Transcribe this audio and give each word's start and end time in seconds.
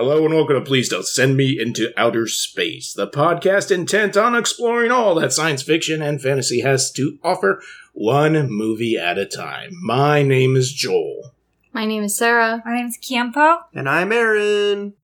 Hello 0.00 0.24
and 0.24 0.32
welcome 0.32 0.54
to 0.56 0.62
Please 0.62 0.88
Don't 0.88 1.04
Send 1.04 1.36
Me 1.36 1.60
into 1.60 1.92
Outer 1.94 2.26
Space, 2.26 2.94
the 2.94 3.06
podcast 3.06 3.70
intent 3.70 4.16
on 4.16 4.34
exploring 4.34 4.90
all 4.90 5.14
that 5.16 5.30
science 5.30 5.60
fiction 5.62 6.00
and 6.00 6.22
fantasy 6.22 6.62
has 6.62 6.90
to 6.92 7.18
offer, 7.22 7.60
one 7.92 8.50
movie 8.50 8.96
at 8.96 9.18
a 9.18 9.26
time. 9.26 9.72
My 9.82 10.22
name 10.22 10.56
is 10.56 10.72
Joel. 10.72 11.34
My 11.74 11.84
name 11.84 12.02
is 12.02 12.16
Sarah. 12.16 12.62
My 12.64 12.76
name 12.76 12.86
is 12.86 12.96
Kiampo. 12.96 13.64
And 13.74 13.90
I'm 13.90 14.10
Aaron. 14.10 14.94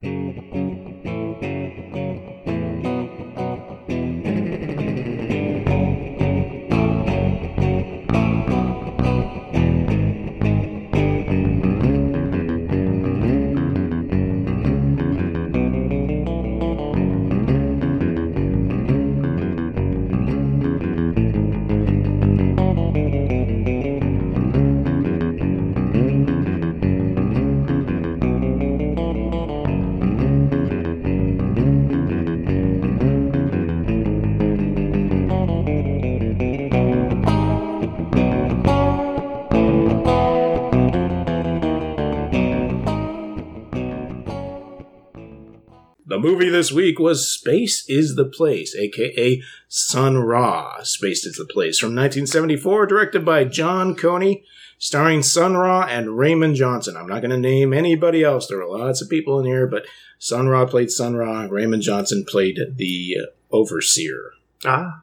Movie 46.27 46.49
this 46.49 46.73
week 46.73 46.99
was 46.99 47.33
Space 47.33 47.89
is 47.89 48.17
the 48.17 48.25
Place, 48.25 48.75
aka 48.75 49.41
Sun 49.69 50.19
Ra. 50.19 50.83
Space 50.83 51.25
is 51.25 51.37
the 51.37 51.45
Place 51.45 51.79
from 51.79 51.91
1974, 51.91 52.87
directed 52.87 53.25
by 53.25 53.45
John 53.45 53.95
Coney, 53.95 54.43
starring 54.77 55.23
Sun 55.23 55.57
Ra 55.57 55.87
and 55.89 56.19
Raymond 56.19 56.57
Johnson. 56.57 56.97
I'm 56.97 57.07
not 57.07 57.21
going 57.23 57.31
to 57.31 57.37
name 57.37 57.73
anybody 57.73 58.25
else. 58.25 58.49
There 58.49 58.61
are 58.61 58.69
lots 58.69 59.01
of 59.01 59.09
people 59.09 59.39
in 59.39 59.47
here, 59.47 59.69
but 59.69 59.87
Sun 60.19 60.49
Ra 60.49 60.67
played 60.67 60.91
Sun 60.91 61.15
Ra, 61.15 61.43
and 61.43 61.53
Raymond 61.53 61.85
Johnson 61.85 62.25
played 62.29 62.59
the 62.75 63.19
Overseer. 63.53 64.33
Ah. 64.65 65.01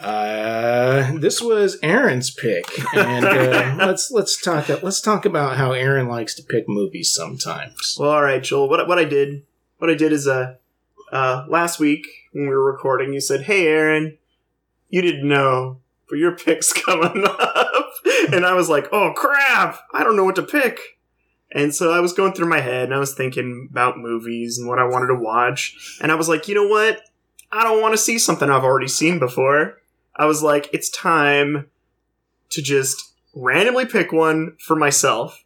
Uh, 0.00 1.18
this 1.18 1.40
was 1.40 1.78
Aaron's 1.84 2.30
pick, 2.32 2.64
and 2.94 3.24
uh, 3.24 3.76
let's 3.86 4.10
let's 4.10 4.40
talk 4.40 4.68
let's 4.82 5.00
talk 5.00 5.24
about 5.24 5.56
how 5.56 5.72
Aaron 5.72 6.08
likes 6.08 6.34
to 6.34 6.42
pick 6.42 6.64
movies 6.68 7.12
sometimes. 7.14 7.96
Well, 7.98 8.10
all 8.10 8.22
right, 8.22 8.42
Joel. 8.42 8.68
What 8.68 8.88
what 8.88 8.98
I 8.98 9.04
did, 9.04 9.44
what 9.80 9.90
I 9.90 9.94
did 9.94 10.12
is 10.12 10.28
uh, 10.28 10.54
uh, 11.10 11.44
last 11.48 11.80
week 11.80 12.06
when 12.32 12.44
we 12.44 12.50
were 12.50 12.72
recording, 12.72 13.12
you 13.12 13.20
said, 13.20 13.42
"Hey, 13.42 13.66
Aaron, 13.66 14.18
you 14.88 15.02
didn't 15.02 15.28
know, 15.28 15.80
but 16.08 16.18
your 16.18 16.36
pick's 16.36 16.72
coming 16.84 17.24
up," 17.26 17.92
and 18.32 18.44
I 18.46 18.54
was 18.54 18.68
like, 18.68 18.88
"Oh 18.92 19.12
crap! 19.16 19.80
I 19.92 20.04
don't 20.04 20.16
know 20.16 20.24
what 20.24 20.36
to 20.36 20.42
pick." 20.42 20.98
And 21.52 21.74
so 21.74 21.90
I 21.90 21.98
was 21.98 22.12
going 22.12 22.32
through 22.32 22.48
my 22.48 22.60
head 22.60 22.84
and 22.84 22.94
I 22.94 23.00
was 23.00 23.12
thinking 23.12 23.66
about 23.72 23.98
movies 23.98 24.56
and 24.56 24.68
what 24.68 24.78
I 24.78 24.84
wanted 24.84 25.08
to 25.08 25.18
watch, 25.20 25.98
and 26.00 26.12
I 26.12 26.14
was 26.14 26.28
like, 26.28 26.46
you 26.46 26.54
know 26.54 26.68
what? 26.68 27.00
I 27.50 27.64
don't 27.64 27.82
want 27.82 27.92
to 27.94 27.98
see 27.98 28.18
something 28.18 28.48
I've 28.48 28.62
already 28.62 28.86
seen 28.86 29.18
before. 29.18 29.78
I 30.14 30.26
was 30.26 30.42
like, 30.42 30.70
it's 30.72 30.88
time 30.90 31.68
to 32.50 32.62
just 32.62 33.14
randomly 33.34 33.86
pick 33.86 34.12
one 34.12 34.56
for 34.60 34.76
myself. 34.76 35.42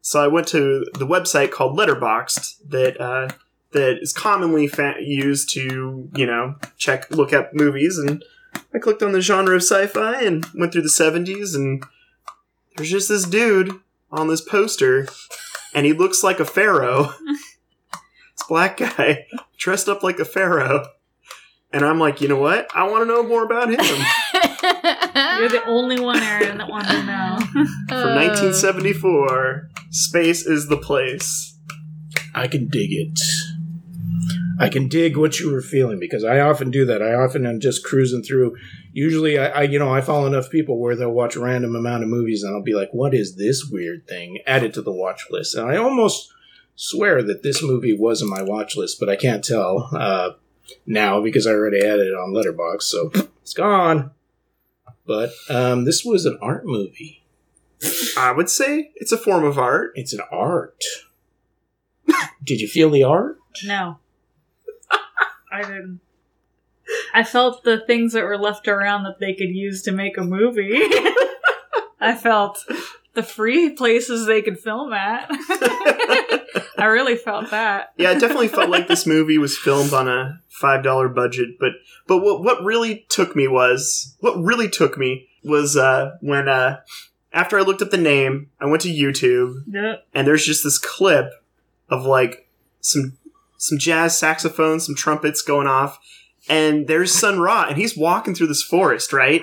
So 0.00 0.22
I 0.22 0.28
went 0.28 0.48
to 0.48 0.86
the 0.94 1.06
website 1.06 1.50
called 1.50 1.78
Letterboxd 1.78 2.68
that 2.68 3.00
uh, 3.00 3.28
that 3.74 3.98
is 4.00 4.12
commonly 4.12 4.66
fa- 4.66 4.96
used 5.00 5.52
to 5.54 6.08
you 6.16 6.26
know 6.26 6.56
check 6.78 7.10
look 7.10 7.32
up 7.32 7.52
movies, 7.52 7.98
and 7.98 8.24
I 8.72 8.78
clicked 8.78 9.02
on 9.02 9.12
the 9.12 9.20
genre 9.20 9.56
of 9.56 9.62
sci-fi 9.62 10.22
and 10.22 10.46
went 10.54 10.72
through 10.72 10.82
the 10.82 10.88
seventies, 10.88 11.54
and 11.54 11.84
there's 12.76 12.90
just 12.90 13.08
this 13.08 13.24
dude 13.24 13.72
on 14.10 14.28
this 14.28 14.40
poster, 14.40 15.08
and 15.74 15.84
he 15.84 15.92
looks 15.92 16.22
like 16.22 16.40
a 16.40 16.44
pharaoh. 16.44 17.12
this 17.26 18.48
black 18.48 18.78
guy 18.78 19.26
dressed 19.58 19.88
up 19.88 20.02
like 20.02 20.18
a 20.18 20.24
pharaoh. 20.24 20.86
And 21.72 21.84
I'm 21.84 21.98
like, 21.98 22.20
you 22.20 22.28
know 22.28 22.38
what? 22.38 22.68
I 22.72 22.84
want 22.84 23.02
to 23.02 23.06
know 23.06 23.24
more 23.24 23.42
about 23.42 23.68
him. 23.68 23.80
You're 23.80 25.48
the 25.48 25.62
only 25.66 25.98
one, 25.98 26.22
Aaron, 26.22 26.58
that 26.58 26.68
wanted 26.68 26.92
to 26.92 27.02
know. 27.02 27.36
From 27.88 28.14
1974, 28.14 29.70
Space 29.90 30.46
is 30.46 30.68
the 30.68 30.76
Place. 30.76 31.58
I 32.32 32.46
can 32.46 32.68
dig 32.68 32.92
it. 32.92 33.20
I 34.58 34.68
can 34.68 34.88
dig 34.88 35.16
what 35.16 35.40
you 35.40 35.50
were 35.50 35.62
feeling 35.62 35.98
because 35.98 36.24
I 36.24 36.40
often 36.40 36.70
do 36.70 36.84
that. 36.86 37.02
I 37.02 37.14
often 37.14 37.46
am 37.46 37.60
just 37.60 37.84
cruising 37.84 38.22
through. 38.22 38.56
Usually, 38.92 39.38
I, 39.38 39.46
I 39.48 39.62
you 39.62 39.78
know 39.78 39.92
I 39.92 40.00
follow 40.00 40.26
enough 40.26 40.50
people 40.50 40.78
where 40.78 40.96
they'll 40.96 41.10
watch 41.10 41.36
a 41.36 41.40
random 41.40 41.74
amount 41.74 42.02
of 42.02 42.08
movies 42.08 42.42
and 42.42 42.54
I'll 42.54 42.62
be 42.62 42.74
like, 42.74 42.92
"What 42.92 43.14
is 43.14 43.36
this 43.36 43.68
weird 43.70 44.06
thing?" 44.06 44.38
Add 44.46 44.62
it 44.62 44.74
to 44.74 44.82
the 44.82 44.92
watch 44.92 45.26
list, 45.30 45.54
and 45.54 45.68
I 45.68 45.76
almost 45.76 46.32
swear 46.76 47.22
that 47.22 47.42
this 47.42 47.62
movie 47.62 47.96
was 47.96 48.22
in 48.22 48.28
my 48.28 48.42
watch 48.42 48.76
list, 48.76 48.98
but 48.98 49.08
I 49.08 49.16
can't 49.16 49.44
tell 49.44 49.90
uh, 49.92 50.30
now 50.86 51.20
because 51.20 51.46
I 51.46 51.50
already 51.50 51.80
added 51.80 52.08
it 52.08 52.14
on 52.14 52.32
Letterboxd, 52.32 52.82
so 52.82 53.10
it's 53.42 53.54
gone. 53.54 54.10
But 55.06 55.32
um, 55.50 55.84
this 55.84 56.04
was 56.04 56.24
an 56.24 56.38
art 56.40 56.64
movie. 56.64 57.24
I 58.16 58.32
would 58.32 58.48
say 58.48 58.92
it's 58.94 59.12
a 59.12 59.18
form 59.18 59.44
of 59.44 59.58
art. 59.58 59.92
It's 59.94 60.14
an 60.14 60.22
art. 60.30 60.82
Did 62.42 62.60
you 62.60 62.68
feel 62.68 62.90
the 62.90 63.02
art? 63.02 63.38
No. 63.64 63.98
I 65.54 65.62
didn't. 65.62 66.00
I 67.14 67.24
felt 67.24 67.64
the 67.64 67.80
things 67.86 68.12
that 68.12 68.24
were 68.24 68.36
left 68.36 68.68
around 68.68 69.04
that 69.04 69.18
they 69.18 69.32
could 69.34 69.48
use 69.54 69.82
to 69.82 69.92
make 69.92 70.18
a 70.18 70.22
movie. 70.22 70.72
I 72.00 72.14
felt 72.14 72.62
the 73.14 73.22
free 73.22 73.70
places 73.70 74.26
they 74.26 74.42
could 74.42 74.58
film 74.58 74.92
at. 74.92 75.26
I 76.76 76.86
really 76.86 77.16
felt 77.16 77.50
that. 77.50 77.92
yeah, 77.96 78.10
it 78.12 78.20
definitely 78.20 78.48
felt 78.48 78.68
like 78.68 78.88
this 78.88 79.06
movie 79.06 79.38
was 79.38 79.56
filmed 79.56 79.92
on 79.94 80.08
a 80.08 80.40
five 80.48 80.82
dollar 80.82 81.08
budget. 81.08 81.58
But 81.58 81.72
but 82.06 82.18
what 82.18 82.42
what 82.42 82.62
really 82.62 83.06
took 83.08 83.34
me 83.34 83.48
was 83.48 84.14
what 84.20 84.36
really 84.36 84.68
took 84.68 84.98
me 84.98 85.28
was 85.42 85.76
uh, 85.76 86.16
when 86.20 86.48
uh, 86.48 86.80
after 87.32 87.58
I 87.58 87.62
looked 87.62 87.80
up 87.82 87.90
the 87.90 87.96
name, 87.96 88.50
I 88.60 88.66
went 88.66 88.82
to 88.82 88.88
YouTube 88.92 89.62
Yeah. 89.68 89.96
and 90.12 90.26
there's 90.26 90.44
just 90.44 90.64
this 90.64 90.78
clip 90.78 91.30
of 91.88 92.04
like 92.04 92.48
some 92.80 93.16
some 93.56 93.78
jazz 93.78 94.18
saxophone, 94.18 94.80
some 94.80 94.94
trumpets 94.94 95.42
going 95.42 95.66
off, 95.66 95.98
and 96.48 96.86
there's 96.86 97.12
Sun 97.12 97.40
Ra, 97.40 97.66
and 97.68 97.76
he's 97.76 97.96
walking 97.96 98.34
through 98.34 98.48
this 98.48 98.62
forest, 98.62 99.12
right? 99.12 99.42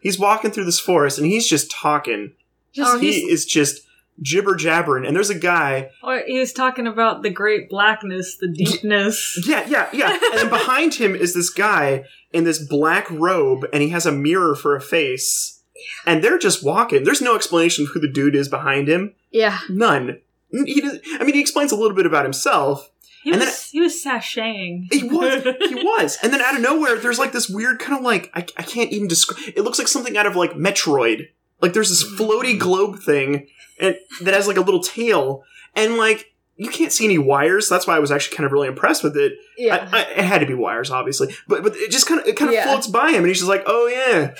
He's 0.00 0.18
walking 0.18 0.50
through 0.50 0.64
this 0.64 0.80
forest, 0.80 1.18
and 1.18 1.26
he's 1.26 1.46
just 1.48 1.70
talking. 1.70 2.32
Oh, 2.78 2.98
he 2.98 3.20
is 3.30 3.44
just 3.46 3.82
jibber 4.20 4.54
jabbering, 4.54 5.06
and 5.06 5.16
there's 5.16 5.30
a 5.30 5.38
guy 5.38 5.90
Or 6.02 6.22
he 6.26 6.38
was 6.38 6.52
talking 6.52 6.86
about 6.86 7.22
the 7.22 7.30
great 7.30 7.68
blackness, 7.70 8.36
the 8.38 8.48
deepness. 8.48 9.38
Yeah, 9.46 9.66
yeah, 9.66 9.88
yeah. 9.92 10.10
And 10.32 10.38
then 10.38 10.48
behind 10.48 10.94
him 10.94 11.14
is 11.14 11.34
this 11.34 11.50
guy 11.50 12.04
in 12.32 12.44
this 12.44 12.58
black 12.64 13.10
robe, 13.10 13.66
and 13.72 13.82
he 13.82 13.88
has 13.90 14.06
a 14.06 14.12
mirror 14.12 14.54
for 14.54 14.76
a 14.76 14.80
face. 14.80 15.62
And 16.06 16.22
they're 16.22 16.38
just 16.38 16.64
walking. 16.64 17.02
There's 17.04 17.22
no 17.22 17.34
explanation 17.34 17.84
of 17.84 17.90
who 17.92 18.00
the 18.00 18.10
dude 18.12 18.36
is 18.36 18.48
behind 18.48 18.88
him. 18.88 19.14
yeah. 19.32 19.58
None. 19.68 20.20
He 20.66 20.80
does, 20.82 20.98
I 21.18 21.24
mean, 21.24 21.34
he 21.34 21.40
explains 21.40 21.72
a 21.72 21.76
little 21.76 21.96
bit 21.96 22.04
about 22.06 22.24
himself. 22.24 22.90
He 23.22 23.30
And 23.30 23.40
was 23.40 23.48
then- 23.48 23.68
he 23.72 23.80
was 23.80 24.04
sashaying. 24.04 24.92
He 24.92 25.04
was, 25.04 25.42
he 25.42 25.74
was. 25.84 26.18
And 26.22 26.32
then 26.32 26.40
out 26.40 26.54
of 26.56 26.60
nowhere, 26.60 26.98
there's 26.98 27.18
like 27.18 27.32
this 27.32 27.48
weird 27.48 27.78
kind 27.78 27.96
of 27.98 28.04
like 28.04 28.30
I, 28.34 28.40
I 28.56 28.62
can't 28.62 28.90
even 28.92 29.08
describe. 29.08 29.52
It 29.56 29.62
looks 29.62 29.78
like 29.78 29.88
something 29.88 30.16
out 30.16 30.26
of 30.26 30.36
like 30.36 30.52
Metroid. 30.52 31.28
Like 31.60 31.72
there's 31.72 31.88
this 31.90 32.04
floaty 32.04 32.58
globe 32.58 32.98
thing, 33.00 33.46
and 33.78 33.96
that 34.22 34.34
has 34.34 34.48
like 34.48 34.56
a 34.56 34.60
little 34.62 34.82
tail, 34.82 35.44
and 35.76 35.96
like 35.96 36.32
you 36.56 36.68
can't 36.70 36.92
see 36.92 37.04
any 37.04 37.18
wires. 37.18 37.68
That's 37.68 37.86
why 37.86 37.94
I 37.96 37.98
was 38.00 38.10
actually 38.10 38.36
kind 38.36 38.44
of 38.46 38.52
really 38.52 38.66
impressed 38.68 39.04
with 39.04 39.16
it. 39.16 39.34
Yeah. 39.56 39.88
I, 39.92 39.98
I, 39.98 40.02
it 40.10 40.24
had 40.24 40.40
to 40.40 40.46
be 40.46 40.54
wires, 40.54 40.90
obviously, 40.90 41.34
but 41.46 41.62
but 41.62 41.76
it 41.76 41.90
just 41.92 42.06
kind 42.08 42.20
of 42.20 42.26
it 42.26 42.36
kind 42.36 42.48
of 42.48 42.54
Yeah. 42.54 42.64
floats 42.64 42.88
by 42.88 43.10
him, 43.10 43.18
and 43.18 43.28
he's 43.28 43.38
just 43.38 43.48
like, 43.48 43.62
"Oh 43.66 43.86
yeah." 43.86 44.34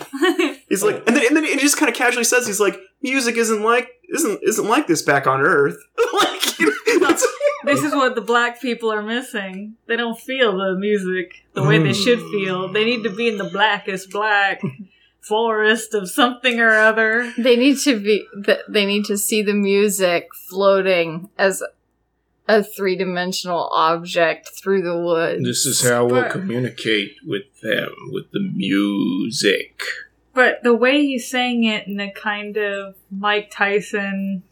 He's 0.68 0.82
like, 0.82 0.96
and 1.06 1.14
then 1.16 1.26
and 1.28 1.36
then 1.36 1.44
he 1.44 1.56
just 1.58 1.76
kind 1.76 1.88
of 1.90 1.94
casually 1.94 2.24
says, 2.24 2.46
"He's 2.46 2.58
like, 2.60 2.78
music 3.02 3.36
isn't 3.36 3.62
like 3.62 3.88
isn't 4.12 4.40
isn't 4.42 4.66
like 4.68 4.86
this 4.88 5.02
back 5.02 5.26
on 5.28 5.40
Earth." 5.42 5.76
like, 6.14 6.58
you 6.58 6.66
know, 6.66 6.98
that's- 7.06 7.24
this 7.64 7.82
is 7.82 7.92
what 7.94 8.14
the 8.14 8.20
black 8.20 8.60
people 8.60 8.92
are 8.92 9.02
missing. 9.02 9.74
They 9.86 9.96
don't 9.96 10.18
feel 10.18 10.56
the 10.56 10.76
music 10.78 11.44
the 11.54 11.62
way 11.62 11.78
they 11.78 11.92
should 11.92 12.20
feel. 12.20 12.72
They 12.72 12.84
need 12.84 13.02
to 13.04 13.10
be 13.10 13.28
in 13.28 13.36
the 13.38 13.50
blackest 13.50 14.10
black 14.10 14.60
forest 15.20 15.94
of 15.94 16.10
something 16.10 16.60
or 16.60 16.70
other. 16.70 17.32
They 17.38 17.56
need 17.56 17.78
to 17.84 17.98
be. 18.00 18.26
They 18.68 18.86
need 18.86 19.04
to 19.06 19.16
see 19.18 19.42
the 19.42 19.54
music 19.54 20.28
floating 20.48 21.28
as 21.38 21.62
a 22.48 22.62
three 22.62 22.96
dimensional 22.96 23.70
object 23.72 24.50
through 24.60 24.82
the 24.82 24.98
woods. 24.98 25.44
This 25.44 25.64
is 25.64 25.88
how 25.88 26.06
we'll 26.06 26.22
But- 26.22 26.32
communicate 26.32 27.12
with 27.24 27.60
them 27.62 27.90
with 28.10 28.30
the 28.32 28.40
music. 28.40 29.82
But 30.34 30.62
the 30.62 30.74
way 30.74 31.04
he 31.06 31.18
sang 31.18 31.64
it 31.64 31.86
in 31.86 32.00
a 32.00 32.10
kind 32.10 32.56
of 32.56 32.96
Mike 33.10 33.50
Tyson 33.50 34.42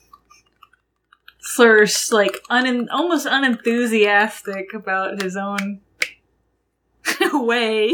Slur's 1.42 2.12
like 2.12 2.38
un- 2.50 2.88
almost 2.90 3.26
unenthusiastic 3.26 4.72
about 4.74 5.22
his 5.22 5.36
own 5.36 5.80
way. 7.32 7.88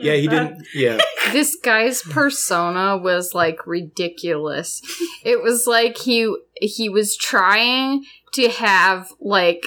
Yeah, 0.00 0.14
he 0.14 0.28
didn't. 0.28 0.66
Yeah, 0.74 0.98
this 1.32 1.56
guy's 1.62 2.02
persona 2.02 2.96
was 2.96 3.34
like 3.34 3.66
ridiculous. 3.66 4.82
It 5.24 5.42
was 5.42 5.66
like 5.66 5.98
he 5.98 6.34
he 6.60 6.88
was 6.88 7.16
trying 7.16 8.04
to 8.34 8.48
have 8.48 9.12
like 9.20 9.66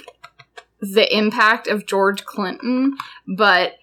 the 0.80 1.06
impact 1.16 1.68
of 1.68 1.86
George 1.86 2.24
Clinton, 2.24 2.96
but 3.26 3.74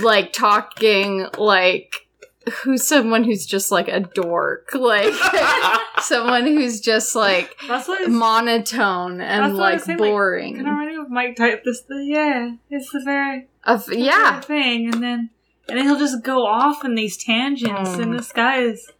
like 0.00 0.32
talking 0.32 1.26
like 1.36 2.07
who's 2.50 2.86
someone 2.86 3.24
who's 3.24 3.46
just 3.46 3.70
like 3.70 3.88
a 3.88 4.00
dork, 4.00 4.70
like 4.74 5.12
someone 6.00 6.46
who's 6.46 6.80
just 6.80 7.14
like 7.14 7.56
That's 7.66 7.88
what 7.88 8.10
monotone 8.10 9.20
and 9.20 9.56
like 9.56 9.80
saying, 9.80 9.98
like, 9.98 10.10
boring. 10.10 10.56
Can 10.56 10.66
I 10.66 10.70
already 10.70 10.98
Mike 11.08 11.36
type 11.36 11.62
this? 11.64 11.82
Yeah, 11.88 12.56
it's 12.70 12.90
the 12.92 13.00
very 13.04 13.46
Of- 13.64 13.86
the 13.86 13.98
yeah, 13.98 14.40
very 14.40 14.42
thing, 14.62 14.84
and 14.94 15.02
then 15.02 15.30
and 15.68 15.78
then 15.78 15.84
he'll 15.84 15.98
just 15.98 16.22
go 16.24 16.46
off 16.46 16.84
in 16.84 16.94
these 16.94 17.16
tangents, 17.16 17.90
Mm. 17.90 18.02
and 18.02 18.14
this 18.18 18.32
guy 18.32 18.58
is 18.60 18.90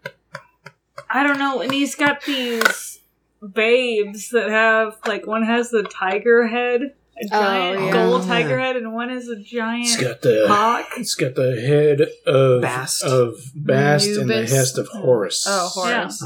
I 1.10 1.22
don't 1.22 1.38
know, 1.38 1.60
and 1.60 1.72
he's 1.72 1.94
got 1.94 2.22
these 2.24 3.00
babes 3.54 4.30
that 4.30 4.50
have 4.50 4.98
like 5.06 5.26
one 5.26 5.44
has 5.44 5.70
the 5.70 5.82
tiger 5.84 6.46
head, 6.48 6.94
a 7.20 7.26
oh, 7.26 7.28
giant 7.42 7.84
yeah. 7.84 7.92
gold 7.92 8.22
Oh, 8.22 8.26
tiger 8.26 8.58
head, 8.58 8.76
and 8.76 8.92
one 8.94 9.10
is 9.10 9.28
a 9.28 9.36
giant 9.40 9.86
it's 9.86 9.96
got 10.00 10.22
the 10.22 10.46
hawk. 10.48 10.86
it's 10.96 11.14
got 11.14 11.34
the 11.34 11.60
head 11.60 12.00
of 12.26 12.62
Bast. 12.62 13.04
of 13.04 13.34
Bast 13.54 14.06
and 14.08 14.28
the 14.30 14.34
Anubis. 14.34 14.52
hest 14.52 14.78
of 14.78 14.88
Horus. 14.88 15.44
Oh, 15.48 15.68
Horus. 15.72 16.24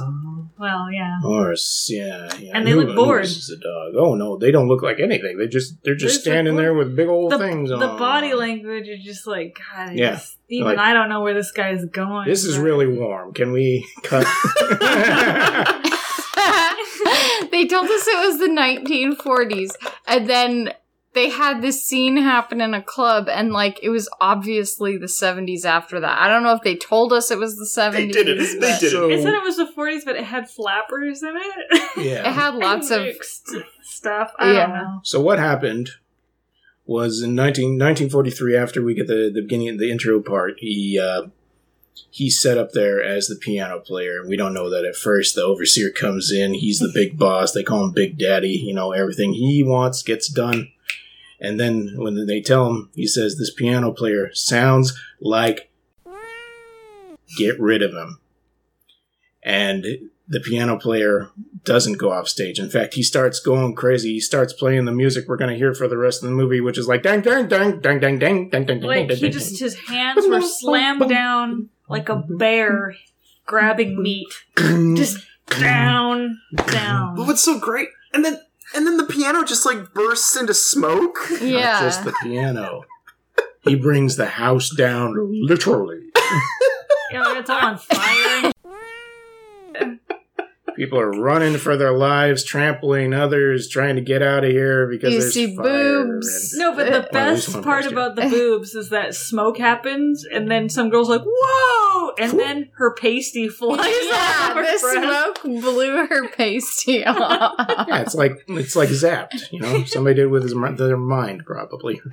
Well, 0.59 0.91
yeah. 0.93 1.19
Horus, 1.23 1.89
yeah, 1.91 2.31
yeah. 2.39 2.53
And 2.55 2.67
they 2.67 2.73
Anu- 2.73 2.83
look 2.87 2.97
bored. 2.97 3.21
Anubis 3.25 3.37
is 3.39 3.51
a 3.51 3.57
dog. 3.57 3.95
Oh 3.97 4.15
no, 4.15 4.37
they 4.37 4.51
don't 4.51 4.69
look 4.69 4.83
like 4.83 5.01
anything. 5.01 5.39
They 5.39 5.49
just 5.49 5.83
they're 5.83 5.95
just 5.95 6.25
They're 6.25 6.35
standing 6.35 6.55
bored. 6.55 6.65
there 6.65 6.75
with 6.75 6.95
big 6.97 7.09
old 7.09 7.33
The, 7.33 7.39
things 7.39 7.71
the 7.71 7.77
on. 7.77 7.99
body 7.99 8.35
language 8.35 8.89
is 8.89 9.03
just 9.03 9.27
like 9.27 9.57
God. 9.75 9.91
I 9.91 9.93
Yeah. 9.95 10.11
just- 10.13 10.37
even 10.49 10.67
Like- 10.67 10.79
I 10.79 10.93
don't 10.93 11.09
know 11.09 11.23
where 11.23 11.35
this 11.35 11.51
guy's 11.51 11.85
going. 11.87 12.29
This 12.29 12.45
is 12.45 12.57
but- 12.57 12.63
really 12.65 12.87
warm. 12.87 13.33
Can 13.33 13.53
we 13.53 13.87
cut? 14.03 14.25
they 17.51 17.67
told 17.67 17.87
us 17.91 18.07
it 18.07 18.27
was 18.27 18.39
the 18.39 18.49
1940s, 18.49 19.75
and 20.07 20.29
then 20.29 20.73
they 21.15 21.29
had 21.29 21.61
this 21.61 21.85
scene 21.85 22.17
happen 22.17 22.61
in 22.61 22.73
a 22.75 22.83
club, 22.83 23.29
and 23.29 23.53
like 23.53 23.79
it 23.83 23.91
was 23.91 24.09
obviously 24.21 24.97
the 24.97 25.07
70s 25.07 25.65
after 25.65 26.01
that. 26.01 26.19
I 26.19 26.29
don't 26.29 26.43
know 26.43 26.55
if 26.55 26.63
they 26.63 26.75
told 26.77 27.13
us 27.13 27.31
it 27.31 27.39
was 27.39 27.57
the 27.57 27.65
70s. 27.67 27.93
They 27.93 28.07
did 28.09 28.29
it. 28.29 28.39
They 28.39 28.71
but 28.73 28.81
did 28.81 28.91
So- 28.93 29.11
It 29.11 29.23
said 29.23 29.35
it 29.35 29.43
was 29.43 29.57
the 29.57 29.67
40s, 29.77 30.05
but 30.05 30.17
it 30.17 30.25
had 30.25 30.49
flappers 30.49 31.23
in 31.23 31.35
it. 31.37 31.83
yeah. 31.99 32.29
It 32.29 32.33
had 32.33 32.55
lots 32.55 32.91
of 32.91 33.03
Mixed 33.03 33.51
stuff. 33.83 34.33
I 34.39 34.53
Yeah. 34.53 34.67
don't 34.67 34.77
know. 34.77 35.01
So 35.05 35.21
what 35.21 35.39
happened 35.39 35.91
was 36.87 37.23
in 37.23 37.35
19, 37.35 37.79
1943, 37.79 38.57
after 38.57 38.83
we 38.83 38.95
get 38.95 39.07
the, 39.07 39.31
the 39.33 39.43
beginning, 39.43 39.69
of 39.71 39.79
the 39.79 39.91
intro 39.91 40.21
part, 40.21 40.55
he 40.59 40.99
uh, 40.99 41.29
he's 42.11 42.41
set 42.41 42.59
up 42.59 42.73
there 42.73 43.03
as 43.03 43.27
the 43.29 43.37
piano 43.37 43.79
player. 43.81 44.21
And 44.21 44.29
we 44.29 44.37
don't 44.37 44.55
know 44.55 44.69
that 44.71 44.85
at 44.85 44.97
first. 44.97 45.35
The 45.35 45.43
overseer 45.43 45.91
comes 45.91 46.33
in. 46.33 46.55
He's 46.55 46.79
the 46.81 46.91
big 46.93 47.19
boss. 47.19 47.53
They 47.53 47.63
call 47.63 47.85
him 47.85 47.93
Big 47.93 48.19
Daddy. 48.19 48.49
You 48.65 48.75
know, 48.75 48.93
everything 48.93 49.35
he 49.35 49.63
wants 49.63 50.03
gets 50.03 50.29
done. 50.29 50.69
And 51.43 51.59
then 51.59 51.95
when 51.97 52.25
they 52.27 52.41
tell 52.41 52.69
him, 52.69 52.91
he 52.95 53.07
says, 53.07 53.37
This 53.37 53.53
piano 53.53 53.93
player 53.93 54.33
sounds 54.33 54.97
like 55.21 55.71
get 57.37 57.59
rid 57.61 57.83
of 57.83 57.93
him. 57.93 58.21
And 59.43 59.85
the 60.29 60.39
piano 60.39 60.79
player 60.79 61.31
doesn't 61.65 61.99
go 61.99 62.13
off 62.13 62.29
stage. 62.29 62.61
In 62.61 62.71
fact, 62.71 62.95
he 62.95 63.03
starts 63.03 63.41
going 63.41 63.75
crazy. 63.75 64.13
He 64.13 64.21
starts 64.21 64.53
playing 64.53 64.85
the 64.85 64.93
music 64.93 65.27
we're 65.27 65.37
going 65.37 65.51
to 65.51 65.57
hear 65.57 65.75
for 65.75 65.89
the 65.89 65.99
rest 65.99 66.23
of 66.23 66.31
the 66.31 66.37
movie, 66.37 66.61
which 66.61 66.79
is 66.79 66.87
like 66.87 67.03
dang, 67.03 67.23
dang, 67.23 67.49
dang, 67.49 67.81
dang, 67.81 67.99
dang, 67.99 68.19
dang, 68.21 68.49
dang, 68.49 68.65
dang. 68.67 68.81
Like 68.81 69.11
he 69.11 69.29
just 69.29 69.59
his 69.59 69.75
hands 69.75 70.25
were 70.29 70.41
slammed 70.41 71.09
down 71.09 71.71
like 71.89 72.09
a 72.09 72.17
bear 72.17 72.95
grabbing 73.47 74.01
meat, 74.01 74.33
just 74.57 75.19
down, 75.49 76.41
down. 76.69 77.17
But 77.17 77.27
what's 77.27 77.45
so 77.45 77.59
great? 77.59 77.89
And 78.15 78.25
then 78.25 78.41
and 78.75 78.87
then 78.87 78.97
the 78.97 79.05
piano 79.05 79.45
just 79.45 79.67
like 79.67 79.93
bursts 79.95 80.37
into 80.37 80.55
smoke. 80.55 81.19
Not 81.31 81.43
yeah. 81.43 81.81
just 81.81 82.05
the 82.05 82.13
piano. 82.23 82.83
He 83.63 83.77
brings 83.77 84.17
the 84.17 84.27
house 84.27 84.71
down 84.75 85.15
literally. 85.43 86.01
Yeah, 87.13 87.19
know, 87.19 87.39
it's 87.39 87.51
all 87.51 87.61
on 87.61 87.77
fire. 87.77 88.52
People 90.77 90.99
are 90.99 91.11
running 91.11 91.57
for 91.59 91.77
their 91.77 91.93
lives, 91.93 92.45
trampling 92.45 93.13
others, 93.13 93.69
trying 93.69 93.97
to 93.97 94.01
get 94.03 94.23
out 94.23 94.45
of 94.45 94.51
here 94.51 94.87
because 94.87 95.13
You 95.15 95.21
see 95.21 95.55
fire 95.57 96.05
boobs. 96.05 96.53
and- 96.55 96.61
No, 96.61 96.75
but 96.77 96.87
the 96.87 96.93
Well, 96.93 97.09
best 97.13 97.53
one 97.55 97.63
part 97.63 97.87
about 97.87 98.17
the 98.17 98.23
boobs 98.23 98.75
is 98.75 98.89
that 98.91 99.15
smoke 99.15 99.59
happens, 99.59 100.25
and 100.25 100.51
then 100.51 100.69
some 100.69 100.91
girl's 100.91 101.09
like, 101.09 101.23
"Whoa!" 101.25 102.13
and 102.19 102.39
then 102.39 102.71
her 102.75 102.95
pasty 102.95 103.49
flies 103.49 103.79
yeah, 104.03 104.49
off 104.51 104.55
her 104.55 104.63
the 104.63 104.79
breath. 104.81 105.39
smoke 105.43 105.63
blew 105.63 106.07
her 106.07 106.29
pasty 106.29 107.05
off. 107.07 107.55
yeah, 107.89 108.01
it's 108.03 108.15
like 108.15 108.43
it's 108.49 108.77
like 108.77 108.89
zapped. 108.89 109.51
You 109.53 109.61
know, 109.61 109.85
somebody 109.85 110.17
did 110.17 110.27
with 110.27 110.43
his 110.43 110.55
their 110.77 110.97
mind 110.97 111.45
probably. 111.47 112.01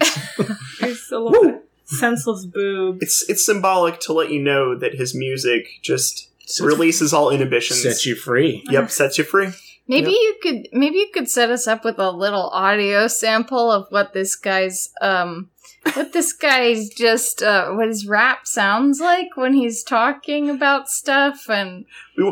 It's 0.82 1.12
a 1.12 1.20
little 1.20 1.62
senseless 1.86 2.46
boob. 2.46 3.00
It's 3.02 3.28
it's 3.30 3.46
symbolic 3.46 4.00
to 4.02 4.14
let 4.14 4.32
you 4.32 4.42
know 4.42 4.78
that 4.78 4.94
his 4.96 5.14
music 5.16 5.68
just 5.82 6.29
releases 6.62 7.14
all 7.14 7.30
inhibitions. 7.30 7.82
Sets 7.84 8.06
you 8.06 8.16
free. 8.16 8.64
Yep, 8.70 8.90
sets 8.92 9.18
you 9.18 9.24
free. 9.24 9.50
Maybe 9.88 10.12
you 10.12 10.36
could 10.44 10.68
maybe 10.72 10.98
you 10.98 11.10
could 11.14 11.28
set 11.30 11.50
us 11.50 11.68
up 11.68 11.84
with 11.84 11.98
a 11.98 12.12
little 12.12 12.50
audio 12.50 13.08
sample 13.08 13.72
of 13.72 13.88
what 13.90 14.14
this 14.14 14.36
guy's 14.36 14.90
um 15.02 15.50
what 15.94 16.14
this 16.14 16.32
guy's 16.32 16.90
just 16.90 17.42
uh 17.42 17.72
what 17.72 17.88
his 17.88 18.06
rap 18.06 18.46
sounds 18.46 19.00
like 19.00 19.36
when 19.36 19.54
he's 19.56 19.82
talking 19.84 20.48
about 20.50 20.90
stuff 20.90 21.50
and 21.50 21.86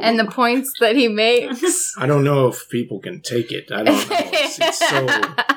and 0.03 0.19
the 0.19 0.25
points 0.25 0.71
that 0.79 0.95
he 0.95 1.07
makes. 1.07 1.95
I 1.97 2.05
don't 2.05 2.23
know 2.23 2.47
if 2.47 2.69
people 2.69 2.99
can 2.99 3.21
take 3.21 3.51
it. 3.51 3.71
I 3.71 3.83
don't 3.83 4.09
know. 4.09 4.17
It's, 4.19 4.59
it's 4.59 4.89
so 4.89 5.07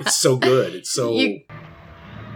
it's 0.01 0.17
so 0.17 0.37
good. 0.37 0.75
It's 0.75 0.91
so 0.91 1.12
You- 1.19 1.43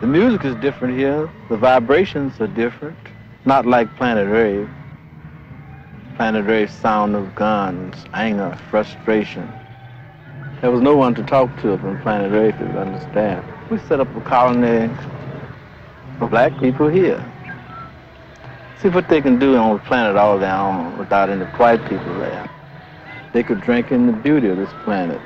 The 0.02 0.06
music 0.06 0.44
is 0.44 0.54
different 0.56 0.98
here. 0.98 1.30
The 1.48 1.56
vibrations 1.56 2.38
are 2.40 2.48
different. 2.48 2.98
Not 3.46 3.64
like 3.64 3.88
Planet 3.96 4.28
Rave. 4.28 4.68
Planet 6.16 6.46
Rave 6.46 6.70
sound 6.70 7.16
of 7.16 7.34
guns, 7.34 7.96
anger, 8.14 8.56
frustration. 8.70 9.52
There 10.60 10.70
was 10.70 10.80
no 10.80 10.96
one 10.96 11.12
to 11.16 11.24
talk 11.24 11.50
to 11.62 11.76
from 11.76 12.00
Planet 12.02 12.30
Rave 12.30 12.56
to 12.58 12.78
understand. 12.78 13.44
We 13.68 13.78
set 13.78 13.98
up 13.98 14.14
a 14.14 14.20
colony 14.20 14.94
for 16.18 16.28
black 16.28 16.56
people 16.60 16.86
here. 16.88 17.22
See 18.80 18.90
what 18.90 19.08
they 19.08 19.20
can 19.20 19.40
do 19.40 19.56
on 19.56 19.76
the 19.76 19.82
planet 19.82 20.14
all 20.14 20.38
their 20.38 20.54
own 20.54 20.96
without 20.98 21.30
any 21.30 21.46
white 21.46 21.82
people 21.88 22.18
there. 22.20 22.48
They 23.32 23.42
could 23.42 23.60
drink 23.60 23.90
in 23.90 24.06
the 24.06 24.12
beauty 24.12 24.46
of 24.48 24.56
this 24.56 24.70
planet. 24.84 25.20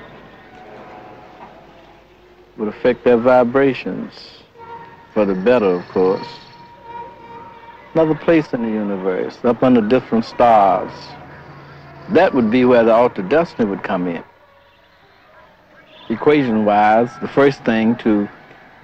It 1.42 2.59
Would 2.59 2.68
affect 2.68 3.04
their 3.04 3.18
vibrations 3.18 4.12
for 5.12 5.26
the 5.26 5.35
better, 5.35 5.66
of 5.66 5.87
course. 5.88 6.48
Another 7.95 8.14
place 8.14 8.52
in 8.52 8.62
the 8.62 8.68
universe, 8.68 9.38
up 9.45 9.62
under 9.62 9.80
different 9.80 10.25
stars. 10.25 10.92
That 12.11 12.35
would 12.35 12.50
be 12.50 12.64
where 12.64 12.85
the 12.85 12.92
altered 12.92 13.28
destiny 13.28 13.68
would 13.68 13.83
come 13.83 14.07
in. 14.07 14.23
Equation 16.11 16.64
wise, 16.64 17.11
the 17.21 17.28
first 17.28 17.64
thing 17.64 17.97
to 17.97 18.28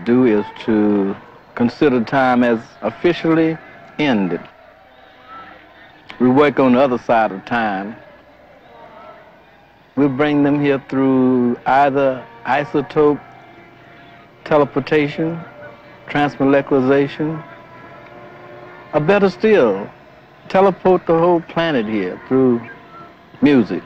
do 0.04 0.24
is 0.24 0.44
to 0.64 1.14
consider 1.54 2.02
time 2.02 2.42
as 2.42 2.58
officially 2.82 3.56
ended. 3.98 4.40
We 6.20 6.28
work 6.28 6.58
on 6.58 6.72
the 6.72 6.80
other 6.80 6.98
side 6.98 7.32
of 7.32 7.44
time. 7.44 7.96
We'll 9.96 10.08
bring 10.08 10.42
them 10.42 10.60
here 10.60 10.82
through 10.88 11.56
either 11.66 12.26
isotope 12.44 13.20
teleportation, 14.44 15.40
transmolecularization, 16.08 17.42
or 18.94 19.00
better 19.00 19.28
still, 19.28 19.90
teleport 20.48 21.06
the 21.06 21.18
whole 21.18 21.40
planet 21.40 21.86
here 21.86 22.20
through 22.28 22.66
music. 23.42 23.82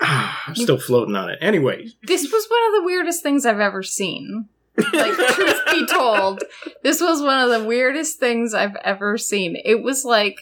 I'm 0.00 0.54
still 0.54 0.78
floating 0.78 1.16
on 1.16 1.30
it. 1.30 1.38
Anyway, 1.40 1.88
this 2.02 2.22
was 2.22 2.46
one 2.48 2.66
of 2.66 2.80
the 2.80 2.86
weirdest 2.86 3.22
things 3.22 3.46
I've 3.46 3.60
ever 3.60 3.82
seen. 3.82 4.48
Like 4.92 5.14
truth 5.14 5.60
be 5.70 5.86
told, 5.90 6.42
this 6.82 7.00
was 7.00 7.22
one 7.22 7.38
of 7.38 7.50
the 7.50 7.66
weirdest 7.66 8.18
things 8.18 8.52
I've 8.52 8.76
ever 8.84 9.16
seen. 9.16 9.56
It 9.64 9.82
was 9.82 10.04
like 10.04 10.40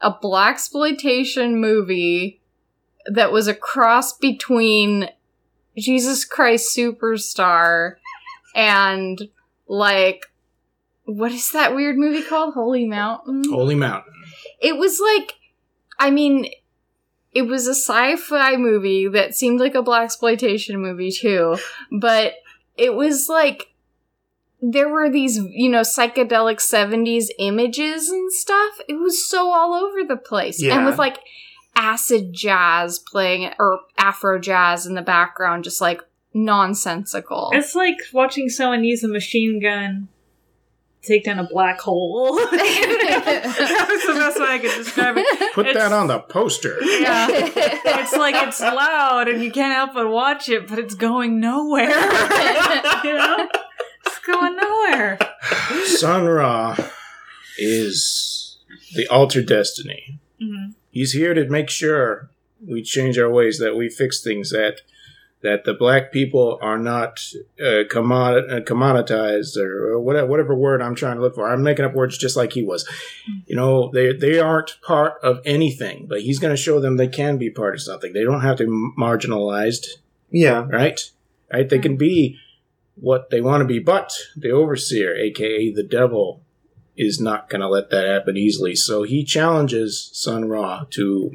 a 0.00 0.10
black 0.10 0.54
exploitation 0.54 1.60
movie 1.60 2.40
that 3.06 3.32
was 3.32 3.48
a 3.48 3.54
cross 3.54 4.16
between 4.16 5.10
Jesus 5.76 6.24
Christ 6.24 6.76
Superstar 6.76 7.96
and 8.54 9.28
like 9.68 10.26
what 11.06 11.32
is 11.32 11.50
that 11.52 11.74
weird 11.74 11.96
movie 11.96 12.22
called? 12.22 12.54
Holy 12.54 12.86
Mountain. 12.86 13.44
Holy 13.48 13.74
Mountain. 13.74 14.12
It 14.60 14.76
was 14.76 15.00
like 15.00 15.34
I 15.98 16.10
mean 16.10 16.50
it 17.32 17.42
was 17.42 17.66
a 17.66 17.74
sci-fi 17.74 18.56
movie 18.56 19.08
that 19.08 19.34
seemed 19.34 19.60
like 19.60 19.74
a 19.74 19.82
black 19.82 20.04
exploitation 20.04 20.80
movie 20.80 21.10
too, 21.10 21.58
but 21.90 22.34
it 22.76 22.94
was 22.94 23.28
like 23.28 23.68
there 24.62 24.88
were 24.88 25.10
these, 25.10 25.36
you 25.36 25.68
know, 25.68 25.82
psychedelic 25.82 26.56
70s 26.56 27.26
images 27.38 28.08
and 28.08 28.32
stuff. 28.32 28.80
It 28.88 28.94
was 28.94 29.28
so 29.28 29.52
all 29.52 29.74
over 29.74 30.02
the 30.02 30.16
place. 30.16 30.62
Yeah. 30.62 30.76
And 30.76 30.86
with 30.86 30.98
like 30.98 31.18
acid 31.76 32.32
jazz 32.32 32.98
playing 32.98 33.52
or 33.58 33.80
afro 33.98 34.38
jazz 34.38 34.86
in 34.86 34.94
the 34.94 35.02
background 35.02 35.64
just 35.64 35.80
like 35.80 36.00
nonsensical. 36.32 37.50
It's 37.52 37.74
like 37.74 37.96
watching 38.12 38.48
someone 38.48 38.82
use 38.82 39.04
a 39.04 39.08
machine 39.08 39.60
gun 39.60 40.08
to 40.15 40.15
take 41.06 41.24
down 41.24 41.38
a 41.38 41.44
black 41.48 41.80
hole. 41.80 42.34
that 42.50 43.86
was 43.88 44.02
the 44.06 44.14
best 44.20 44.38
way 44.40 44.46
I 44.46 44.58
could 44.58 44.74
describe 44.84 45.16
it. 45.18 45.54
Put 45.54 45.66
It's- 45.66 45.82
that 45.82 45.92
on 45.94 46.06
the 46.08 46.20
poster. 46.20 46.76
Yeah. 46.82 47.28
It's 47.30 48.12
like 48.12 48.34
it's 48.46 48.60
loud 48.60 49.28
and 49.28 49.42
you 49.42 49.50
can't 49.50 49.74
help 49.74 49.94
but 49.94 50.08
watch 50.10 50.48
it, 50.48 50.66
but 50.68 50.78
it's 50.78 50.94
going 50.94 51.40
nowhere. 51.40 51.88
you 53.04 53.14
know? 53.14 53.48
It's 54.06 54.18
going 54.20 54.56
nowhere. 54.56 55.18
Sun 55.84 56.26
Ra 56.26 56.76
is 57.58 58.58
the 58.94 59.06
altered 59.08 59.46
destiny. 59.46 60.18
Mhm. 60.42 60.74
He's 60.90 61.12
here 61.12 61.34
to 61.34 61.48
make 61.48 61.70
sure 61.70 62.30
we 62.66 62.82
change 62.82 63.18
our 63.18 63.30
ways, 63.30 63.58
that 63.58 63.76
we 63.76 63.88
fix 63.88 64.22
things, 64.22 64.50
that 64.50 64.80
that 65.42 65.64
the 65.64 65.74
black 65.74 66.12
people 66.12 66.58
are 66.62 66.78
not 66.78 67.20
uh, 67.60 67.84
commod- 67.90 68.50
uh, 68.50 68.60
commoditized 68.60 69.56
or, 69.56 69.92
or 69.92 70.00
whatever, 70.00 70.26
whatever 70.26 70.54
word 70.54 70.80
I'm 70.82 70.94
trying 70.94 71.16
to 71.16 71.22
look 71.22 71.34
for. 71.34 71.46
I'm 71.48 71.62
making 71.62 71.84
up 71.84 71.94
words 71.94 72.18
just 72.18 72.36
like 72.36 72.52
he 72.54 72.62
was. 72.64 72.88
You 73.46 73.54
know, 73.54 73.90
they 73.92 74.12
they 74.12 74.38
aren't 74.40 74.78
part 74.82 75.14
of 75.22 75.40
anything, 75.44 76.06
but 76.08 76.22
he's 76.22 76.38
going 76.38 76.52
to 76.54 76.60
show 76.60 76.80
them 76.80 76.96
they 76.96 77.06
can 77.08 77.36
be 77.38 77.50
part 77.50 77.74
of 77.74 77.82
something. 77.82 78.12
They 78.12 78.24
don't 78.24 78.40
have 78.40 78.56
to 78.58 78.64
be 78.64 78.70
marginalized 79.00 79.86
Yeah. 80.30 80.66
right? 80.70 81.00
Right? 81.52 81.68
They 81.68 81.78
can 81.78 81.96
be 81.96 82.38
what 82.96 83.28
they 83.30 83.42
want 83.42 83.60
to 83.60 83.66
be, 83.66 83.78
but 83.78 84.12
the 84.36 84.50
overseer, 84.50 85.14
aka 85.14 85.70
the 85.70 85.82
devil, 85.82 86.40
is 86.96 87.20
not 87.20 87.50
going 87.50 87.60
to 87.60 87.68
let 87.68 87.90
that 87.90 88.06
happen 88.06 88.38
easily. 88.38 88.74
So 88.74 89.02
he 89.02 89.22
challenges 89.22 90.10
Sun 90.14 90.46
Ra 90.46 90.86
to 90.92 91.30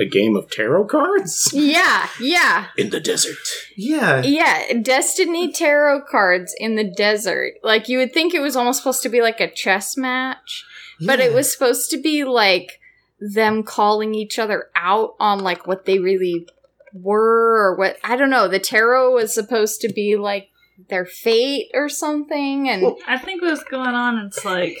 a 0.00 0.08
game 0.08 0.34
of 0.34 0.50
tarot 0.50 0.86
cards 0.86 1.50
yeah, 1.52 2.08
yeah. 2.18 2.66
in 2.76 2.90
the 2.90 3.00
desert. 3.00 3.36
Yeah. 3.76 4.22
Yeah, 4.22 4.72
Destiny 4.80 5.52
tarot 5.52 6.02
cards 6.10 6.54
in 6.58 6.76
the 6.76 6.84
desert. 6.84 7.54
Like 7.62 7.88
you 7.88 7.98
would 7.98 8.12
think 8.12 8.34
it 8.34 8.40
was 8.40 8.56
almost 8.56 8.78
supposed 8.78 9.02
to 9.02 9.08
be 9.08 9.20
like 9.20 9.40
a 9.40 9.50
chess 9.50 9.96
match, 9.96 10.64
but 11.04 11.20
it 11.20 11.32
was 11.34 11.52
supposed 11.52 11.90
to 11.90 12.00
be 12.00 12.24
like 12.24 12.80
them 13.20 13.62
calling 13.62 14.14
each 14.14 14.38
other 14.38 14.70
out 14.74 15.14
on 15.20 15.40
like 15.40 15.66
what 15.66 15.84
they 15.84 15.98
really 15.98 16.48
were 16.94 17.68
or 17.68 17.76
what 17.76 17.96
I 18.02 18.16
don't 18.16 18.30
know. 18.30 18.48
The 18.48 18.58
tarot 18.58 19.14
was 19.14 19.34
supposed 19.34 19.80
to 19.82 19.92
be 19.92 20.16
like 20.16 20.48
their 20.88 21.04
fate 21.04 21.70
or 21.74 21.88
something 21.88 22.68
and 22.68 22.82
Well, 22.82 22.96
I 23.06 23.18
think 23.18 23.42
what's 23.42 23.62
going 23.64 23.94
on, 23.94 24.18
it's 24.26 24.44
like, 24.44 24.78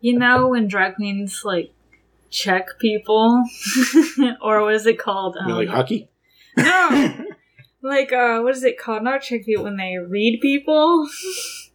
you 0.00 0.16
know, 0.16 0.48
when 0.48 0.68
drag 0.68 0.94
queens 0.94 1.42
like 1.44 1.72
check 2.30 2.78
people, 2.78 3.44
or 4.42 4.62
what 4.62 4.74
is 4.74 4.86
it 4.86 4.98
called? 4.98 5.36
You 5.40 5.46
mean 5.46 5.56
like 5.56 5.68
Um, 5.68 5.74
hockey? 5.74 6.08
no, 6.56 7.24
like 7.82 8.12
uh, 8.12 8.40
what 8.40 8.54
is 8.56 8.64
it 8.64 8.78
called? 8.78 9.02
Not 9.02 9.22
check 9.22 9.44
people 9.44 9.64
when 9.64 9.76
they 9.76 9.96
read 9.98 10.40
people, 10.40 11.08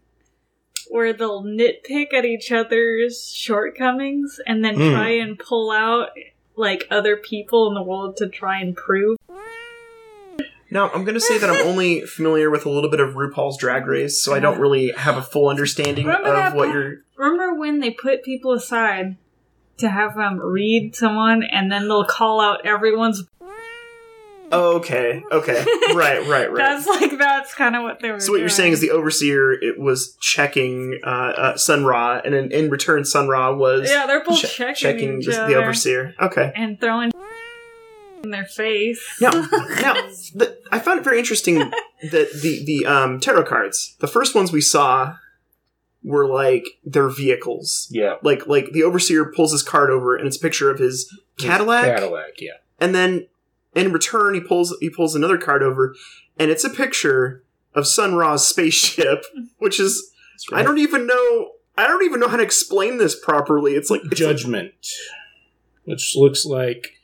where 0.90 1.14
they'll 1.14 1.44
nitpick 1.44 2.14
at 2.14 2.26
each 2.26 2.52
other's 2.52 3.32
shortcomings 3.32 4.40
and 4.46 4.64
then 4.64 4.76
Hmm. 4.76 4.92
try 4.92 5.10
and 5.10 5.38
pull 5.38 5.72
out 5.72 6.10
like 6.56 6.88
other 6.90 7.18
people 7.18 7.68
in 7.68 7.74
the 7.74 7.82
world 7.84 8.16
to 8.18 8.30
try 8.30 8.60
and 8.62 8.76
prove. 8.76 9.18
Now, 10.72 10.90
I'm 10.90 11.04
going 11.04 11.14
to 11.16 11.22
say 11.22 11.38
that 11.38 11.50
I'm 11.50 11.66
only 11.68 12.02
familiar 12.02 12.50
with 12.50 12.66
a 12.66 12.70
little 12.70 12.90
bit 12.90 13.00
of 13.00 13.14
RuPaul's 13.14 13.58
Drag 13.58 13.86
Race, 13.86 14.20
so 14.20 14.34
I 14.34 14.40
don't 14.40 14.60
really 14.60 14.92
have 14.98 15.16
a 15.16 15.22
full 15.22 15.48
understanding 15.48 16.06
Remember 16.08 16.34
of 16.34 16.54
what 16.54 16.66
part? 16.66 16.76
you're. 16.76 16.96
Remember 17.18 17.54
when 17.60 17.80
they 17.82 17.92
put 17.92 18.24
people 18.24 18.52
aside 18.52 19.16
to 19.78 19.90
have 19.90 20.16
them 20.16 20.40
read 20.40 20.96
someone 20.96 21.44
and 21.44 21.72
then 21.72 21.88
they'll 21.88 22.06
call 22.06 22.40
out 22.40 22.66
everyone's 22.66 23.24
okay, 24.52 25.24
okay, 25.32 25.66
right, 25.94 26.28
right, 26.28 26.28
right. 26.52 26.56
That's 26.56 26.88
like 26.88 27.18
that's 27.18 27.54
kind 27.54 27.76
of 27.76 27.84
what 27.84 28.00
they 28.00 28.12
were. 28.12 28.20
So 28.20 28.32
what 28.32 28.40
you're 28.40 28.50
saying 28.50 28.74
is 28.74 28.80
the 28.80 28.92
overseer 28.92 29.52
it 29.52 29.80
was 29.80 30.16
checking 30.20 31.00
uh, 31.04 31.10
uh, 31.10 31.58
Sun 31.58 31.86
Ra, 31.86 32.22
and 32.24 32.34
in, 32.34 32.52
in 32.52 32.70
return, 32.70 33.06
Sun 33.06 33.28
Ra 33.28 33.54
was 33.54 33.90
yeah, 33.90 34.06
they're 34.06 34.24
both 34.24 34.40
che- 34.40 34.74
checking, 34.74 35.20
each 35.20 35.28
the, 35.28 35.44
other 35.44 35.54
the 35.54 35.60
overseer. 35.60 36.14
Okay. 36.22 36.52
and 36.56 36.80
throwing 36.80 37.12
in 38.24 38.32
their 38.32 38.46
face. 38.46 39.02
Now, 39.22 39.30
now 39.32 39.94
the, 40.34 40.58
I 40.72 40.80
found 40.80 41.00
it 41.00 41.04
very 41.04 41.20
interesting 41.20 41.60
that 41.60 41.72
the 42.42 42.64
the 42.66 42.86
um, 42.86 43.20
tarot 43.20 43.46
cards, 43.46 43.96
the 44.00 44.08
first 44.08 44.36
ones 44.36 44.52
we 44.52 44.62
saw, 44.62 45.16
were 46.06 46.28
like 46.28 46.64
their 46.86 47.10
vehicles. 47.10 47.88
Yeah. 47.92 48.16
Like 48.22 48.48
like 48.48 48.72
the 48.72 48.84
overseer 48.84 49.26
pulls 49.26 49.52
his 49.52 49.64
card 49.64 49.90
over, 49.90 50.16
and 50.16 50.28
it's 50.28 50.38
a 50.38 50.40
picture 50.40 50.70
of 50.70 50.80
his 50.80 51.12
Cadillac, 51.38 51.86
Cadillac, 51.86 52.40
yeah. 52.40 52.54
and 52.80 52.94
then 52.94 53.28
in 53.74 53.92
return 53.92 54.36
he 54.36 54.40
pulls 54.40 54.76
he 54.80 54.90
pulls 54.90 55.16
another 55.16 55.38
card 55.38 55.64
over, 55.64 55.96
and 56.40 56.52
it's 56.52 56.64
a 56.64 56.70
picture 56.70 57.44
of 57.74 57.88
Sun 57.88 58.16
Ra's 58.16 58.48
spaceship, 58.48 59.26
which 59.58 59.80
is 59.80 60.12
That's 60.50 60.62
I 60.62 60.64
don't 60.64 60.78
even 60.78 61.08
know. 61.08 61.52
I 61.78 61.88
don't 61.88 62.04
even 62.04 62.22
know 62.22 62.30
how 62.30 62.38
to 62.38 62.44
explain 62.44 63.00
this 63.00 63.20
properly. 63.20 63.74
It's 63.74 63.90
like 63.90 64.02
it's 64.06 64.12
like- 64.12 64.18
Judgment, 64.18 64.74
which 65.84 66.16
looks 66.16 66.46
like, 66.46 66.95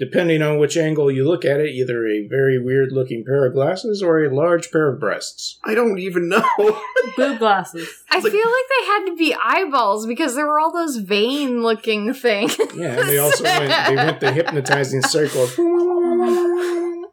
depending 0.00 0.40
on 0.40 0.58
which 0.58 0.78
angle 0.78 1.10
you 1.10 1.28
look 1.28 1.44
at 1.44 1.60
it, 1.60 1.68
either 1.68 2.06
a 2.06 2.26
very 2.26 2.58
weird 2.58 2.90
looking 2.90 3.22
pair 3.24 3.44
of 3.44 3.52
glasses 3.52 4.02
or 4.02 4.24
a 4.24 4.34
large 4.34 4.72
pair 4.72 4.90
of 4.90 4.98
breasts. 4.98 5.58
I 5.62 5.74
don't 5.74 5.98
even 5.98 6.28
know. 6.28 6.42
Boob 7.16 7.38
glasses. 7.38 7.86
I 8.10 8.18
like- 8.18 8.32
feel 8.32 8.46
like 8.46 8.64
they 8.80 8.86
had 8.86 9.04
to 9.06 9.16
be 9.16 9.34
eyeballs 9.34 10.06
because 10.06 10.34
there 10.34 10.46
were 10.46 10.58
all 10.58 10.72
those 10.72 10.96
vein 10.96 11.62
looking 11.62 12.14
things. 12.14 12.56
Yeah, 12.74 12.98
and 12.98 13.08
they 13.08 13.18
also 13.18 13.44
went, 13.44 13.88
they 13.88 13.96
went 13.96 14.20
the 14.20 14.32
hypnotizing 14.32 15.02
circle. 15.02 15.46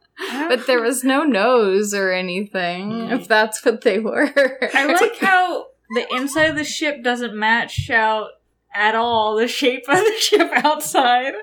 but 0.48 0.66
there 0.66 0.82
was 0.82 1.04
no 1.04 1.24
nose 1.24 1.94
or 1.94 2.12
anything, 2.12 2.92
mm. 2.92 3.12
if 3.12 3.28
that's 3.28 3.64
what 3.66 3.82
they 3.82 4.00
were. 4.00 4.32
I 4.74 4.86
like 4.86 5.16
how 5.20 5.68
the 5.90 6.08
inside 6.16 6.46
of 6.46 6.56
the 6.56 6.64
ship 6.64 7.04
doesn't 7.04 7.36
match 7.36 7.90
out 7.90 8.30
at 8.74 8.96
all 8.96 9.36
the 9.36 9.48
shape 9.48 9.86
of 9.90 9.98
the 9.98 10.16
ship 10.20 10.50
outside. 10.64 11.34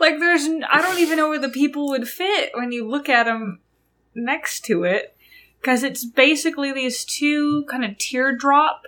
Like 0.00 0.18
there's, 0.18 0.46
I 0.70 0.80
don't 0.80 0.98
even 0.98 1.16
know 1.18 1.28
where 1.28 1.38
the 1.38 1.48
people 1.48 1.88
would 1.88 2.08
fit 2.08 2.50
when 2.54 2.72
you 2.72 2.88
look 2.88 3.08
at 3.08 3.24
them 3.24 3.60
next 4.14 4.64
to 4.66 4.84
it, 4.84 5.16
because 5.60 5.82
it's 5.82 6.04
basically 6.04 6.72
these 6.72 7.04
two 7.04 7.64
kind 7.68 7.84
of 7.84 7.98
teardrop 7.98 8.82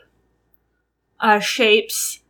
uh, 1.20 1.38
shapes, 1.40 2.20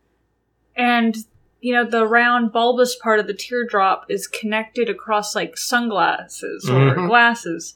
and 0.75 1.15
you 1.61 1.73
know 1.73 1.85
the 1.89 2.05
round 2.05 2.51
bulbous 2.51 2.95
part 2.95 3.19
of 3.19 3.27
the 3.27 3.33
teardrop 3.33 4.05
is 4.09 4.27
connected 4.27 4.89
across 4.89 5.35
like 5.35 5.57
sunglasses 5.57 6.67
or 6.69 6.95
Mhm. 6.95 7.07
glasses. 7.07 7.75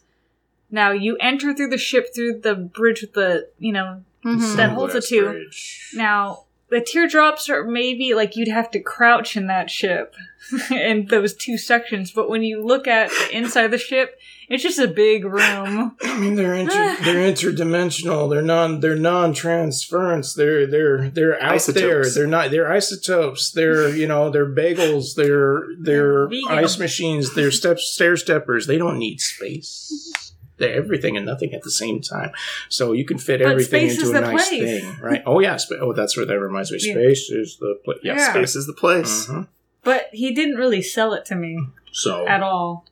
Now 0.72 0.92
you 0.92 1.15
enter 1.22 1.54
through 1.54 1.70
the 1.70 1.77
ship 1.77 2.08
through 2.13 2.39
the 2.42 2.56
bridge 2.56 3.01
with 3.01 3.13
the 3.13 3.48
you 3.60 3.72
know 3.72 4.04
Mhm. 4.25 4.56
That 4.58 4.72
holds 4.72 4.94
the 4.94 5.01
two. 5.01 5.25
bridge. 5.30 5.92
now, 5.94 6.46
the 6.75 6.82
teardrops 6.82 7.48
are 7.50 7.63
maybe 7.63 8.13
like 8.13 8.36
you'd 8.36 8.50
have 8.50 8.70
to 8.70 8.82
crouch 8.82 9.38
in 9.38 9.48
that 9.48 9.70
ship 9.70 10.13
in 10.70 11.05
those 11.05 11.34
two 11.34 11.58
sections, 11.58 12.12
but 12.12 12.29
when 12.29 12.44
you 12.44 12.62
look 12.62 12.86
at 12.86 13.10
the 13.12 13.38
inside 13.38 13.63
of 13.63 13.72
the 13.72 13.77
ship, 13.77 14.20
it's 14.50 14.62
just 14.62 14.77
a 14.77 14.88
big 14.89 15.24
room. 15.24 15.96
I 16.03 16.17
mean, 16.20 16.36
they're 16.36 16.53
inter- 16.53 16.98
they're 17.01 17.32
interdimensional. 17.32 18.29
They're 18.29 18.41
non 18.41 18.82
they're 18.82 18.98
non 18.98 19.34
transference. 19.34 20.34
They're 20.34 20.67
they're 20.67 21.10
they're 21.10 21.41
out 21.41 21.53
Isotopes. 21.53 21.79
there. 21.82 22.10
They're 22.10 22.27
not. 22.27 22.51
They're 22.51 22.70
isotopes. 22.70 23.51
They're 23.51 23.96
you 23.96 24.05
know 24.05 24.29
they're 24.29 24.46
bagels. 24.46 25.15
They're 25.15 25.63
they're 25.79 26.27
Vegan. 26.27 26.51
ice 26.51 26.77
machines. 26.77 27.34
They're 27.36 27.51
step 27.51 27.79
stair 27.79 28.17
steppers. 28.17 28.67
They 28.67 28.77
don't 28.77 29.00
need 29.00 29.22
space. 29.22 30.25
They're 30.57 30.75
everything 30.75 31.17
and 31.17 31.25
nothing 31.25 31.53
at 31.53 31.63
the 31.63 31.71
same 31.71 32.00
time. 32.01 32.31
So 32.69 32.93
you 32.93 33.03
can 33.05 33.17
fit 33.17 33.41
But 33.41 33.51
everything 33.51 33.89
into 33.89 34.09
a 34.12 34.21
nice 34.21 34.47
place. 34.50 34.81
thing, 34.83 34.95
right? 35.01 35.21
Oh 35.25 35.39
yeah. 35.39 35.57
Sp- 35.59 35.81
oh, 35.81 35.93
that's 35.93 36.15
where 36.15 36.25
that 36.25 36.39
reminds 36.39 36.71
me. 36.71 36.79
Yeah. 36.81 36.93
Space 36.93 37.29
is 37.29 37.57
the 37.59 37.79
place. 37.83 37.97
Yeah. 38.03 38.15
Yeah. 38.15 38.24
Space. 38.31 38.33
Space 38.51 38.55
is 38.55 38.67
the 38.67 38.74
place. 38.74 39.27
Mhm. 39.27 39.47
But 39.83 40.07
he 40.13 40.33
didn't 40.33 40.55
really 40.55 40.81
sell 40.81 41.13
it 41.13 41.25
to 41.25 41.35
me 41.35 41.59
So 41.91 42.27
at 42.27 42.41
all. 42.41 42.85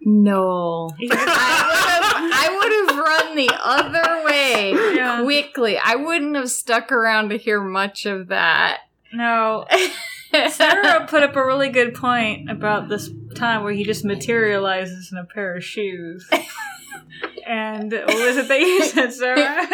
No. 0.00 0.90
I 1.10 2.58
would 2.60 2.96
have 2.96 2.98
run 3.04 3.36
the 3.36 3.50
other 3.62 4.24
way 4.24 4.72
Yeah. 4.94 5.22
quickly. 5.22 5.78
I 5.82 5.96
wouldn't 5.96 6.36
have 6.36 6.50
stuck 6.50 6.92
around 6.92 7.30
to 7.30 7.38
hear 7.38 7.60
much 7.60 8.06
of 8.06 8.28
that. 8.28 8.80
no, 9.12 9.64
Sarah 10.50 11.06
put 11.10 11.22
up 11.22 11.36
a 11.36 11.44
really 11.44 11.68
good 11.68 11.94
point 11.94 12.50
about 12.50 12.88
this 12.88 13.10
time 13.34 13.62
where 13.62 13.72
he 13.72 13.84
just 13.84 14.04
materializes 14.04 15.12
in 15.12 15.18
a 15.18 15.24
pair 15.24 15.56
of 15.56 15.64
shoes. 15.64 16.28
And 17.46 17.92
what 17.92 18.06
was 18.06 18.36
it 18.38 18.48
that 18.48 18.60
you 18.60 18.84
said, 18.84 19.12
Sarah? 19.12 19.36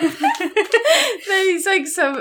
that 0.00 1.44
he's 1.46 1.66
like 1.66 1.86
some 1.86 2.14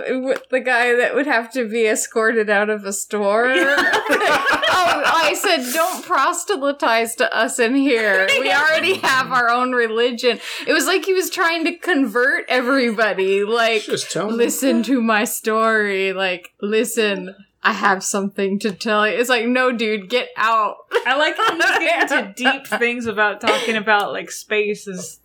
the 0.49 0.59
guy 0.59 0.93
that 0.95 1.15
would 1.15 1.25
have 1.25 1.51
to 1.53 1.67
be 1.69 1.87
escorted 1.87 2.49
out 2.49 2.69
of 2.69 2.83
a 2.83 2.91
store. 2.91 3.45
oh, 3.55 5.03
I 5.05 5.33
said, 5.39 5.71
don't 5.73 6.03
proselytize 6.05 7.15
to 7.15 7.33
us 7.33 7.59
in 7.59 7.75
here. 7.75 8.27
We 8.39 8.51
already 8.51 8.95
have 8.95 9.31
our 9.31 9.49
own 9.49 9.71
religion. 9.71 10.39
It 10.67 10.73
was 10.73 10.85
like 10.85 11.05
he 11.05 11.13
was 11.13 11.29
trying 11.29 11.63
to 11.65 11.77
convert 11.77 12.45
everybody. 12.49 13.45
Like, 13.45 13.83
Just 13.83 14.11
tell 14.11 14.29
me. 14.31 14.35
listen 14.35 14.83
to 14.83 15.01
my 15.01 15.23
story. 15.23 16.11
Like, 16.11 16.53
listen, 16.61 17.35
I 17.65 17.73
have 17.73 18.03
something 18.03 18.59
to 18.59 18.71
tell 18.71 19.07
you. 19.07 19.15
It's 19.17 19.29
like, 19.29 19.45
no, 19.47 19.71
dude, 19.71 20.07
get 20.09 20.29
out. 20.37 20.75
I 21.05 21.17
like 21.17 21.35
how 21.35 21.55
he's 21.55 21.65
getting 21.79 22.01
into 22.19 22.33
deep 22.37 22.67
things 22.67 23.07
about 23.07 23.41
talking 23.41 23.75
about 23.75 24.11
like 24.13 24.29
space 24.29 24.87
is 24.87 25.19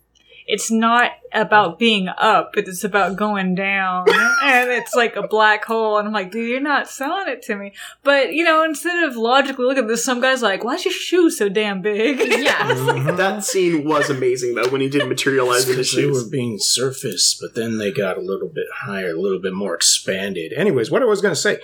it's 0.47 0.71
not 0.71 1.11
about 1.31 1.77
being 1.77 2.09
up, 2.09 2.51
but 2.55 2.67
it's 2.67 2.83
about 2.83 3.15
going 3.15 3.53
down. 3.53 4.07
and 4.43 4.71
it's 4.71 4.95
like 4.95 5.15
a 5.15 5.25
black 5.27 5.63
hole. 5.63 5.99
And 5.99 6.07
I'm 6.07 6.13
like, 6.13 6.31
dude, 6.31 6.49
you're 6.49 6.59
not 6.59 6.89
selling 6.89 7.27
it 7.29 7.43
to 7.43 7.55
me. 7.55 7.73
But, 8.03 8.33
you 8.33 8.43
know, 8.43 8.63
instead 8.63 9.03
of 9.03 9.15
logically 9.15 9.65
looking 9.65 9.83
at 9.83 9.87
this, 9.87 10.03
some 10.03 10.19
guy's 10.19 10.41
like, 10.41 10.63
why's 10.63 10.83
your 10.83 10.93
shoe 10.93 11.29
so 11.29 11.47
damn 11.47 11.81
big? 11.83 12.17
Yeah. 12.43 12.69
Mhm. 12.71 13.17
That 13.17 13.43
scene 13.45 13.85
was 13.87 14.09
amazing 14.09 14.55
though 14.55 14.67
when 14.69 14.81
he 14.81 14.89
did 14.89 15.07
materialize 15.07 15.69
in 15.69 15.77
his 15.77 15.91
Because 15.91 15.95
they 15.95 16.07
were 16.07 16.13
shoes. 16.21 16.29
being 16.29 16.57
surface, 16.57 17.37
but 17.39 17.53
then 17.53 17.77
they 17.77 17.91
got 17.91 18.17
a 18.17 18.21
little 18.21 18.47
bit 18.49 18.65
higher, 18.73 19.11
a 19.11 19.19
little 19.19 19.39
bit 19.39 19.53
more 19.53 19.75
expanded. 19.75 20.53
Anyways, 20.53 20.89
what 20.89 21.03
I 21.03 21.05
was 21.05 21.21
going 21.21 21.33
to 21.35 21.39
say 21.39 21.59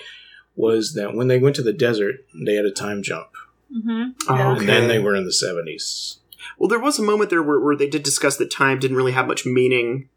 was 0.58 0.94
that 0.96 1.14
when 1.16 1.28
they 1.30 1.40
went 1.40 1.56
to 1.56 1.62
the 1.64 1.72
desert, 1.72 2.26
they 2.46 2.56
had 2.56 2.66
a 2.66 2.72
time 2.72 3.02
jump, 3.04 3.28
hmm 3.72 4.10
Oh, 4.28 4.36
Yeah. 4.36 4.52
okay. 4.52 4.60
and 4.60 4.68
then 4.70 4.88
they 4.90 5.00
were 5.00 5.16
in 5.16 5.24
the 5.26 5.32
seventies. 5.32 6.18
Well, 6.58 6.68
there 6.68 6.80
was 6.80 7.00
a 7.00 7.04
moment 7.04 7.30
there 7.30 7.44
where, 7.44 7.60
where 7.60 7.76
they 7.78 7.88
did 7.90 8.04
discuss 8.04 8.36
that 8.38 8.52
time 8.52 8.80
didn't 8.80 8.98
really 8.98 9.12
have 9.14 9.28
much 9.28 9.46
meaning, 9.46 10.10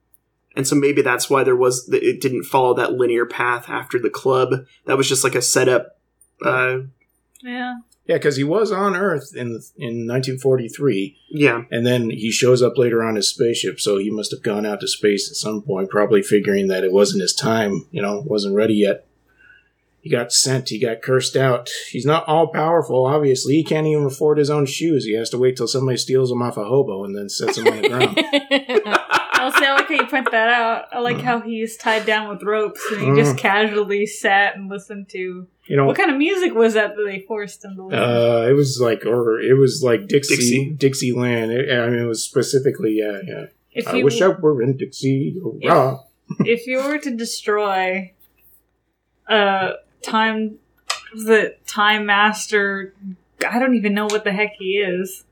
and 0.57 0.67
so 0.67 0.75
maybe 0.75 1.03
that's 1.03 1.29
why 1.31 1.45
there 1.45 1.55
was 1.57 1.87
that 1.87 2.03
it 2.03 2.21
didn't 2.21 2.45
follow 2.45 2.75
that 2.75 2.95
linear 2.95 3.27
path 3.27 3.69
after 3.69 3.99
the 3.99 4.11
club. 4.11 4.67
That 4.87 4.97
was 4.97 5.09
just 5.09 5.23
like 5.25 5.35
a 5.37 5.43
setup. 5.43 5.99
Uh, 6.45 6.79
Yeah. 7.43 7.77
Yeah, 8.07 8.17
because 8.17 8.35
he 8.37 8.43
was 8.45 8.73
on 8.73 8.97
Earth 8.97 9.37
in 9.37 9.61
in 9.77 10.07
1943, 10.09 11.17
yeah, 11.31 11.63
and 11.71 11.87
then 11.87 12.11
he 12.11 12.31
shows 12.33 12.61
up 12.63 12.77
later 12.77 13.05
on 13.05 13.15
his 13.15 13.29
spaceship. 13.29 13.79
So 13.81 13.99
he 13.99 14.11
must 14.11 14.33
have 14.33 14.43
gone 14.43 14.67
out 14.67 14.81
to 14.81 14.89
space 14.89 15.31
at 15.31 15.37
some 15.37 15.63
point, 15.63 15.91
probably 15.91 16.23
figuring 16.23 16.67
that 16.69 16.83
it 16.83 16.93
wasn't 16.93 17.23
his 17.23 17.35
time. 17.35 17.87
You 17.93 18.03
know, 18.03 18.23
wasn't 18.27 18.57
ready 18.57 18.75
yet. 18.75 19.07
He 20.02 20.09
got 20.09 20.33
sent. 20.33 20.71
He 20.71 20.78
got 20.80 21.02
cursed 21.02 21.37
out. 21.37 21.69
He's 21.90 22.07
not 22.07 22.26
all 22.26 22.49
powerful. 22.49 23.07
Obviously, 23.07 23.54
he 23.54 23.64
can't 23.64 23.87
even 23.87 24.04
afford 24.04 24.38
his 24.38 24.49
own 24.49 24.64
shoes. 24.66 25.04
He 25.04 25.12
has 25.14 25.28
to 25.30 25.38
wait 25.38 25.57
till 25.57 25.69
somebody 25.69 25.99
steals 25.99 26.30
them 26.30 26.40
off 26.42 26.57
a 26.57 26.64
hobo 26.64 27.04
and 27.04 27.14
then 27.14 27.28
sets 27.28 27.57
them 27.57 27.66
on 27.69 27.83
the 27.83 27.88
ground. 27.88 28.19
I'll 29.40 29.52
say 29.52 29.66
I 29.66 29.75
like 29.75 29.88
how 29.88 29.95
you 29.95 30.07
point 30.07 30.30
that 30.30 30.49
out. 30.49 30.85
I 30.92 31.00
like 31.00 31.21
how 31.21 31.40
he's 31.40 31.76
tied 31.76 32.04
down 32.04 32.28
with 32.28 32.42
ropes 32.42 32.80
and 32.92 33.00
he 33.00 33.23
just 33.23 33.38
casually 33.38 34.04
sat 34.07 34.54
and 34.57 34.69
listened 34.69 35.09
to 35.11 35.47
You 35.66 35.76
know, 35.76 35.87
what 35.87 35.97
kind 35.97 36.11
of 36.11 36.19
music 36.19 36.54
was 36.54 36.75
that 36.75 36.95
that 36.97 37.04
they 37.07 37.21
forced 37.21 37.64
him 37.64 37.76
to 37.76 37.85
listen 37.85 37.99
to? 38.00 38.07
Uh, 38.07 38.47
it 38.49 38.52
was 38.52 38.80
like, 38.80 39.07
or 39.07 39.40
it 39.40 39.59
was 39.59 39.83
like 39.83 40.09
Dixie, 40.09 40.37
Dixie. 40.37 40.71
Dixieland. 40.78 41.52
It, 41.52 41.71
I 41.73 41.88
mean, 41.88 42.00
it 42.00 42.07
was 42.07 42.23
specifically, 42.23 42.99
yeah, 42.99 43.21
yeah. 43.26 43.47
If 43.73 43.88
I 43.88 43.97
you 43.97 44.04
wish 44.04 44.21
I 44.21 44.28
were 44.28 44.62
in 44.62 44.76
Dixie. 44.76 45.40
Hurrah. 45.42 46.00
if 46.40 46.66
you 46.66 46.83
were 46.83 46.99
to 46.99 47.16
destroy 47.16 48.12
a 49.26 49.73
time 50.02 50.59
the 51.14 51.57
time 51.66 52.07
master 52.07 52.95
I 53.49 53.59
don't 53.59 53.75
even 53.75 53.95
know 53.95 54.04
what 54.07 54.25
the 54.25 54.33
heck 54.33 54.52
he 54.59 54.76
is. 54.78 55.25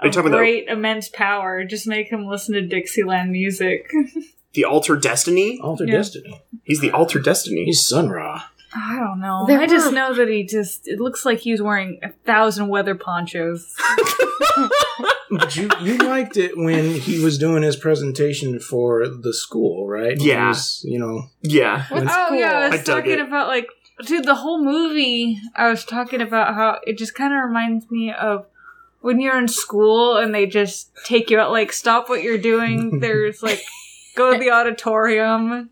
Are 0.00 0.06
you 0.06 0.08
Of 0.10 0.14
talking 0.14 0.28
about- 0.30 0.38
great 0.38 0.68
immense 0.68 1.08
power. 1.08 1.64
Just 1.64 1.86
make 1.86 2.08
him 2.08 2.26
listen 2.26 2.54
to 2.54 2.62
Dixieland 2.62 3.30
music. 3.32 3.90
the 4.54 4.64
Alter 4.64 4.96
Destiny. 4.96 5.58
Altered 5.62 5.88
Yeah. 5.88 5.96
Destiny. 5.98 6.42
He's 6.64 6.80
the 6.80 6.90
Alter 6.90 7.20
Destiny. 7.20 7.64
He's 7.64 7.86
Sun 7.86 8.10
Ra. 8.10 8.42
I 8.74 8.96
don't 8.98 9.20
know. 9.20 9.44
There 9.46 9.60
I 9.60 9.66
just 9.66 9.86
were- 9.86 9.92
know 9.92 10.14
that 10.14 10.28
he 10.28 10.44
just 10.44 10.86
it 10.88 11.00
looks 11.00 11.24
like 11.24 11.38
he 11.38 11.52
was 11.52 11.62
wearing 11.62 12.00
a 12.02 12.10
thousand 12.26 12.68
weather 12.68 12.94
ponchos. 12.94 13.74
But 15.30 15.56
you, 15.56 15.68
you 15.82 15.98
liked 15.98 16.38
it 16.38 16.56
when 16.56 16.90
he 16.94 17.22
was 17.22 17.36
doing 17.36 17.62
his 17.62 17.76
presentation 17.76 18.58
for 18.58 19.06
the 19.06 19.34
school, 19.34 19.86
right? 19.86 20.16
When 20.18 20.26
Yeah. 20.26 20.48
was, 20.48 20.82
you 20.88 20.98
know, 20.98 21.24
yeah, 21.42 21.84
When- 21.90 22.08
oh 22.10 22.32
yeah, 22.32 22.52
I 22.60 22.64
I 22.66 22.68
was 22.70 22.82
dug 22.82 22.96
talking 23.04 23.12
it. 23.12 23.20
about 23.20 23.46
like 23.46 23.66
dude, 24.04 24.24
the 24.24 24.36
whole 24.36 24.62
movie. 24.62 25.40
I 25.54 25.68
was 25.68 25.84
talking 25.84 26.20
about 26.20 26.54
how 26.54 26.78
it 26.86 26.98
just 26.98 27.14
kind 27.14 27.32
of 27.32 27.44
reminds 27.44 27.90
me 27.90 28.12
of 28.12 28.46
when 29.00 29.20
you're 29.20 29.38
in 29.38 29.48
school 29.48 30.16
and 30.16 30.34
they 30.34 30.46
just 30.46 30.90
take 31.04 31.30
you 31.30 31.38
out. 31.38 31.50
Like, 31.50 31.72
stop 31.72 32.08
what 32.08 32.22
you're 32.22 32.38
doing. 32.38 32.98
There's 33.00 33.42
like, 33.42 33.62
go 34.16 34.32
to 34.32 34.38
the 34.38 34.50
auditorium, 34.50 35.70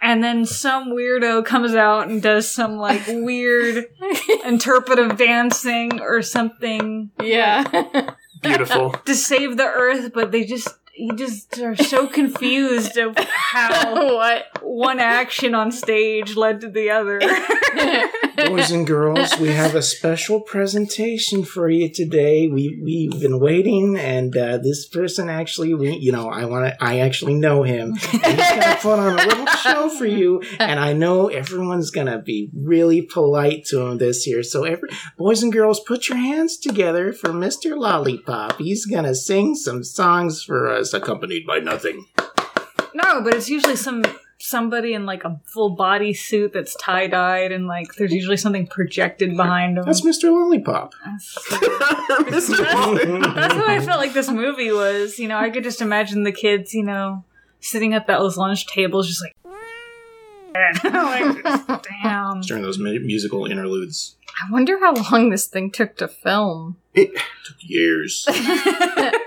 and 0.00 0.22
then 0.22 0.44
some 0.44 0.90
weirdo 0.90 1.44
comes 1.44 1.74
out 1.74 2.08
and 2.08 2.20
does 2.20 2.50
some 2.50 2.76
like 2.76 3.02
weird 3.06 3.86
interpretive 4.44 5.16
dancing 5.16 6.00
or 6.00 6.22
something 6.22 7.10
yeah. 7.22 8.10
beautiful. 8.42 8.90
to 8.90 9.14
save 9.14 9.56
the 9.56 9.66
earth, 9.66 10.12
but 10.12 10.32
they 10.32 10.44
just. 10.44 10.68
You 10.94 11.16
just 11.16 11.58
are 11.58 11.74
so 11.74 12.06
confused 12.06 12.98
of 12.98 13.16
how 13.18 13.94
what? 14.16 14.44
one 14.72 14.98
action 14.98 15.54
on 15.54 15.70
stage 15.70 16.34
led 16.34 16.62
to 16.62 16.68
the 16.68 16.90
other. 16.90 17.20
boys 18.48 18.70
and 18.70 18.86
girls, 18.86 19.38
we 19.38 19.48
have 19.48 19.74
a 19.74 19.82
special 19.82 20.40
presentation 20.40 21.44
for 21.44 21.68
you 21.68 21.90
today. 21.90 22.48
We 22.48 22.80
we've 22.82 23.20
been 23.20 23.38
waiting, 23.38 23.98
and 23.98 24.34
uh, 24.36 24.58
this 24.58 24.88
person 24.88 25.28
actually, 25.28 25.74
we, 25.74 25.92
you 25.96 26.10
know, 26.10 26.30
I 26.30 26.46
want 26.46 26.66
to, 26.66 26.84
I 26.84 27.00
actually 27.00 27.34
know 27.34 27.62
him. 27.62 27.90
And 28.12 28.40
he's 28.40 28.50
gonna 28.50 28.78
put 28.80 28.98
on 28.98 29.18
a 29.18 29.26
little 29.26 29.46
show 29.46 29.88
for 29.90 30.06
you, 30.06 30.42
and 30.58 30.80
I 30.80 30.94
know 30.94 31.28
everyone's 31.28 31.90
gonna 31.90 32.20
be 32.20 32.50
really 32.56 33.02
polite 33.02 33.66
to 33.66 33.82
him 33.82 33.98
this 33.98 34.26
year. 34.26 34.42
So, 34.42 34.64
every 34.64 34.88
boys 35.18 35.42
and 35.42 35.52
girls, 35.52 35.80
put 35.80 36.08
your 36.08 36.18
hands 36.18 36.56
together 36.56 37.12
for 37.12 37.32
Mister 37.32 37.76
Lollipop. 37.76 38.58
He's 38.58 38.86
gonna 38.86 39.14
sing 39.14 39.54
some 39.54 39.84
songs 39.84 40.42
for 40.42 40.70
us, 40.70 40.81
accompanied 40.92 41.46
by 41.46 41.58
nothing. 41.58 42.06
No, 42.94 43.22
but 43.22 43.34
it's 43.34 43.48
usually 43.48 43.76
some 43.76 44.02
somebody 44.38 44.92
in 44.92 45.06
like 45.06 45.22
a 45.22 45.40
full 45.44 45.70
body 45.70 46.12
suit 46.12 46.52
that's 46.52 46.74
tie 46.74 47.06
dyed 47.06 47.52
and 47.52 47.68
like 47.68 47.94
there's 47.94 48.12
usually 48.12 48.36
something 48.36 48.66
projected 48.66 49.36
behind 49.36 49.76
them. 49.76 49.84
That's 49.84 50.04
Mister 50.04 50.30
Lollipop. 50.30 50.92
That's, 51.04 51.34
that's 51.50 52.48
what 52.50 53.68
I 53.68 53.80
felt 53.84 54.00
like 54.00 54.12
this 54.12 54.30
movie 54.30 54.72
was. 54.72 55.18
You 55.18 55.28
know, 55.28 55.38
I 55.38 55.50
could 55.50 55.62
just 55.62 55.80
imagine 55.80 56.24
the 56.24 56.32
kids, 56.32 56.74
you 56.74 56.82
know, 56.82 57.24
sitting 57.60 57.94
at 57.94 58.06
those 58.06 58.36
lunch 58.36 58.66
tables, 58.66 59.08
just 59.08 59.22
like. 59.22 59.36
like, 60.84 61.82
damn. 62.02 62.40
During 62.42 62.62
those 62.62 62.78
mu- 62.78 63.00
musical 63.00 63.46
interludes, 63.46 64.16
I 64.44 64.50
wonder 64.50 64.78
how 64.78 64.92
long 64.94 65.30
this 65.30 65.46
thing 65.46 65.70
took 65.70 65.96
to 65.98 66.08
film. 66.08 66.76
It 66.94 67.14
took 67.14 67.56
years. 67.60 68.26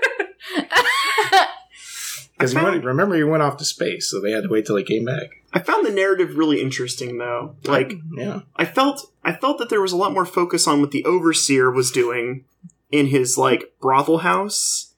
Because 2.38 2.54
I 2.54 2.60
found- 2.62 2.84
remember, 2.84 3.14
he 3.16 3.24
went 3.24 3.42
off 3.42 3.56
to 3.58 3.64
space, 3.64 4.10
so 4.10 4.20
they 4.20 4.32
had 4.32 4.42
to 4.44 4.48
wait 4.50 4.66
till 4.66 4.76
he 4.76 4.84
came 4.84 5.04
back. 5.04 5.30
I 5.52 5.58
found 5.60 5.86
the 5.86 5.90
narrative 5.90 6.36
really 6.36 6.60
interesting 6.60 7.16
though. 7.16 7.56
Like 7.64 7.94
yeah, 8.16 8.40
I 8.56 8.66
felt 8.66 9.10
I 9.24 9.32
felt 9.32 9.58
that 9.58 9.70
there 9.70 9.80
was 9.80 9.92
a 9.92 9.96
lot 9.96 10.12
more 10.12 10.26
focus 10.26 10.66
on 10.66 10.80
what 10.82 10.90
the 10.90 11.04
overseer 11.06 11.70
was 11.70 11.90
doing 11.90 12.44
in 12.90 13.06
his 13.06 13.38
like 13.38 13.72
brothel 13.80 14.18
house. 14.18 14.92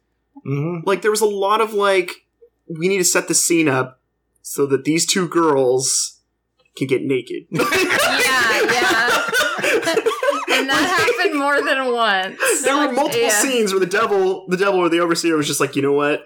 hmm 0.45 0.79
Like 0.85 1.03
there 1.03 1.13
was 1.13 1.21
a 1.21 1.27
lot 1.27 1.61
of 1.61 1.73
like 1.75 2.27
we 2.69 2.89
need 2.89 2.99
to 2.99 3.05
set 3.05 3.29
the 3.29 3.35
scene 3.35 3.69
up 3.69 4.01
so 4.43 4.67
that 4.67 4.85
these 4.85 5.07
two 5.07 5.29
girls 5.29 6.19
can 6.77 6.89
get 6.89 7.03
naked. 7.03 7.45
yeah, 7.51 7.63
yeah. 7.63 9.25
and 10.51 10.69
that 10.69 11.15
happened 11.17 11.39
more 11.39 11.63
than 11.63 11.93
once. 11.93 12.63
there 12.65 12.77
were 12.77 12.93
multiple 12.93 13.21
Yeah. 13.23 13.29
scenes 13.43 13.73
where 13.73 13.81
the 13.81 13.87
devil 13.87 14.47
the 14.49 14.57
devil 14.57 14.81
or 14.81 14.89
the 14.89 15.01
overseer 15.01 15.37
was 15.37 15.47
just 15.47 15.61
like, 15.61 15.77
you 15.77 15.83
know 15.83 15.93
what? 15.93 16.25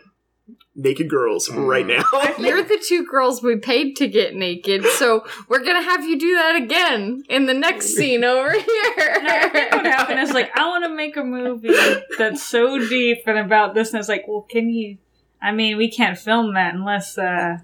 Naked 0.75 1.11
girls 1.11 1.51
right 1.51 1.87
now. 1.87 2.03
You're 2.39 2.63
the 2.63 2.83
two 2.83 3.05
girls 3.05 3.43
we 3.43 3.57
paid 3.57 3.95
to 3.97 4.09
get 4.09 4.35
naked, 4.35 4.87
so 4.87 5.23
we're 5.47 5.63
gonna 5.63 5.83
have 5.83 6.03
you 6.03 6.19
do 6.19 6.35
that 6.37 6.57
again 6.57 7.25
in 7.29 7.45
the 7.45 7.53
next 7.53 7.95
scene 7.95 8.25
over 8.25 8.53
here. 8.53 8.63
No, 8.97 9.37
I 9.37 9.49
think 9.53 9.73
what 9.73 9.85
happened 9.85 10.21
is 10.21 10.33
like 10.33 10.51
I 10.57 10.67
want 10.69 10.85
to 10.85 10.89
make 10.89 11.19
a 11.19 11.25
movie 11.25 11.77
that's 12.17 12.43
so 12.43 12.79
deep 12.79 13.19
and 13.27 13.39
about 13.39 13.75
this, 13.75 13.91
and 13.91 13.99
it's 13.99 14.09
like, 14.09 14.25
well, 14.27 14.47
can 14.49 14.71
you? 14.71 14.97
I 15.43 15.53
mean, 15.53 15.77
we 15.77 15.91
can't 15.91 16.17
film 16.17 16.55
that 16.55 16.73
unless, 16.73 17.19
uh, 17.19 17.59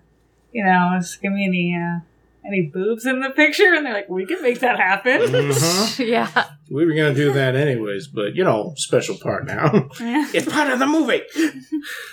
you 0.52 0.64
know, 0.64 0.94
it's 0.98 1.16
give 1.16 1.32
me 1.32 1.46
any 1.46 1.74
uh, 1.74 2.00
any 2.48 2.62
boobs 2.62 3.06
in 3.06 3.20
the 3.20 3.30
picture, 3.30 3.74
and 3.74 3.86
they're 3.86 3.92
like, 3.92 4.08
we 4.08 4.26
can 4.26 4.42
make 4.42 4.60
that 4.60 4.78
happen. 4.78 5.20
Mhm. 5.20 5.98
yeah. 6.08 6.46
we 6.70 6.84
were 6.84 6.94
gonna 6.94 7.14
do 7.14 7.32
that 7.34 7.54
anyways, 7.54 8.08
but 8.08 8.34
you 8.34 8.42
know, 8.42 8.72
special 8.76 9.16
part 9.16 9.46
now. 9.46 9.88
Yeah. 10.00 10.28
it's 10.34 10.50
part 10.50 10.70
of 10.70 10.78
the 10.78 10.86
movie. 10.86 11.22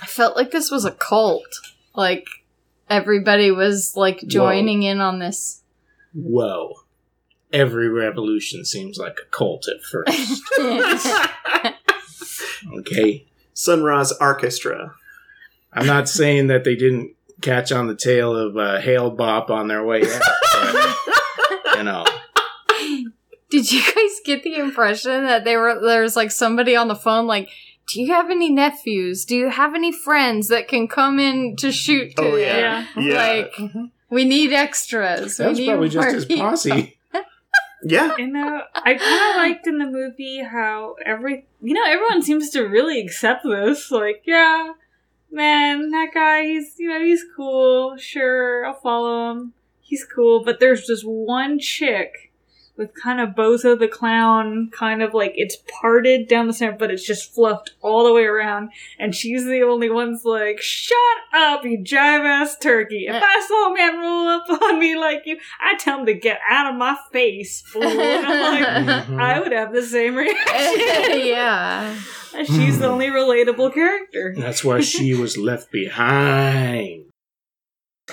I 0.01 0.05
felt 0.05 0.35
like 0.35 0.51
this 0.51 0.69
was 0.69 0.85
a 0.85 0.91
cult. 0.91 1.47
Like 1.95 2.27
everybody 2.89 3.51
was 3.51 3.93
like 3.95 4.19
joining 4.27 4.83
in 4.83 5.01
on 5.01 5.19
this. 5.19 5.61
Whoa! 6.13 6.73
Every 7.51 7.89
revolution 7.89 8.65
seems 8.65 8.97
like 8.97 9.17
a 9.21 9.25
cult 9.31 9.67
at 9.67 9.83
first. 9.83 10.41
okay, 12.79 13.25
Sun 13.53 13.83
Ra's 13.83 14.13
Orchestra. 14.19 14.93
I'm 15.73 15.85
not 15.85 16.07
saying 16.07 16.47
that 16.47 16.63
they 16.63 16.75
didn't 16.75 17.15
catch 17.41 17.71
on 17.71 17.87
the 17.87 17.95
tail 17.95 18.35
of 18.35 18.57
uh, 18.57 18.79
Hale-Bopp 18.79 19.49
on 19.49 19.67
their 19.67 19.83
way 19.83 20.01
out. 20.03 20.21
But, 21.65 21.77
you 21.77 21.83
know, 21.83 22.05
Did 23.49 23.71
you 23.71 23.81
guys 23.81 24.19
get 24.25 24.43
the 24.43 24.55
impression 24.55 25.25
that 25.25 25.43
they 25.43 25.55
were 25.57 25.79
there's 25.81 26.15
like 26.15 26.31
somebody 26.31 26.75
on 26.75 26.87
the 26.87 26.95
phone 26.95 27.27
like 27.27 27.49
do 27.93 28.01
you 28.01 28.11
have 28.13 28.31
any 28.31 28.49
nephews? 28.49 29.25
Do 29.25 29.35
you 29.35 29.49
have 29.49 29.75
any 29.75 29.91
friends 29.91 30.47
that 30.47 30.67
can 30.67 30.87
come 30.87 31.19
in 31.19 31.55
to 31.57 31.71
shoot 31.71 32.13
Oh, 32.17 32.35
yeah. 32.35 32.85
Yeah. 32.95 33.01
Yeah. 33.01 33.17
Like 33.17 33.71
we 34.09 34.25
need 34.25 34.53
extras. 34.53 35.37
that 35.37 35.49
was 35.49 35.59
we 35.59 35.65
need 35.65 35.71
probably 35.71 35.89
just 35.89 36.29
his 36.29 36.39
posse. 36.39 36.97
Yeah. 37.87 38.15
You 38.17 38.27
know, 38.27 38.61
I 38.73 38.95
kind 38.95 39.29
of 39.29 39.35
liked 39.35 39.67
in 39.67 39.77
the 39.77 39.85
movie 39.85 40.41
how 40.41 40.95
every, 41.05 41.45
you 41.61 41.75
know, 41.75 41.83
everyone 41.85 42.23
seems 42.23 42.49
to 42.51 42.63
really 42.63 42.99
accept 42.99 43.43
this. 43.43 43.91
Like, 43.91 44.23
yeah, 44.25 44.71
man, 45.31 45.91
that 45.91 46.09
guy, 46.13 46.43
he's, 46.43 46.75
you 46.77 46.89
know, 46.89 47.03
he's 47.03 47.25
cool. 47.35 47.97
Sure, 47.97 48.65
I'll 48.65 48.79
follow 48.79 49.31
him. 49.31 49.53
He's 49.81 50.05
cool. 50.05 50.43
But 50.43 50.59
there's 50.59 50.85
just 50.85 51.05
one 51.05 51.59
chick 51.59 52.31
with 52.77 52.91
kind 53.01 53.19
of 53.21 53.29
Bozo 53.29 53.77
the 53.79 53.87
Clown, 53.87 54.69
kind 54.71 55.01
of 55.01 55.13
like 55.13 55.31
it's 55.35 55.57
parted 55.81 56.27
down 56.27 56.47
the 56.47 56.53
center, 56.53 56.75
but 56.77 56.91
it's 56.91 57.05
just 57.05 57.33
fluffed 57.33 57.71
all 57.81 58.05
the 58.05 58.13
way 58.13 58.23
around. 58.23 58.69
And 58.99 59.15
she's 59.15 59.45
the 59.45 59.61
only 59.61 59.89
one's 59.89 60.25
like, 60.25 60.59
shut 60.61 60.97
up, 61.33 61.63
you 61.63 61.79
jive 61.79 62.25
ass 62.25 62.57
turkey. 62.57 63.05
If 63.07 63.15
I 63.23 63.45
saw 63.47 63.71
a 63.71 63.77
man 63.77 63.99
roll 63.99 64.27
up 64.27 64.49
on 64.61 64.79
me 64.79 64.97
like 64.97 65.21
you, 65.25 65.37
I'd 65.63 65.79
tell 65.79 65.99
him 65.99 66.05
to 66.07 66.13
get 66.13 66.39
out 66.49 66.71
of 66.73 66.77
my 66.77 66.97
face, 67.11 67.61
fool. 67.61 67.83
And 67.83 68.25
I'm 68.25 68.39
like, 68.85 69.05
Mhm. 69.05 69.21
I 69.21 69.39
would 69.39 69.51
have 69.51 69.73
the 69.73 69.83
same 69.83 70.15
reaction. 70.15 70.45
yeah. 71.25 71.95
She's 72.45 72.79
the 72.79 72.87
only 72.87 73.07
relatable 73.07 73.73
character. 73.73 74.33
That's 74.37 74.63
why 74.63 74.81
she 74.81 75.13
was 75.13 75.37
left 75.37 75.71
behind. 75.71 77.05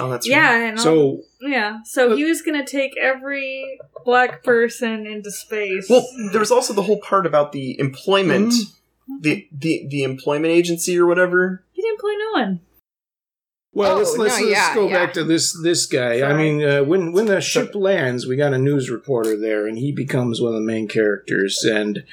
Oh, 0.00 0.08
that's 0.10 0.28
right. 0.28 0.34
Yeah, 0.36 0.68
and 0.68 0.80
So 0.80 1.22
yeah. 1.40 1.80
So 1.84 2.16
he 2.16 2.24
was 2.24 2.40
gonna 2.42 2.64
take 2.66 2.92
every 3.00 3.78
black 4.04 4.42
person 4.42 5.06
into 5.06 5.30
space. 5.30 5.86
Well, 5.90 6.06
there 6.30 6.40
was 6.40 6.50
also 6.50 6.72
the 6.72 6.82
whole 6.82 7.00
part 7.00 7.26
about 7.26 7.52
the 7.52 7.78
employment, 7.78 8.52
Mm-hmm. 8.52 9.20
the 9.20 9.48
the 9.52 9.86
the 9.90 10.02
employment 10.04 10.52
agency 10.52 10.98
or 10.98 11.06
whatever. 11.06 11.64
he 11.72 11.82
didn't 11.82 12.00
play 12.00 12.12
no 12.16 12.30
one. 12.40 12.60
Well, 13.74 13.92
Oh, 13.94 13.98
let's 13.98 14.16
let's, 14.16 14.38
no, 14.40 14.46
let's 14.46 14.50
yeah, 14.58 14.74
go 14.74 14.88
yeah. 14.88 14.94
back 15.04 15.12
to 15.14 15.24
this 15.24 15.58
this 15.62 15.86
guy. 15.86 16.22
I 16.22 16.34
mean, 16.34 16.62
uh, 16.62 16.84
when 16.84 17.12
when 17.12 17.26
the 17.26 17.40
ship 17.40 17.74
lands, 17.74 18.26
we 18.26 18.36
got 18.36 18.52
a 18.54 18.58
news 18.58 18.90
reporter 18.90 19.36
there, 19.36 19.66
and 19.66 19.76
he 19.78 19.92
becomes 19.92 20.40
one 20.40 20.54
of 20.54 20.60
the 20.60 20.66
main 20.66 20.88
characters. 20.88 21.64
And 21.64 22.04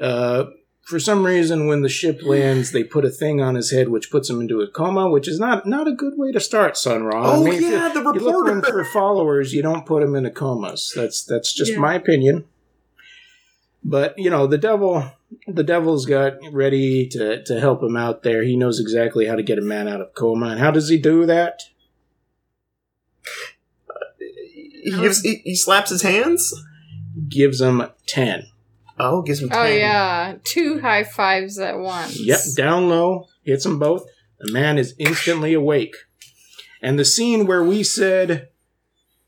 uh, 0.00 0.44
for 0.82 0.98
some 0.98 1.24
reason, 1.24 1.66
when 1.68 1.82
the 1.82 1.88
ship 1.88 2.20
lands, 2.24 2.72
they 2.72 2.84
put 2.84 3.04
a 3.04 3.10
thing 3.10 3.40
on 3.40 3.54
his 3.54 3.70
head 3.70 3.88
which 3.88 4.10
puts 4.10 4.28
him 4.28 4.40
into 4.40 4.60
a 4.60 4.68
coma, 4.68 5.08
which 5.10 5.28
is 5.28 5.38
not 5.38 5.66
not 5.66 5.86
a 5.88 5.92
good 5.92 6.14
way 6.16 6.32
to 6.32 6.40
start 6.40 6.76
Sun 6.76 7.04
Ra. 7.04 7.36
Oh, 7.36 7.46
if 7.46 7.60
you- 7.60 7.68
yeah, 7.68 7.88
the 7.88 8.00
you're 8.02 8.12
looking 8.14 8.56
reporter. 8.56 8.84
for 8.84 8.92
followers, 8.92 9.52
you 9.54 9.62
don't 9.62 9.86
put 9.86 10.02
him 10.02 10.12
them 10.12 10.24
into 10.24 10.30
comas. 10.30 10.92
That's 10.94 11.24
that's 11.24 11.52
just 11.54 11.72
Yeah. 11.72 11.78
my 11.78 11.94
opinion. 11.94 12.44
But 13.84 14.16
you 14.18 14.30
know, 14.30 14.46
the 14.46 14.58
devil, 14.58 15.04
the 15.48 15.64
devil's 15.64 16.06
got 16.06 16.34
ready 16.52 17.06
to 17.08 17.42
to 17.44 17.58
help 17.60 17.82
him 17.82 17.96
out 17.96 18.22
there. 18.22 18.42
He 18.44 18.56
knows 18.56 18.78
exactly 18.78 19.26
how 19.26 19.34
to 19.36 19.42
get 19.42 19.58
a 19.58 19.62
man 19.62 19.88
out 19.88 20.00
of 20.00 20.14
coma, 20.14 20.46
and 20.48 20.60
how 20.60 20.70
does 20.70 20.88
he 20.88 20.98
do 20.98 21.26
that? 21.26 21.62
He 24.84 24.90
gives 24.90 25.20
he, 25.22 25.36
he 25.44 25.54
slaps 25.54 25.90
his 25.90 26.02
hands. 26.02 26.52
Gives 27.28 27.60
him 27.60 27.82
ten. 28.06 28.46
Oh, 29.02 29.22
gives 29.22 29.42
him. 29.42 29.48
10. 29.48 29.58
Oh 29.58 29.64
yeah. 29.66 30.36
Two 30.44 30.80
high 30.80 31.04
fives 31.04 31.58
at 31.58 31.78
once. 31.78 32.18
Yep, 32.20 32.40
down 32.56 32.88
low, 32.88 33.26
hits 33.42 33.64
them 33.64 33.78
both. 33.78 34.06
The 34.38 34.52
man 34.52 34.78
is 34.78 34.94
instantly 34.98 35.54
awake. 35.54 35.96
And 36.80 36.98
the 36.98 37.04
scene 37.04 37.46
where 37.46 37.62
we 37.62 37.82
said, 37.82 38.48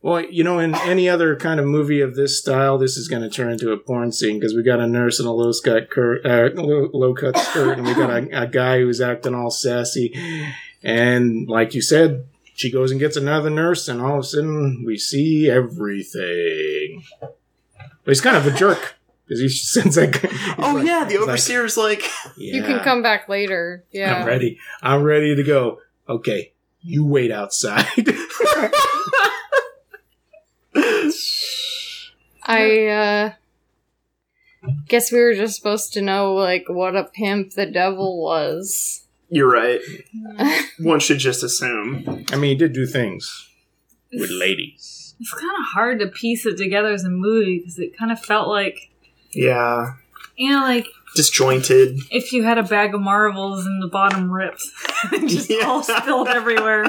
well, 0.00 0.20
you 0.20 0.44
know, 0.44 0.58
in 0.58 0.74
any 0.74 1.08
other 1.08 1.34
kind 1.36 1.58
of 1.58 1.66
movie 1.66 2.00
of 2.00 2.14
this 2.14 2.38
style, 2.38 2.78
this 2.78 2.96
is 2.96 3.08
going 3.08 3.22
to 3.22 3.30
turn 3.30 3.52
into 3.52 3.72
a 3.72 3.76
porn 3.76 4.12
scene 4.12 4.38
because 4.38 4.54
we 4.54 4.62
got 4.62 4.80
a 4.80 4.86
nurse 4.86 5.18
in 5.18 5.26
a 5.26 5.32
low 5.32 5.52
cut, 5.64 5.90
cur- 5.90 6.20
uh, 6.24 6.60
low, 6.60 6.90
low 6.92 7.14
cut 7.14 7.38
skirt, 7.38 7.78
and 7.78 7.86
we 7.86 7.94
got 7.94 8.10
a, 8.10 8.42
a 8.42 8.46
guy 8.46 8.78
who's 8.78 9.00
acting 9.00 9.34
all 9.34 9.50
sassy. 9.50 10.12
And 10.82 11.48
like 11.48 11.74
you 11.74 11.80
said, 11.80 12.26
she 12.54 12.70
goes 12.70 12.90
and 12.90 13.00
gets 13.00 13.16
another 13.16 13.50
nurse, 13.50 13.88
and 13.88 14.00
all 14.00 14.18
of 14.18 14.20
a 14.20 14.24
sudden 14.24 14.84
we 14.84 14.98
see 14.98 15.48
everything. 15.50 17.02
But 17.20 17.32
he's 18.08 18.20
kind 18.20 18.36
of 18.36 18.46
a 18.46 18.50
jerk 18.50 18.96
because 19.26 19.40
he 19.40 19.48
sends 19.50 19.96
that 19.96 20.56
Oh 20.58 20.74
like- 20.74 20.86
yeah, 20.86 21.04
the 21.04 21.10
he's 21.10 21.20
like, 21.20 21.28
overseer's 21.28 21.76
like, 21.76 22.02
You 22.36 22.62
can 22.62 22.80
come 22.80 23.02
back 23.02 23.28
later. 23.28 23.84
Yeah, 23.92 24.14
I'm 24.20 24.26
ready. 24.26 24.58
I'm 24.82 25.02
ready 25.02 25.34
to 25.36 25.42
go. 25.42 25.80
Okay, 26.08 26.52
you 26.82 27.04
wait 27.06 27.30
outside. 27.30 27.86
I 32.46 32.86
uh 32.86 33.32
guess 34.88 35.12
we 35.12 35.20
were 35.20 35.34
just 35.34 35.56
supposed 35.56 35.92
to 35.94 36.02
know 36.02 36.34
like 36.34 36.64
what 36.68 36.96
a 36.96 37.04
pimp 37.04 37.52
the 37.52 37.66
devil 37.66 38.22
was. 38.22 39.04
"You're 39.28 39.50
right." 39.50 39.80
One 40.78 41.00
should 41.00 41.18
just 41.18 41.42
assume. 41.42 42.24
I 42.32 42.36
mean, 42.36 42.50
he 42.50 42.54
did 42.56 42.72
do 42.72 42.86
things 42.86 43.48
with 44.12 44.30
ladies. 44.30 45.14
It's 45.20 45.32
kind 45.32 45.44
of 45.58 45.64
hard 45.72 46.00
to 46.00 46.06
piece 46.08 46.44
it 46.44 46.56
together 46.56 46.88
as 46.92 47.04
a 47.04 47.10
movie 47.10 47.58
because 47.60 47.78
it 47.78 47.96
kind 47.96 48.10
of 48.12 48.20
felt 48.20 48.48
like, 48.48 48.90
Yeah, 49.34 49.94
you 50.36 50.50
know, 50.50 50.60
like 50.60 50.86
disjointed. 51.16 51.98
if 52.10 52.32
you 52.32 52.42
had 52.42 52.58
a 52.58 52.62
bag 52.62 52.94
of 52.94 53.00
marbles 53.00 53.66
and 53.66 53.82
the 53.82 53.88
bottom 53.88 54.30
ripped, 54.30 54.62
just 55.26 55.50
Yeah. 55.50 55.66
all 55.66 55.82
spilled 55.82 56.28
everywhere. 56.28 56.84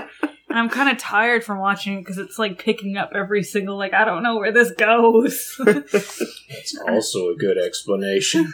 And 0.48 0.60
I'm 0.60 0.70
kind 0.70 0.90
of 0.90 0.98
tired 0.98 1.44
from 1.44 1.60
watching 1.60 1.98
it 1.98 2.02
because 2.02 2.18
it's 2.18 2.40
like 2.40 2.58
picking 2.64 2.96
up 2.98 3.12
every 3.14 3.44
single 3.44 3.78
like 3.78 3.94
I 3.94 4.06
don't 4.06 4.24
know 4.24 4.38
where 4.38 4.52
this 4.54 4.72
goes. 4.72 5.56
That's 5.66 6.78
also 6.88 7.30
a 7.30 7.36
good 7.36 7.58
explanation. 7.58 8.54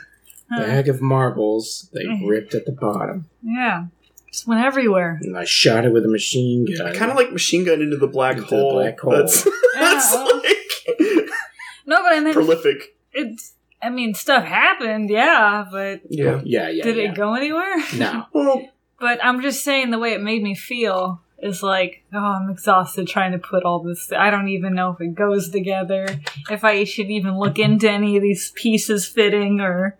Bag 0.49 0.89
of 0.89 1.01
marbles 1.01 1.89
they 1.93 2.03
mm-hmm. 2.03 2.25
ripped 2.25 2.53
at 2.55 2.65
the 2.65 2.73
bottom, 2.73 3.29
yeah, 3.41 3.85
just 4.33 4.45
went 4.47 4.61
everywhere. 4.65 5.17
and 5.21 5.37
I 5.37 5.45
shot 5.45 5.85
it 5.85 5.93
with 5.93 6.03
a 6.03 6.09
machine 6.09 6.65
gun. 6.77 6.93
Kind 6.93 7.09
of 7.09 7.15
like 7.15 7.31
machine 7.31 7.63
gun 7.63 7.81
into 7.81 7.95
the 7.95 8.07
black 8.07 8.35
Into 8.35 8.49
the 8.49 8.55
hole. 8.57 8.73
black 8.73 8.99
hole. 8.99 9.13
That's, 9.13 9.43
that's 9.75 10.13
Yeah. 10.13 10.23
like 10.23 11.29
No, 11.85 12.01
but 12.03 12.11
I 12.11 12.19
meant 12.19 12.33
prolific. 12.33 12.95
it's. 13.13 13.53
I 13.81 13.89
mean, 13.89 14.13
stuff 14.13 14.43
happened, 14.45 15.09
yeah, 15.09 15.65
but 15.71 16.01
Yeah. 16.09 16.41
yeah, 16.43 16.69
yeah. 16.69 16.83
did 16.83 16.97
yeah. 16.97 17.03
it 17.11 17.15
go 17.15 17.33
anywhere? 17.33 17.75
No. 17.97 18.25
Well, 18.33 18.69
But 18.99 19.23
I'm 19.23 19.41
just 19.41 19.63
saying 19.63 19.89
the 19.89 19.99
way 19.99 20.13
it 20.13 20.21
made 20.21 20.43
me 20.43 20.53
feel 20.53 21.21
is 21.39 21.63
like, 21.63 22.03
oh, 22.13 22.19
I'm 22.19 22.49
exhausted 22.51 23.07
trying 23.07 23.31
to 23.31 23.39
put 23.39 23.63
all 23.63 23.79
this. 23.79 24.11
I 24.11 24.29
don't 24.29 24.49
even 24.49 24.75
know 24.75 24.91
if 24.91 25.01
it 25.01 25.15
goes 25.15 25.49
together. 25.49 26.05
If 26.51 26.63
I 26.63 26.83
should 26.83 27.09
even 27.09 27.39
look 27.39 27.57
into 27.57 27.89
any 27.89 28.15
of 28.15 28.21
these 28.21 28.51
pieces 28.51 29.07
fitting 29.07 29.59
or 29.59 29.97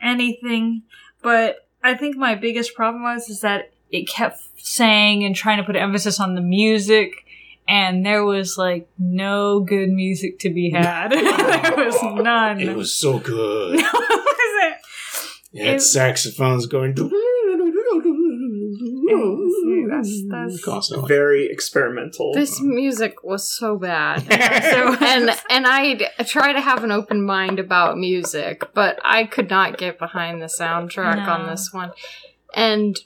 anything. 0.00 0.82
But 1.22 1.66
I 1.82 1.94
think 1.94 2.16
my 2.16 2.34
biggest 2.34 2.74
problem 2.74 3.02
was 3.02 3.28
is 3.28 3.42
that 3.42 3.72
it 3.90 4.08
kept 4.08 4.40
saying 4.56 5.22
and 5.22 5.36
trying 5.36 5.58
to 5.58 5.64
put 5.64 5.76
emphasis 5.76 6.18
on 6.18 6.34
the 6.34 6.40
music. 6.40 7.23
And 7.66 8.04
there 8.04 8.24
was 8.24 8.58
like 8.58 8.88
no 8.98 9.60
good 9.60 9.88
music 9.88 10.38
to 10.40 10.50
be 10.50 10.70
had. 10.70 11.08
there 11.12 11.76
was 11.86 12.02
none. 12.02 12.60
It 12.60 12.76
was 12.76 12.92
so 12.96 13.18
good. 13.18 13.80
No, 13.94 14.00
was 14.00 14.64
it? 14.64 14.74
That 15.64 15.74
It- 15.76 15.80
saxophone's 15.80 16.66
going. 16.66 16.94
That's- 19.88 20.22
that's- 20.28 20.64
Constantly. 20.64 21.08
very 21.08 21.46
experimental. 21.50 22.32
This 22.34 22.60
music 22.60 23.22
was 23.22 23.46
so 23.50 23.76
bad. 23.76 24.22
So 24.74 24.94
and 25.00 25.30
and 25.50 25.66
I 25.66 25.94
try 26.26 26.52
to 26.52 26.60
have 26.60 26.82
an 26.84 26.90
open 26.90 27.24
mind 27.24 27.58
about 27.58 27.96
music, 27.98 28.62
but 28.74 28.98
I 29.04 29.24
could 29.24 29.48
not 29.50 29.78
get 29.78 29.98
behind 29.98 30.40
the 30.42 30.46
soundtrack 30.46 31.26
on 31.28 31.46
this 31.48 31.72
one. 31.72 31.92
And 32.54 32.96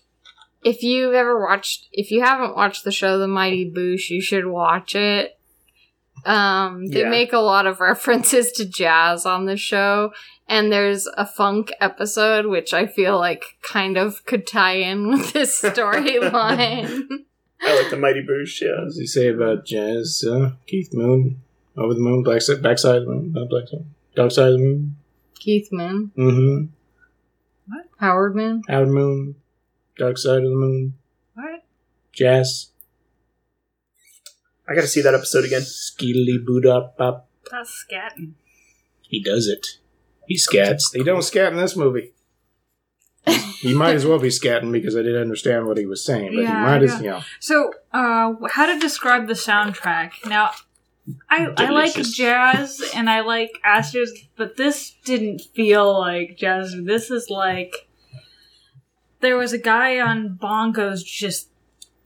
if 0.64 0.82
you've 0.82 1.14
ever 1.14 1.40
watched, 1.40 1.86
if 1.92 2.10
you 2.10 2.22
haven't 2.22 2.56
watched 2.56 2.84
the 2.84 2.92
show 2.92 3.18
The 3.18 3.28
Mighty 3.28 3.70
Boosh, 3.70 4.10
you 4.10 4.20
should 4.20 4.46
watch 4.46 4.94
it. 4.94 5.38
Um, 6.24 6.86
they 6.88 7.02
Yeah. 7.02 7.10
make 7.10 7.32
a 7.32 7.38
lot 7.38 7.66
of 7.66 7.80
references 7.90 8.50
to 8.52 8.64
jazz 8.64 9.24
on 9.24 9.46
the 9.46 9.56
show, 9.56 10.12
and 10.48 10.72
there's 10.72 11.06
a 11.16 11.24
funk 11.24 11.72
episode 11.80 12.46
which 12.46 12.74
I 12.74 12.86
feel 12.86 13.18
like 13.18 13.44
kind 13.62 13.96
of 13.96 14.24
could 14.26 14.46
tie 14.46 14.74
in 14.78 15.08
with 15.08 15.32
this 15.32 15.60
storyline. 15.62 17.06
I 17.60 17.80
like 17.82 17.90
the 17.90 17.96
Mighty 17.96 18.22
Boosh, 18.22 18.60
What 18.62 18.68
yeah. 18.68 18.84
does 18.84 18.98
he 18.98 19.06
say 19.06 19.28
about 19.28 19.64
jazz? 19.64 20.24
Uh, 20.28 20.52
Keith 20.66 20.90
Moon, 20.92 21.40
over 21.76 21.94
the 21.94 22.00
moon, 22.00 22.22
black 22.22 22.42
side, 22.42 22.62
backside 22.62 22.96
of 22.96 23.04
the 23.06 23.10
moon, 23.12 23.32
not 23.32 23.48
black 23.48 23.68
side, 23.68 23.84
dark 24.16 24.30
side 24.32 24.48
of 24.48 24.52
the 24.54 24.64
moon. 24.64 24.96
Keith 25.38 25.68
Moon, 25.70 26.10
Mm-hmm. 26.16 26.66
What? 27.72 27.84
Howard 27.98 28.34
Moon. 28.34 28.62
Howard 28.68 28.88
Moon, 28.88 29.36
dark 29.98 30.16
side 30.18 30.38
of 30.38 30.50
the 30.50 30.56
moon, 30.56 30.94
what? 31.34 31.64
jazz. 32.12 32.70
I 34.68 34.74
gotta 34.74 34.86
see 34.86 35.02
that 35.02 35.14
episode 35.14 35.44
again. 35.44 35.62
Skeedly 35.62 36.44
boot 36.44 36.66
up 36.66 36.96
up. 37.00 37.28
That's 37.50 37.84
scatting. 37.90 38.32
He 39.02 39.22
does 39.22 39.46
it. 39.48 39.78
He 40.26 40.36
scats. 40.36 40.92
They 40.92 41.02
don't 41.02 41.22
scat 41.22 41.52
in 41.52 41.58
this 41.58 41.74
movie. 41.76 42.12
He 43.60 43.74
might 43.74 43.94
as 43.96 44.06
well 44.06 44.18
be 44.18 44.28
scatting 44.28 44.70
because 44.72 44.94
I 44.94 45.00
didn't 45.00 45.20
understand 45.22 45.66
what 45.66 45.78
he 45.78 45.86
was 45.86 46.04
saying, 46.04 46.32
but 46.34 46.42
Yeah, 46.42 46.48
he 46.58 46.64
might 46.64 46.82
as 46.82 46.92
yeah. 46.92 47.00
you 47.00 47.10
know. 47.10 47.20
So, 47.40 47.72
uh, 47.92 48.34
how 48.50 48.66
to 48.66 48.78
describe 48.78 49.26
the 49.26 49.32
soundtrack? 49.34 50.12
Now, 50.26 50.52
I 51.30 51.48
I 51.56 51.70
like 51.70 51.94
jazz 51.94 52.82
and 52.94 53.08
I 53.10 53.20
like 53.20 53.58
Astros, 53.66 54.10
but 54.36 54.56
this 54.56 54.94
didn't 55.04 55.40
feel 55.40 55.98
like 55.98 56.36
jazz. 56.36 56.74
This 56.84 57.10
is 57.10 57.30
like 57.30 57.87
there 59.20 59.36
was 59.36 59.52
a 59.52 59.58
guy 59.58 60.00
on 60.00 60.38
bongos 60.40 61.04
just 61.04 61.48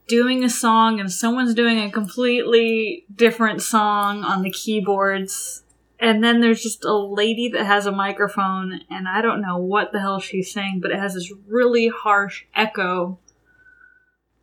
doing 0.09 0.45
a 0.45 0.51
song, 0.51 1.01
and 1.01 1.11
someone's 1.11 1.55
doing 1.55 1.79
a 1.79 1.91
completely 1.91 3.05
different 3.15 3.63
song 3.63 4.25
on 4.25 4.43
the 4.43 4.51
keyboards. 4.51 5.63
And 5.99 6.23
then 6.23 6.41
there's 6.41 6.63
just 6.63 6.85
a 6.85 6.97
lady 6.97 7.49
that 7.51 7.65
has 7.65 7.87
a 7.87 7.93
microphone, 7.93 8.81
and 8.91 9.07
I 9.07 9.23
don't 9.23 9.41
know 9.41 9.57
what 9.57 9.93
the 9.93 10.01
hell 10.01 10.19
she's 10.19 10.53
saying, 10.53 10.81
but 10.81 10.91
it 10.91 10.99
has 10.99 11.15
this 11.15 11.33
really 11.47 11.89
harsh 11.89 12.45
echo 12.55 13.19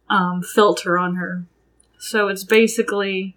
um, 0.10 0.41
filter 0.41 0.97
on 0.97 1.15
her. 1.15 1.45
So 1.97 2.29
it's 2.29 2.45
basically 2.45 3.36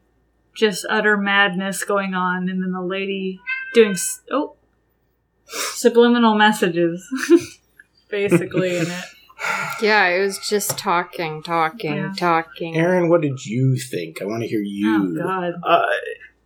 just 0.55 0.87
utter 0.89 1.17
madness 1.17 1.83
going 1.83 2.15
on, 2.15 2.49
and 2.49 2.63
then 2.63 2.73
the 2.73 2.83
lady 2.83 3.41
doing 3.75 3.97
oh 4.31 4.55
subliminal 5.47 6.35
messages, 6.37 7.07
basically 8.09 8.77
in 8.77 8.87
it. 8.87 9.05
Yeah, 9.81 10.07
it 10.09 10.21
was 10.21 10.39
just 10.39 10.79
talking, 10.79 11.43
talking, 11.43 11.97
Yeah. 11.97 12.13
talking. 12.17 12.77
Aaron, 12.77 13.09
what 13.09 13.21
did 13.21 13.45
you 13.45 13.77
think? 13.77 14.23
I 14.23 14.25
want 14.25 14.43
to 14.43 14.49
hear 14.49 14.61
you. 14.63 15.15
Oh 15.19 15.23
God, 15.23 15.55
Uh, 15.65 15.87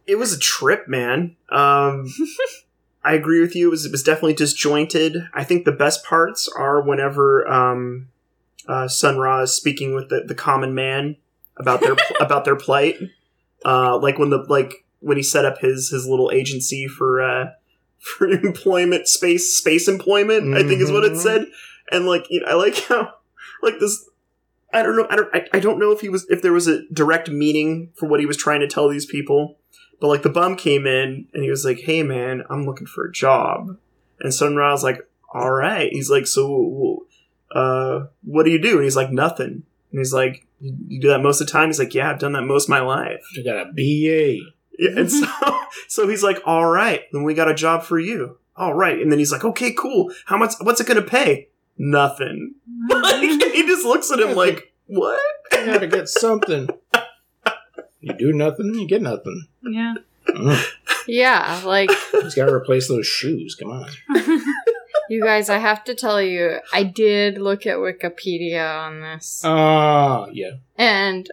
it 0.06 0.16
was 0.18 0.32
a 0.32 0.38
trip, 0.38 0.88
man. 0.88 1.36
Um, 1.50 2.06
I 3.04 3.14
agree 3.14 3.40
with 3.40 3.54
you. 3.54 3.68
It 3.68 3.70
was, 3.70 3.84
it 3.86 3.92
was 3.92 4.02
definitely 4.02 4.34
disjointed. 4.34 5.28
I 5.34 5.44
think 5.44 5.64
the 5.64 5.72
best 5.72 6.04
parts 6.04 6.48
are 6.56 6.80
whenever 6.80 7.46
um, 7.50 8.08
uh, 8.66 8.88
Sun 8.88 9.18
Ra 9.18 9.42
is 9.42 9.54
speaking 9.54 9.94
with 9.94 10.08
the, 10.08 10.22
the 10.26 10.34
common 10.34 10.74
man 10.74 11.16
about 11.56 11.80
their 11.80 11.96
about 12.20 12.44
their 12.44 12.56
plight. 12.56 12.96
Uh, 13.64 13.98
like 13.98 14.18
when 14.18 14.30
the 14.30 14.38
like 14.48 14.84
when 15.00 15.16
he 15.16 15.22
set 15.22 15.44
up 15.44 15.58
his 15.60 15.90
his 15.90 16.06
little 16.06 16.30
agency 16.32 16.88
for 16.88 17.22
uh, 17.22 17.46
for 17.98 18.26
employment 18.28 19.06
space 19.08 19.56
space 19.56 19.86
employment. 19.88 20.54
I 20.56 20.62
think 20.66 20.80
is 20.80 20.90
what 20.90 21.04
it 21.04 21.12
Mhm. 21.12 21.16
said. 21.22 21.46
And 21.90 22.06
like 22.06 22.26
you 22.30 22.40
know, 22.40 22.46
I 22.48 22.54
like 22.54 22.76
how 22.84 23.14
like 23.62 23.78
this. 23.78 24.08
I 24.72 24.82
don't 24.82 24.96
know. 24.96 25.06
I 25.08 25.16
don't. 25.16 25.34
I, 25.34 25.46
I 25.54 25.60
don't 25.60 25.78
know 25.78 25.92
if 25.92 26.00
he 26.00 26.08
was 26.08 26.26
if 26.28 26.42
there 26.42 26.52
was 26.52 26.66
a 26.66 26.86
direct 26.92 27.30
meaning 27.30 27.92
for 27.94 28.08
what 28.08 28.20
he 28.20 28.26
was 28.26 28.36
trying 28.36 28.60
to 28.60 28.66
tell 28.66 28.88
these 28.88 29.06
people. 29.06 29.58
But 30.00 30.08
like 30.08 30.22
the 30.22 30.28
bum 30.28 30.56
came 30.56 30.86
in 30.86 31.26
and 31.32 31.42
he 31.42 31.50
was 31.50 31.64
like, 31.64 31.80
"Hey 31.80 32.02
man, 32.02 32.42
I'm 32.50 32.66
looking 32.66 32.86
for 32.86 33.06
a 33.06 33.12
job." 33.12 33.78
And 34.20 34.34
Sun 34.34 34.56
Ra's 34.56 34.82
like, 34.82 35.08
"All 35.32 35.50
right." 35.50 35.90
He's 35.92 36.10
like, 36.10 36.26
"So, 36.26 37.06
uh, 37.54 38.06
what 38.22 38.44
do 38.44 38.50
you 38.50 38.60
do?" 38.60 38.74
And 38.74 38.84
he's 38.84 38.96
like, 38.96 39.10
"Nothing." 39.10 39.62
And 39.90 40.00
he's 40.00 40.12
like, 40.12 40.46
"You 40.60 40.76
you 40.88 41.00
do 41.00 41.08
that 41.08 41.22
most 41.22 41.40
of 41.40 41.46
the 41.46 41.52
time?" 41.52 41.68
He's 41.68 41.78
like, 41.78 41.94
"Yeah, 41.94 42.10
I've 42.10 42.18
done 42.18 42.32
that 42.32 42.42
most 42.42 42.64
of 42.64 42.70
my 42.70 42.80
life." 42.80 43.24
I 43.38 43.42
got 43.42 43.68
a 43.68 43.72
BA. 43.72 44.40
Yeah, 44.78 45.00
and 45.00 45.10
so 45.10 45.26
so 45.88 46.08
he's 46.08 46.22
like, 46.22 46.40
"All 46.44 46.66
right, 46.66 47.02
then 47.12 47.22
we 47.22 47.32
got 47.34 47.50
a 47.50 47.54
job 47.54 47.82
for 47.82 47.98
you." 47.98 48.38
All 48.56 48.74
right, 48.74 49.00
and 49.00 49.10
then 49.10 49.18
he's 49.18 49.32
like, 49.32 49.44
"Okay, 49.44 49.72
cool. 49.72 50.12
How 50.26 50.36
much? 50.36 50.54
What's 50.60 50.80
it 50.80 50.86
gonna 50.86 51.02
pay?" 51.02 51.48
Nothing. 51.78 52.54
like, 52.90 53.20
he 53.20 53.66
just 53.66 53.84
looks 53.84 54.10
at 54.10 54.20
him 54.20 54.34
like, 54.34 54.72
"What?" 54.86 55.20
I 55.52 55.66
gotta 55.66 55.86
get 55.86 56.08
something. 56.08 56.68
You 58.00 58.12
do 58.14 58.32
nothing, 58.32 58.74
you 58.74 58.86
get 58.86 59.02
nothing. 59.02 59.46
yeah. 59.62 59.94
Mm. 60.28 60.64
Yeah, 61.08 61.60
like 61.64 61.90
He's 62.10 62.34
got 62.34 62.46
to 62.46 62.52
replace 62.52 62.88
those 62.88 63.06
shoes. 63.06 63.54
Come 63.54 63.70
on. 63.70 63.88
you 65.08 65.22
guys, 65.22 65.48
I 65.48 65.58
have 65.58 65.84
to 65.84 65.94
tell 65.94 66.20
you, 66.20 66.56
I 66.72 66.82
did 66.82 67.38
look 67.38 67.64
at 67.64 67.76
Wikipedia 67.76 68.68
on 68.86 69.02
this. 69.02 69.42
Ah, 69.44 70.26
yeah. 70.32 70.54
And 70.76 71.30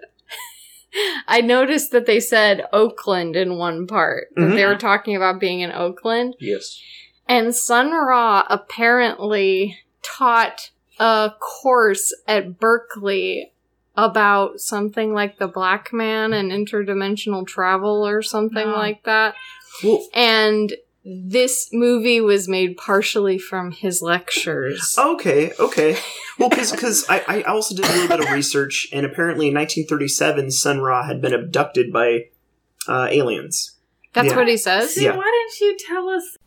I 1.28 1.42
noticed 1.42 1.90
that 1.92 2.06
they 2.06 2.20
said 2.20 2.68
Oakland 2.72 3.36
in 3.36 3.58
one 3.58 3.88
part. 3.88 4.28
That 4.36 4.42
Mhm. 4.52 4.56
they 4.56 4.66
were 4.68 4.76
talking 4.78 5.16
about 5.16 5.40
being 5.40 5.62
in 5.62 5.72
Oakland. 5.72 6.36
Yes. 6.40 6.80
And 7.28 7.56
Sun 7.56 7.92
Ra 7.94 8.46
apparently 8.52 9.80
taught 10.04 10.70
a 11.00 11.32
course 11.40 12.14
at 12.28 12.60
Berkeley 12.60 13.52
about 13.96 14.60
something 14.60 15.14
like 15.14 15.38
the 15.38 15.48
black 15.48 15.92
man 15.94 16.34
and 16.34 16.52
interdimensional 16.52 17.46
travel 17.46 18.06
or 18.08 18.22
something 18.22 18.68
Oh. 18.68 18.74
like 18.74 19.04
that. 19.04 19.36
Well, 19.84 20.06
And 20.14 20.74
this 21.06 21.70
movie 21.74 22.22
was 22.22 22.48
made 22.48 22.78
partially 22.78 23.38
from 23.38 23.72
his 23.72 24.02
lectures. 24.02 24.96
Okay, 24.98 25.52
okay. 25.60 25.98
Well, 26.40 26.50
because 26.50 27.06
I, 27.10 27.24
I 27.28 27.42
also 27.44 27.76
did 27.76 27.86
a 27.86 27.90
little 27.90 28.08
bit 28.08 28.20
of 28.26 28.32
research, 28.32 28.88
and 28.94 29.06
apparently 29.06 29.50
in 29.50 29.54
1937, 29.54 30.50
Sun 30.52 30.80
Ra 30.80 31.06
had 31.06 31.22
been 31.22 31.34
abducted 31.34 31.92
by 31.92 32.28
uh, 32.88 33.08
aliens. 33.12 33.76
That's 34.14 34.30
yeah. 34.30 34.36
what 34.38 34.48
he 34.48 34.58
says? 34.58 34.96
See, 34.96 35.04
Yeah. 35.04 35.16
why 35.18 35.24
didn't 35.50 35.60
you 35.62 35.78
tell 35.86 36.08
us 36.10 36.38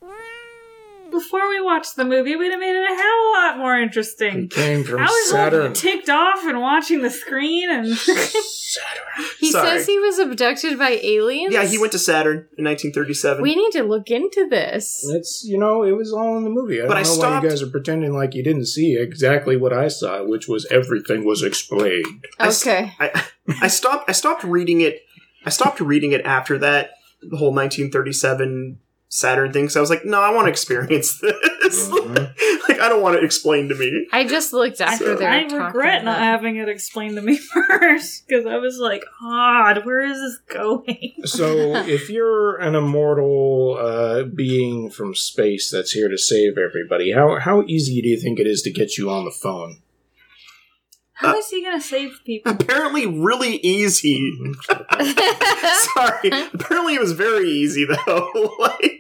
before 1.19 1.49
we 1.49 1.61
watched 1.61 1.97
the 1.97 2.05
movie? 2.05 2.37
We'd 2.37 2.51
have 2.51 2.61
made 2.61 2.77
it 2.77 2.91
a 2.91 2.95
hell 2.95 2.97
of 2.97 3.27
a 3.27 3.33
lot 3.39 3.59
more 3.59 3.77
He 3.77 3.83
interesting. 3.83 4.49
came 4.49 4.85
from 4.85 5.01
I 5.01 5.05
was 5.07 5.31
Saturn. 5.31 5.67
all 5.69 5.73
ticked 5.73 6.09
off 6.09 6.45
and 6.45 6.61
watching 6.61 7.03
the 7.03 7.11
screen, 7.11 7.71
and 7.71 7.89
Saturn. 7.97 9.25
He 9.41 9.51
Sorry. 9.53 9.69
says 9.79 9.87
he 9.87 9.99
was 9.99 10.19
abducted 10.19 10.79
by 10.79 10.99
aliens? 11.03 11.53
Yeah, 11.55 11.65
he 11.65 11.79
went 11.79 11.93
to 11.93 11.99
Saturn 11.99 12.49
in 12.59 12.65
1937. 12.65 13.43
We 13.43 13.55
need 13.55 13.73
to 13.73 13.83
look 13.83 14.11
into 14.11 14.47
this. 14.49 15.05
It's 15.11 15.45
you 15.45 15.59
know 15.59 15.83
it 15.85 15.93
was 15.93 16.13
all 16.13 16.37
in 16.37 16.45
the 16.45 16.51
movie. 16.51 16.81
I 16.83 16.87
But 16.87 16.95
don't 16.95 17.05
I 17.05 17.09
know 17.17 17.19
why 17.37 17.43
you 17.43 17.49
guys 17.49 17.63
are 17.63 17.67
pretending 17.71 18.13
like 18.15 18.35
you 18.35 18.43
didn't 18.43 18.67
see 18.67 18.97
exactly 18.97 19.57
what 19.57 19.73
I 19.73 19.89
saw, 19.89 20.25
which 20.25 20.49
was 20.49 20.67
everything 20.71 21.25
was 21.25 21.43
explained. 21.43 22.27
I 22.39 22.49
s- 22.49 22.67
Okay. 22.67 22.93
I, 23.01 23.25
I 23.63 23.69
stopped. 23.69 24.09
I 24.09 24.13
stopped 24.13 24.45
reading 24.45 24.81
it. 24.81 25.01
I 25.45 25.51
stopped 25.51 25.81
reading 25.81 26.13
it 26.13 26.23
after 26.25 26.59
that 26.59 26.91
the 27.23 27.37
whole 27.39 27.53
1937 27.53 28.79
Saturn 29.17 29.51
thing. 29.51 29.71
So 29.71 29.81
I 29.81 29.83
was 29.83 29.89
like, 29.89 30.05
no, 30.05 30.21
I 30.21 30.31
want 30.31 30.45
to 30.47 30.51
experience 30.51 31.19
this. 31.23 31.89
Mhm. 31.89 32.69
like, 32.69 32.79
I 32.81 32.89
don't 32.91 33.01
want 33.01 33.17
it 33.17 33.25
explained 33.25 33.71
to 33.71 33.75
me. 33.75 34.07
I 34.13 34.25
just 34.27 34.53
looked 34.53 34.79
after 34.83 35.05
So- 35.07 35.17
they 35.17 35.25
I 35.25 35.43
regret 35.45 36.05
not 36.05 36.19
about- 36.19 36.23
having 36.23 36.57
it 36.57 36.69
explained 36.69 37.17
to 37.17 37.23
me 37.23 37.39
first 37.79 38.29
because 38.29 38.45
I 38.45 38.59
was 38.59 38.77
like, 38.79 39.03
"Odd, 39.23 39.87
where 39.87 40.03
is 40.03 40.19
this 40.19 40.39
going?" 40.55 41.15
So 41.25 41.47
if 41.87 42.11
you're 42.11 42.57
an 42.59 42.75
immortal 42.75 43.79
uh, 43.81 44.25
being 44.25 44.91
from 44.91 45.15
space 45.15 45.71
that's 45.71 45.93
here 45.93 46.09
to 46.11 46.19
save 46.19 46.59
everybody, 46.59 47.13
how 47.13 47.39
how 47.39 47.63
easy 47.67 48.03
do 48.03 48.09
you 48.09 48.21
think 48.21 48.39
it 48.39 48.47
is 48.47 48.61
to 48.63 48.71
get 48.71 48.99
you 48.99 49.09
on 49.09 49.25
the 49.25 49.31
phone? 49.31 49.81
How 51.15 51.33
Uh, 51.35 51.39
is 51.39 51.49
he 51.49 51.65
gonna 51.65 51.81
save 51.81 52.21
people? 52.27 52.53
Apparently, 52.53 53.07
really 53.07 53.57
easy. 53.65 54.31
Sorry. 55.01 56.31
Apparently, 56.53 56.95
it 56.95 57.01
was 57.01 57.13
very 57.13 57.49
easy 57.49 57.87
though. 57.87 58.31
like, 58.59 58.96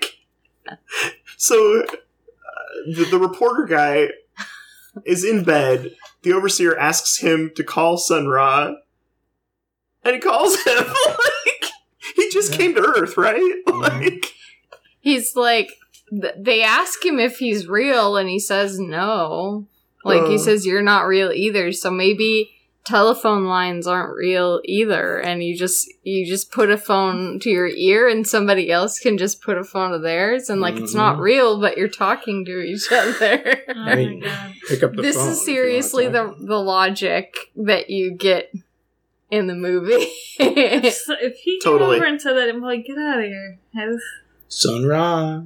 so 1.36 1.82
uh, 1.82 1.86
the, 2.94 3.04
the 3.10 3.18
reporter 3.18 3.64
guy 3.64 4.08
is 5.04 5.24
in 5.24 5.44
bed. 5.44 5.94
The 6.22 6.32
overseer 6.32 6.76
asks 6.76 7.18
him 7.18 7.52
to 7.56 7.62
call 7.64 7.98
Sun 7.98 8.28
Ra, 8.28 8.72
and 10.02 10.14
he 10.14 10.20
calls 10.20 10.62
him. 10.64 10.76
like, 11.06 11.70
he 12.16 12.30
just 12.30 12.52
came 12.52 12.74
to 12.74 12.80
Earth, 12.80 13.16
right? 13.16 13.54
Like, 13.72 14.32
He's 15.00 15.36
like, 15.36 15.70
th- 16.10 16.34
they 16.38 16.62
ask 16.62 17.04
him 17.04 17.20
if 17.20 17.38
he's 17.38 17.68
real, 17.68 18.16
and 18.16 18.28
he 18.28 18.40
says 18.40 18.78
no. 18.80 19.66
Like, 20.04 20.26
he 20.26 20.34
Uh. 20.36 20.38
says, 20.38 20.64
you're 20.66 20.82
not 20.82 21.06
real 21.06 21.30
either. 21.30 21.70
So 21.72 21.90
maybe 21.90 22.50
telephone 22.86 23.44
lines 23.46 23.86
aren't 23.86 24.14
real 24.16 24.60
either. 24.64 25.18
And 25.18 25.42
you 25.42 25.56
just, 25.56 25.86
you 26.04 26.24
just 26.26 26.50
put 26.50 26.70
a 26.70 26.78
phone 26.78 27.38
to 27.40 27.50
your 27.50 27.66
ear, 27.68 28.08
and 28.08 28.26
somebody 28.26 28.70
else 28.70 28.98
can 28.98 29.18
just 29.18 29.42
put 29.42 29.58
a 29.58 29.64
phone 29.64 29.90
to 29.92 29.98
theirs. 29.98 30.48
And, 30.48 30.60
like, 30.60 30.76
it's 30.76 30.94
not 30.94 31.16
Mhm. 31.16 31.20
real, 31.20 31.60
but 31.60 31.76
you're 31.76 31.88
talking 31.88 32.44
to 32.46 32.60
each 32.60 32.90
other. 32.90 33.62
Oh 33.68 33.74
my 33.74 33.94
mean, 33.96 34.20
god! 34.20 34.54
Pick 34.68 34.82
up 34.82 34.94
the 34.94 35.02
this 35.02 35.16
phone. 35.16 35.28
is 35.30 35.42
if 35.42 35.48
you 35.48 35.54
wanna 35.54 35.62
seriously 35.62 36.08
the, 36.08 36.34
the 36.38 36.58
logic 36.58 37.36
that 37.56 37.90
you 37.90 38.12
get 38.12 38.52
in 39.30 39.48
the 39.48 39.54
movie. 39.54 40.06
If, 40.38 41.02
if 41.08 41.36
he 41.38 41.58
came 41.60 41.72
Totally. 41.72 41.96
over 41.96 42.04
and 42.06 42.20
said 42.20 42.34
that, 42.34 42.48
I'm 42.48 42.62
like, 42.62 42.86
"Get 42.86 42.96
out 42.98 43.18
of 43.18 43.24
here!" 43.24 43.58
I 43.76 43.86
was- 43.88 44.02
Sun 44.48 44.86
Ra. 44.86 45.42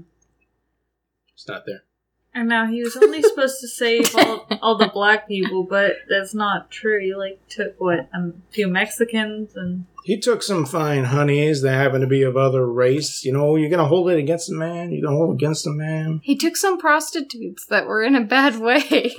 It's 1.34 1.48
not 1.48 1.64
there. 1.66 1.82
And 2.32 2.48
now 2.48 2.66
he 2.66 2.82
was 2.82 2.96
only 2.96 3.22
supposed 3.22 3.60
to 3.60 3.66
save 3.68 4.14
all, 4.14 4.46
all 4.62 4.78
the 4.78 4.86
black 4.86 5.26
people, 5.26 5.64
but 5.68 5.94
that's 6.08 6.32
not 6.32 6.70
true. 6.70 7.00
He 7.00 7.12
like 7.14 7.40
took 7.48 7.74
what 7.80 8.08
a 8.14 8.32
few 8.52 8.68
Mexicans 8.68 9.56
and 9.56 9.86
He 10.04 10.16
took 10.18 10.42
some 10.44 10.64
fine 10.64 11.04
honeys 11.04 11.62
that 11.62 11.72
happened 11.72 12.02
to 12.02 12.06
be 12.06 12.22
of 12.22 12.36
other 12.36 12.64
race. 12.66 13.24
You 13.24 13.32
know, 13.32 13.56
you're 13.56 13.68
gonna 13.68 13.86
hold 13.88 14.10
it 14.10 14.18
against 14.18 14.48
a 14.48 14.54
man. 14.54 14.92
You're 14.92 15.02
gonna 15.02 15.16
hold 15.16 15.30
it 15.30 15.42
against 15.42 15.66
a 15.66 15.70
man. 15.70 16.20
he 16.22 16.36
took 16.36 16.56
some 16.56 16.78
prostitutes 16.78 17.66
that 17.66 17.86
were 17.86 18.00
in 18.02 18.14
a 18.14 18.22
bad 18.24 18.58
way. 18.60 19.12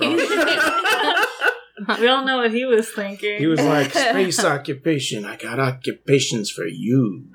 we 2.00 2.08
all 2.08 2.24
know 2.24 2.38
what 2.38 2.52
he 2.52 2.64
was 2.64 2.88
thinking. 2.90 3.38
He 3.38 3.46
was 3.46 3.60
like, 3.60 3.90
"Space 3.92 4.42
occupation. 4.42 5.24
I 5.26 5.36
got 5.36 5.58
occupations 5.60 6.50
for 6.50 6.64
you." 6.66 7.26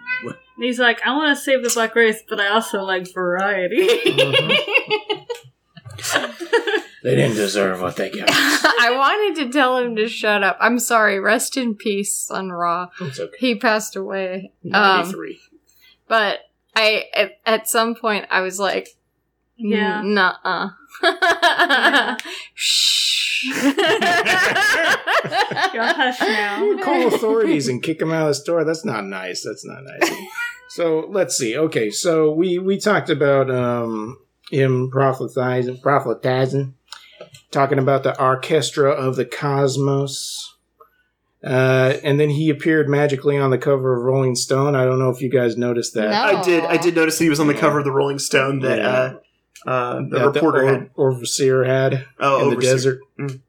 He's 0.59 0.79
like, 0.79 1.05
I 1.05 1.15
want 1.15 1.37
to 1.37 1.43
save 1.43 1.61
the 1.63 1.69
black 1.69 1.93
race, 1.93 2.23
but 2.27 2.39
I 2.39 2.47
also 2.47 2.81
like 2.81 3.13
variety. 3.13 3.87
Mhm. 3.87 4.57
They 7.03 7.15
didn't 7.15 7.35
deserve 7.37 7.79
what 7.81 7.95
they 7.95 8.09
got. 8.09 8.27
I 8.29 8.89
wanted 8.95 9.45
to 9.45 9.51
tell 9.51 9.77
him 9.77 9.95
to 9.95 10.09
shut 10.09 10.43
up. 10.43 10.57
I'm 10.59 10.79
sorry. 10.79 11.19
Rest 11.19 11.55
in 11.55 11.75
peace, 11.75 12.13
Sun 12.13 12.49
Ra. 12.49 12.87
It's 12.99 13.19
okay. 13.19 13.35
He 13.39 13.55
passed 13.55 13.95
away. 13.95 14.51
Um, 14.65 14.71
93. 14.71 15.39
but 16.07 16.39
I 16.75 17.05
at, 17.13 17.31
at 17.45 17.69
some 17.69 17.95
point 17.95 18.25
I 18.29 18.41
was 18.41 18.59
like, 18.59 18.89
Yeah. 19.57 20.01
nuh-uh. 20.03 20.69
Shh. 22.55 23.45
You're 23.45 23.53
hush 25.83 26.19
now. 26.21 26.77
Call 26.83 27.07
authorities 27.07 27.67
and 27.67 27.81
kick 27.83 28.01
him 28.01 28.11
out 28.11 28.23
of 28.23 28.27
the 28.29 28.33
store. 28.35 28.63
That's 28.63 28.83
not 28.85 29.05
nice. 29.05 29.43
That's 29.43 29.65
not 29.65 29.83
nice. 29.83 30.11
so 30.69 31.07
let's 31.09 31.37
see. 31.37 31.55
Okay, 31.57 31.89
so 31.91 32.31
we 32.31 32.57
we 32.59 32.77
talked 32.79 33.09
about 33.09 33.49
um 33.51 34.17
him 34.51 34.89
prophetizing, 34.91 35.81
prophetizing, 35.81 36.73
talking 37.51 37.79
about 37.79 38.03
the 38.03 38.19
orchestra 38.21 38.91
of 38.91 39.15
the 39.15 39.25
cosmos. 39.25 40.55
Uh, 41.43 41.93
and 42.03 42.19
then 42.19 42.29
he 42.29 42.49
appeared 42.49 42.89
magically 42.89 43.37
on 43.37 43.51
the 43.51 43.57
cover 43.57 43.95
of 43.97 44.03
Rolling 44.03 44.35
Stone. 44.35 44.75
I 44.75 44.85
don't 44.85 44.99
know 44.99 45.11
if 45.11 45.21
you 45.21 45.29
guys 45.29 45.55
noticed 45.55 45.93
that. 45.93 46.09
No. 46.09 46.39
I 46.39 46.43
did. 46.43 46.63
I 46.63 46.77
did 46.77 46.95
notice 46.95 47.17
that 47.19 47.23
he 47.23 47.29
was 47.29 47.39
on 47.39 47.47
the 47.47 47.53
cover 47.53 47.77
of 47.79 47.85
the 47.85 47.91
Rolling 47.91 48.19
Stone 48.19 48.59
that 48.61 48.79
Yeah. 48.79 49.13
uh, 49.65 49.69
uh, 49.69 49.95
the 50.09 50.19
that 50.19 50.25
reporter 50.33 50.63
or- 50.63 50.67
had. 50.67 50.89
overseer 50.97 51.63
had. 51.63 52.05
Oh, 52.19 52.43
in 52.43 52.55
the 52.55 52.61
desert. 52.61 52.99
Mm. 53.19 53.41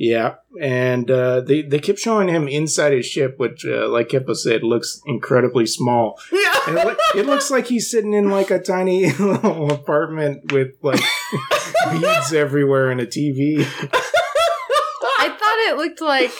Yeah, 0.00 0.36
and 0.60 1.10
uh, 1.10 1.40
they 1.40 1.62
they 1.62 1.80
kept 1.80 1.98
showing 1.98 2.28
him 2.28 2.46
inside 2.46 2.92
his 2.92 3.04
ship, 3.04 3.34
which, 3.36 3.66
uh, 3.66 3.88
like 3.88 4.08
Kippa 4.10 4.36
said, 4.36 4.62
looks 4.62 5.00
incredibly 5.06 5.66
small. 5.66 6.18
Yeah. 6.32 6.47
It, 6.66 6.86
loo- 6.86 7.20
it 7.20 7.26
looks 7.26 7.50
like 7.50 7.66
he's 7.66 7.90
sitting 7.90 8.12
in 8.14 8.30
like 8.30 8.50
a 8.50 8.58
tiny 8.58 9.10
little 9.18 9.70
apartment 9.72 10.52
with 10.52 10.72
like 10.82 11.00
beads 11.92 12.32
everywhere 12.32 12.90
and 12.90 13.00
a 13.00 13.06
TV. 13.06 13.60
I 15.20 15.28
thought 15.28 15.72
it 15.72 15.76
looked 15.76 16.00
like 16.00 16.32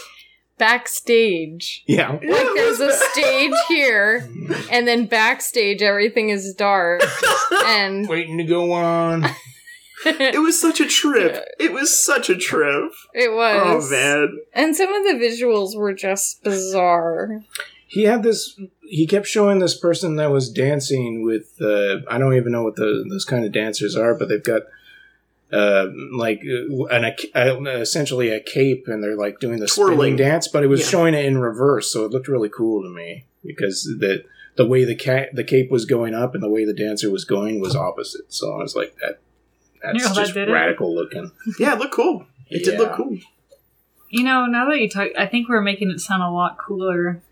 backstage. 0.59 1.83
Yeah, 1.87 2.12
Like 2.12 2.20
there's 2.22 2.81
a 2.81 2.92
stage 2.92 3.52
here, 3.68 4.28
and 4.70 4.87
then 4.87 5.07
backstage 5.07 5.83
everything 5.83 6.28
is 6.31 6.52
dark, 6.54 7.02
and 7.64 8.09
waiting 8.09 8.38
to 8.38 8.44
go 8.44 8.72
on. 8.72 9.24
It 10.04 10.40
was 10.40 10.61
such 10.61 10.81
a 10.81 10.87
trip. 10.87 11.44
It 11.59 11.72
was 11.72 12.00
such 12.04 12.31
a 12.31 12.37
trip. 12.37 12.92
it 13.14 13.33
was. 13.33 13.88
Oh 13.88 13.90
man. 13.90 14.38
And 14.52 14.76
some 14.76 14.92
of 14.92 15.02
the 15.04 15.14
visuals 15.24 15.76
were 15.76 15.92
just 15.92 16.42
bizarre. 16.44 17.42
He 17.88 18.03
had 18.05 18.22
this. 18.22 18.59
He 18.83 19.07
kept 19.07 19.27
showing 19.27 19.59
this 19.59 19.77
person 19.77 20.16
that 20.16 20.31
was 20.31 20.51
dancing 20.51 21.24
with. 21.24 21.55
Uh, 21.61 22.01
I 22.09 22.18
don't 22.18 22.35
even 22.35 22.53
know 22.53 22.62
what 22.62 22.77
the, 22.77 23.05
those 23.09 23.24
kind 23.24 23.44
of 23.44 23.51
dancers 23.53 23.96
are, 23.96 24.14
but 24.14 24.29
they've 24.29 24.42
got 24.42 24.62
uh, 25.53 25.87
like 26.14 26.42
uh, 26.44 26.85
an 26.87 27.14
a, 27.35 27.70
essentially 27.81 28.29
a 28.31 28.40
cape, 28.40 28.85
and 28.88 29.03
they're 29.03 29.16
like 29.16 29.40
doing 29.40 29.59
the 29.59 29.66
Twirling. 29.66 29.96
spinning 29.96 30.16
dance. 30.16 30.48
But 30.48 30.64
it 30.64 30.66
was 30.68 30.81
Yeah. 30.81 30.87
showing 30.87 31.14
it 31.14 31.24
in 31.24 31.38
reverse, 31.38 31.90
so 31.90 32.05
it 32.05 32.11
looked 32.12 32.29
really 32.29 32.51
cool 32.51 32.83
to 32.83 32.90
me 32.90 33.24
because 33.44 33.85
the 33.85 34.24
the 34.57 34.66
way 34.66 34.85
the 34.85 34.94
ca- 34.96 35.31
the 35.33 35.44
cape 35.44 35.70
was 35.70 35.87
going 35.87 36.14
up 36.14 36.35
and 36.35 36.42
the 36.42 36.51
way 36.51 36.64
the 36.66 36.74
dancer 36.74 37.11
was 37.11 37.24
going 37.24 37.59
was 37.61 37.74
opposite. 37.74 38.31
So 38.33 38.53
I 38.55 38.59
was 38.62 38.77
like, 38.77 38.94
that 39.01 39.20
that's 39.83 39.98
Yeah, 40.03 40.09
that 40.09 40.16
just 40.16 40.35
did 40.35 40.48
it. 40.51 40.53
radical 40.53 40.94
looking. 40.94 41.33
Yeah, 41.59 41.72
it 41.72 41.79
looked 41.79 41.94
cool. 41.94 42.27
It 42.51 42.64
did 42.64 42.79
look 42.79 42.92
cool. 42.92 43.16
You 44.11 44.24
know, 44.24 44.46
now 44.46 44.68
that 44.68 44.79
you 44.81 44.88
talk, 44.90 45.09
I 45.18 45.27
think 45.27 45.48
we're 45.48 45.61
making 45.62 45.90
it 45.90 46.01
sound 46.01 46.22
a 46.22 46.31
lot 46.31 46.57
cooler 46.59 47.22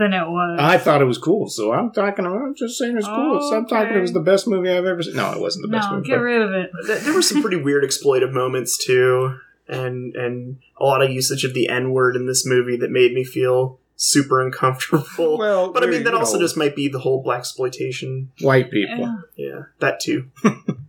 than 0.00 0.12
it 0.12 0.28
was. 0.28 0.58
I 0.60 0.78
thought 0.78 1.00
it 1.00 1.04
was 1.04 1.18
cool, 1.18 1.48
so 1.48 1.72
I'm 1.72 1.92
talking. 1.92 2.26
I'm 2.26 2.54
just 2.56 2.76
saying 2.78 2.96
it's 2.96 3.06
cool. 3.06 3.38
Oh, 3.40 3.50
so 3.50 3.56
I'm 3.56 3.66
talking. 3.66 3.96
It 3.96 4.00
was 4.00 4.12
the 4.12 4.18
best 4.20 4.48
movie 4.48 4.68
I've 4.70 4.84
ever 4.84 5.02
seen. 5.04 5.14
No, 5.14 5.32
it 5.32 5.40
wasn't 5.40 5.62
the 5.62 5.68
best 5.76 5.88
no, 5.88 5.96
movie. 5.96 6.08
get 6.08 6.14
rid 6.16 6.42
of 6.42 6.52
it. 6.52 6.70
Th- 6.86 7.00
There 7.02 7.14
were 7.14 7.22
some 7.22 7.40
pretty 7.42 7.58
weird 7.58 7.84
exploitive 7.84 8.32
moments 8.32 8.76
too, 8.84 9.38
and 9.68 10.16
and 10.16 10.56
a 10.80 10.84
lot 10.84 11.02
of 11.02 11.10
usage 11.10 11.44
of 11.44 11.54
the 11.54 11.68
N 11.68 11.92
word 11.92 12.16
in 12.16 12.26
this 12.26 12.44
movie 12.44 12.76
that 12.78 12.90
made 12.90 13.12
me 13.12 13.22
feel 13.22 13.78
super 13.96 14.40
uncomfortable. 14.44 15.38
Well, 15.38 15.72
but 15.72 15.84
I 15.84 15.86
mean, 15.86 16.02
that 16.04 16.14
also 16.14 16.34
know, 16.38 16.40
just 16.44 16.56
might 16.56 16.74
be 16.74 16.88
the 16.88 16.98
whole 16.98 17.22
black 17.22 17.40
exploitation. 17.40 18.32
white 18.40 18.70
people. 18.70 18.98
Yeah. 18.98 19.16
Yeah, 19.36 19.62
that 19.78 20.00
too. 20.00 20.30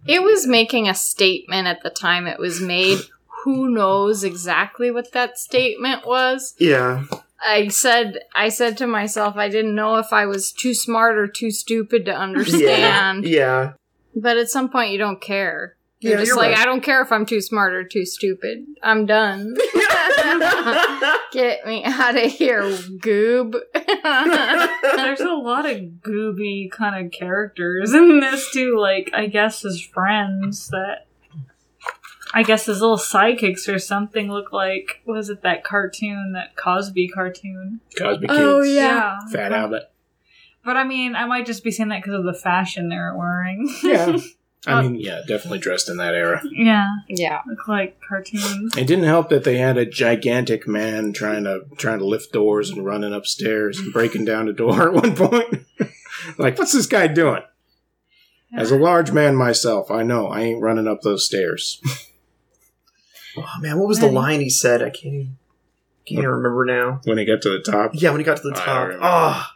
It 0.07 0.23
was 0.23 0.47
making 0.47 0.87
a 0.89 0.95
statement 0.95 1.67
at 1.67 1.83
the 1.83 1.89
time 1.91 2.25
it 2.25 2.39
was 2.39 2.59
made. 2.59 2.99
Who 3.43 3.69
knows 3.69 4.23
exactly 4.23 4.91
what 4.91 5.11
that 5.13 5.37
statement 5.37 6.05
was? 6.07 6.55
Yeah, 6.59 7.05
I 7.45 7.67
said 7.69 8.19
I 8.35 8.49
said 8.49 8.77
to 8.77 8.87
myself 8.87 9.35
I 9.35 9.49
didn't 9.49 9.75
know 9.75 9.95
if 9.95 10.13
I 10.13 10.25
was 10.25 10.51
too 10.51 10.73
smart 10.73 11.17
or 11.17 11.27
too 11.27 11.51
stupid 11.51 12.05
to 12.05 12.11
yeah, 12.11 12.19
understand. 12.19 13.25
yeah. 13.25 13.73
But 14.15 14.37
at 14.37 14.49
some 14.49 14.69
point 14.69 14.91
you 14.91 14.97
don't 14.97 15.21
care. 15.21 15.75
You're 15.99 16.13
Yeah, 16.13 16.17
just 16.19 16.27
you're 16.29 16.37
like, 16.37 16.55
right. 16.55 16.59
I 16.59 16.65
don't 16.65 16.81
care 16.81 17.01
if 17.01 17.11
I'm 17.11 17.25
too 17.27 17.41
smart 17.41 17.73
or 17.73 17.83
too 17.83 18.05
stupid. 18.05 18.65
I'm 18.81 19.05
done. 19.05 19.55
Get 21.31 21.65
me 21.65 21.83
out 21.85 22.15
of 22.17 22.31
here, 22.31 22.63
goob. 22.63 23.53
There's 23.73 25.21
a 25.21 25.33
lot 25.33 25.65
of 25.69 25.77
gooby 26.01 26.71
kind 26.71 27.05
of 27.05 27.11
characters 27.11 27.93
in 27.93 28.19
this 28.19 28.51
too. 28.51 28.77
Like, 28.79 29.11
I 29.13 29.27
guess 29.27 29.61
his 29.61 29.79
friends 29.81 30.69
that. 30.69 31.05
I 32.33 32.43
guess 32.43 32.65
his 32.65 32.81
little 32.81 32.97
sidekicks 32.97 33.73
or 33.73 33.79
something 33.79 34.31
look 34.31 34.53
like 34.53 35.01
was 35.05 35.29
it 35.29 35.41
that 35.43 35.63
cartoon, 35.63 36.33
that 36.33 36.55
Cosby 36.55 37.09
cartoon? 37.09 37.81
Cosby 37.97 38.27
oh, 38.29 38.33
Kids. 38.33 38.41
Oh, 38.41 38.61
yeah. 38.61 39.19
Fat 39.31 39.51
Albert. 39.51 39.83
But 40.63 40.77
I 40.77 40.83
mean, 40.83 41.15
I 41.15 41.25
might 41.25 41.45
just 41.45 41.63
be 41.63 41.71
saying 41.71 41.89
that 41.89 42.03
because 42.03 42.19
of 42.19 42.23
the 42.23 42.33
fashion 42.33 42.89
they're 42.89 43.15
wearing. 43.15 43.73
Yeah. 43.83 44.17
I 44.67 44.83
mean, 44.83 44.95
yeah, 44.95 45.21
definitely 45.27 45.57
dressed 45.57 45.89
in 45.89 45.97
that 45.97 46.13
era. 46.13 46.39
yeah, 46.51 46.87
yeah. 47.09 47.41
look 47.47 47.67
like 47.67 47.99
cartoons. 48.07 48.77
It 48.77 48.85
didn't 48.85 49.05
help 49.05 49.29
that 49.29 49.43
they 49.43 49.57
had 49.57 49.75
a 49.75 49.87
gigantic 49.87 50.67
man 50.67 51.13
trying 51.13 51.45
to 51.45 51.61
trying 51.77 51.97
to 51.97 52.05
lift 52.05 52.31
doors 52.31 52.69
and 52.69 52.85
running 52.85 53.11
upstairs 53.11 53.79
and 53.79 53.91
breaking 53.91 54.25
down 54.25 54.47
a 54.47 54.53
door 54.53 54.81
at 54.89 54.93
one 54.93 55.15
point. 55.15 55.65
like, 56.37 56.59
what's 56.59 56.73
this 56.73 56.85
guy 56.85 57.07
doing? 57.07 57.41
As 58.53 58.69
a 58.69 58.77
large 58.77 59.11
man 59.11 59.35
myself, 59.35 59.89
I 59.89 60.03
know 60.03 60.27
I 60.27 60.41
ain't 60.41 60.61
running 60.61 60.87
up 60.87 61.01
those 61.01 61.25
stairs. 61.25 61.81
Oh 63.37 63.45
man, 63.59 63.77
what 63.79 63.87
was 63.87 63.99
the 63.99 64.07
line 64.11 64.41
he 64.41 64.49
said? 64.49 64.81
I 64.81 64.89
can't 64.89 65.13
even, 65.13 65.37
can't 66.05 66.19
even 66.19 66.29
remember 66.29 66.65
now. 66.65 67.01
when 67.05 67.17
he 67.17 67.25
got 67.25 67.41
to 67.43 67.49
the 67.49 67.59
top. 67.71 67.91
Yeah, 67.93 68.11
when 68.11 68.19
he 68.19 68.25
got 68.25 68.37
to 68.37 68.43
the 68.49 68.55
I 68.55 68.65
top. 68.65 68.83
remember. 68.87 69.05
Oh. 69.07 69.47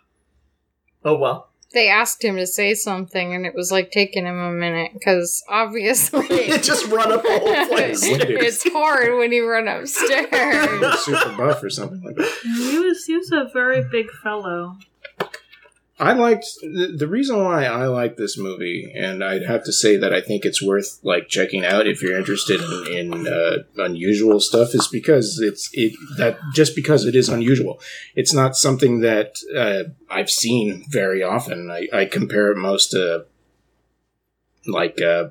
Oh 1.03 1.15
well. 1.17 1.49
They 1.73 1.89
asked 1.89 2.23
him 2.23 2.37
to 2.37 2.47
say 2.47 2.73
something, 2.73 3.33
and 3.33 3.45
it 3.45 3.53
was 3.53 3.69
like 3.69 3.91
taking 3.91 4.25
him 4.25 4.39
a 4.39 4.51
minute 4.53 4.91
because 4.93 5.43
obviously 5.49 6.25
It 6.29 6.63
just 6.63 6.87
run 6.87 7.11
up 7.11 7.21
the 7.21 7.37
whole 7.39 7.67
place. 7.75 7.99
it's 8.03 8.63
hard 8.71 9.17
when 9.19 9.33
you 9.33 9.45
run 9.45 9.67
upstairs. 9.67 10.29
He 10.31 10.77
was 10.79 11.03
super 11.03 11.35
buff 11.35 11.61
or 11.61 11.69
something 11.69 12.01
like 12.01 12.15
that. 12.15 12.31
He 12.43 12.79
was 12.79 13.05
he 13.05 13.17
was 13.17 13.29
a 13.33 13.49
very 13.51 13.83
big 13.91 14.09
fellow. 14.09 14.77
I 15.97 16.11
liked 16.11 16.45
the, 16.61 16.93
the 16.97 17.07
reason 17.07 17.41
why 17.41 17.65
I 17.65 17.87
like 17.87 18.17
this 18.17 18.37
movie, 18.37 18.91
and 18.93 19.23
I'd 19.23 19.45
have 19.45 19.63
to 19.63 19.71
say 19.71 19.95
that 19.95 20.13
I 20.13 20.19
think 20.19 20.43
it's 20.43 20.61
worth 20.61 20.99
like 21.03 21.29
checking 21.29 21.63
out 21.63 21.87
if 21.87 22.01
you're 22.01 22.17
interested 22.17 22.59
in, 22.59 23.13
in 23.13 23.27
uh, 23.27 23.63
unusual 23.77 24.41
stuff, 24.41 24.75
is 24.75 24.89
because 24.89 25.39
it's 25.39 25.69
it 25.71 25.93
that 26.17 26.37
just 26.53 26.75
because 26.75 27.05
it 27.05 27.15
is 27.15 27.29
unusual, 27.29 27.79
it's 28.13 28.33
not 28.33 28.57
something 28.57 28.99
that 29.01 29.37
uh, 29.55 29.83
I've 30.13 30.29
seen 30.29 30.83
very 30.89 31.23
often. 31.23 31.71
I, 31.71 31.87
I 31.93 32.05
compare 32.05 32.51
it 32.51 32.57
most 32.57 32.91
to 32.91 33.25
like 34.67 35.01
uh, 35.01 35.29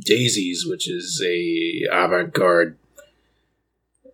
Daisies, 0.00 0.66
which 0.66 0.90
is 0.90 1.22
a 1.26 1.86
avant-garde 1.90 2.76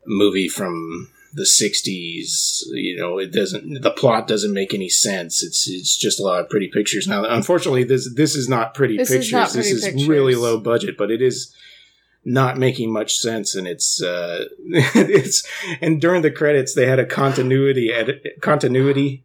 movie 0.06 0.48
from 0.48 1.11
the 1.34 1.44
60s 1.44 2.62
you 2.72 2.96
know 2.96 3.18
it 3.18 3.32
doesn't 3.32 3.82
the 3.82 3.90
plot 3.90 4.26
doesn't 4.26 4.52
make 4.52 4.74
any 4.74 4.88
sense. 4.88 5.42
It's 5.42 5.68
it's 5.68 5.96
just 5.96 6.20
a 6.20 6.22
lot 6.22 6.40
of 6.40 6.48
pretty 6.50 6.68
pictures. 6.68 7.06
Now 7.06 7.24
unfortunately 7.24 7.84
this 7.84 8.12
this 8.14 8.34
is 8.34 8.48
not 8.48 8.74
pretty 8.74 8.96
This 8.96 9.10
is 9.10 9.16
pictures. 9.16 9.32
Not 9.32 9.46
this 9.52 9.54
pretty 9.54 9.70
is 9.70 9.84
pictures. 9.84 10.08
really 10.08 10.34
low 10.34 10.58
budget 10.60 10.96
but 10.98 11.10
it 11.10 11.22
is 11.22 11.54
not 12.24 12.56
making 12.56 12.92
much 12.92 13.16
sense 13.16 13.54
and 13.54 13.66
it's 13.66 14.00
uh 14.02 14.44
it's 14.94 15.46
and 15.80 16.00
during 16.00 16.22
the 16.22 16.30
credits 16.30 16.74
they 16.74 16.86
had 16.86 16.98
a 17.00 17.06
continuity 17.06 17.92
edit 17.92 18.22
continuity 18.40 19.24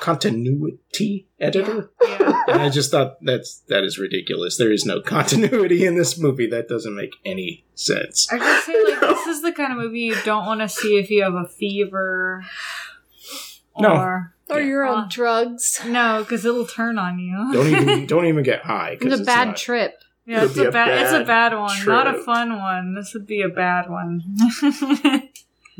continuity 0.00 1.28
editor? 1.38 1.90
Yeah. 2.02 2.42
and 2.48 2.62
i 2.62 2.68
just 2.70 2.90
thought 2.90 3.16
that's 3.22 3.58
that 3.68 3.84
is 3.84 3.98
ridiculous. 3.98 4.56
There 4.56 4.72
is 4.72 4.84
no 4.84 5.00
continuity 5.00 5.84
in 5.84 5.96
this 5.96 6.18
movie. 6.18 6.48
That 6.48 6.68
doesn't 6.68 6.96
make 6.96 7.14
any 7.24 7.64
sense. 7.74 8.26
I 8.30 8.38
just 8.38 8.66
say 8.66 8.72
like 8.84 9.00
this 9.00 9.17
is 9.17 9.17
the 9.48 9.56
kind 9.56 9.72
of 9.72 9.78
movie 9.78 10.00
you 10.00 10.16
don't 10.24 10.46
want 10.46 10.60
to 10.60 10.68
see 10.68 10.98
if 10.98 11.10
you 11.10 11.22
have 11.22 11.34
a 11.34 11.46
fever. 11.48 12.44
No. 13.78 13.90
Or 13.94 14.34
Or 14.50 14.60
you're 14.60 14.86
Uh, 14.86 14.94
on 15.02 15.08
drugs. 15.08 15.80
no, 15.86 16.20
because 16.22 16.44
it'll 16.44 16.66
turn 16.66 16.98
on 16.98 17.18
you. 17.18 17.34
don't 17.52 17.66
even 17.68 18.06
don't 18.12 18.26
even 18.26 18.42
get 18.44 18.62
high. 18.62 18.98
It's 19.00 19.20
a 19.20 19.24
bad 19.24 19.48
not- 19.48 19.56
trip. 19.56 19.94
Yeah, 20.26 20.44
it's 20.44 20.54
be 20.54 20.64
a 20.64 20.68
a 20.68 20.72
bad. 20.72 20.88
It's 21.00 21.12
a 21.12 21.18
bad 21.20 21.52
bad 21.52 21.58
one, 21.58 21.86
not 21.86 22.06
a 22.06 22.22
fun 22.22 22.58
one. 22.58 22.94
This 22.94 23.14
would 23.14 23.26
be 23.26 23.40
a 23.40 23.48
bad 23.48 23.88
one. 23.88 24.22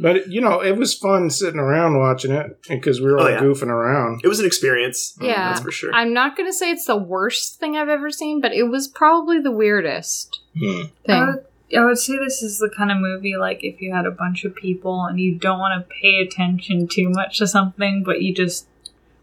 But 0.01 0.29
you 0.29 0.41
know, 0.41 0.61
it 0.63 0.77
was 0.77 0.95
fun 0.95 1.29
sitting 1.29 1.59
around 1.59 1.99
watching 1.99 2.31
it 2.31 2.57
because 2.69 3.01
we 3.01 3.07
were 3.11 3.19
all 3.19 3.27
Oh, 3.27 3.31
yeah. 3.31 3.41
goofing 3.41 3.67
around. 3.67 4.21
It 4.23 4.29
was 4.29 4.39
an 4.39 4.47
experience. 4.47 5.19
Yeah. 5.21 5.49
That's 5.49 5.61
for 5.61 5.73
sure. 5.73 5.93
I'm 5.93 6.13
not 6.13 6.37
going 6.37 6.49
to 6.49 6.53
say 6.53 6.71
it's 6.71 6.85
the 6.85 6.97
worst 6.97 7.59
thing 7.59 7.77
I've 7.77 7.89
ever 7.89 8.09
seen, 8.13 8.41
but 8.41 8.53
it 8.53 8.69
was 8.69 8.87
probably 8.87 9.41
the 9.41 9.51
weirdest 9.51 10.39
Hmm. 10.57 10.83
thing. 11.05 11.17
Uh, 11.23 11.33
I 11.77 11.85
would 11.85 11.99
say 11.99 12.17
this 12.19 12.43
is 12.43 12.59
the 12.59 12.71
kind 12.75 12.91
of 12.91 12.99
movie 12.99 13.37
like 13.37 13.63
if 13.63 13.81
you 13.81 13.93
had 13.93 14.07
a 14.07 14.11
bunch 14.11 14.45
of 14.45 14.55
people 14.55 15.05
and 15.05 15.21
you 15.21 15.35
don't 15.35 15.59
want 15.59 15.81
to 15.81 15.95
pay 16.01 16.21
attention 16.21 16.89
too 16.89 17.11
much 17.11 17.39
to 17.39 17.47
something, 17.47 18.03
but 18.05 18.23
you 18.23 18.35
just 18.35 18.67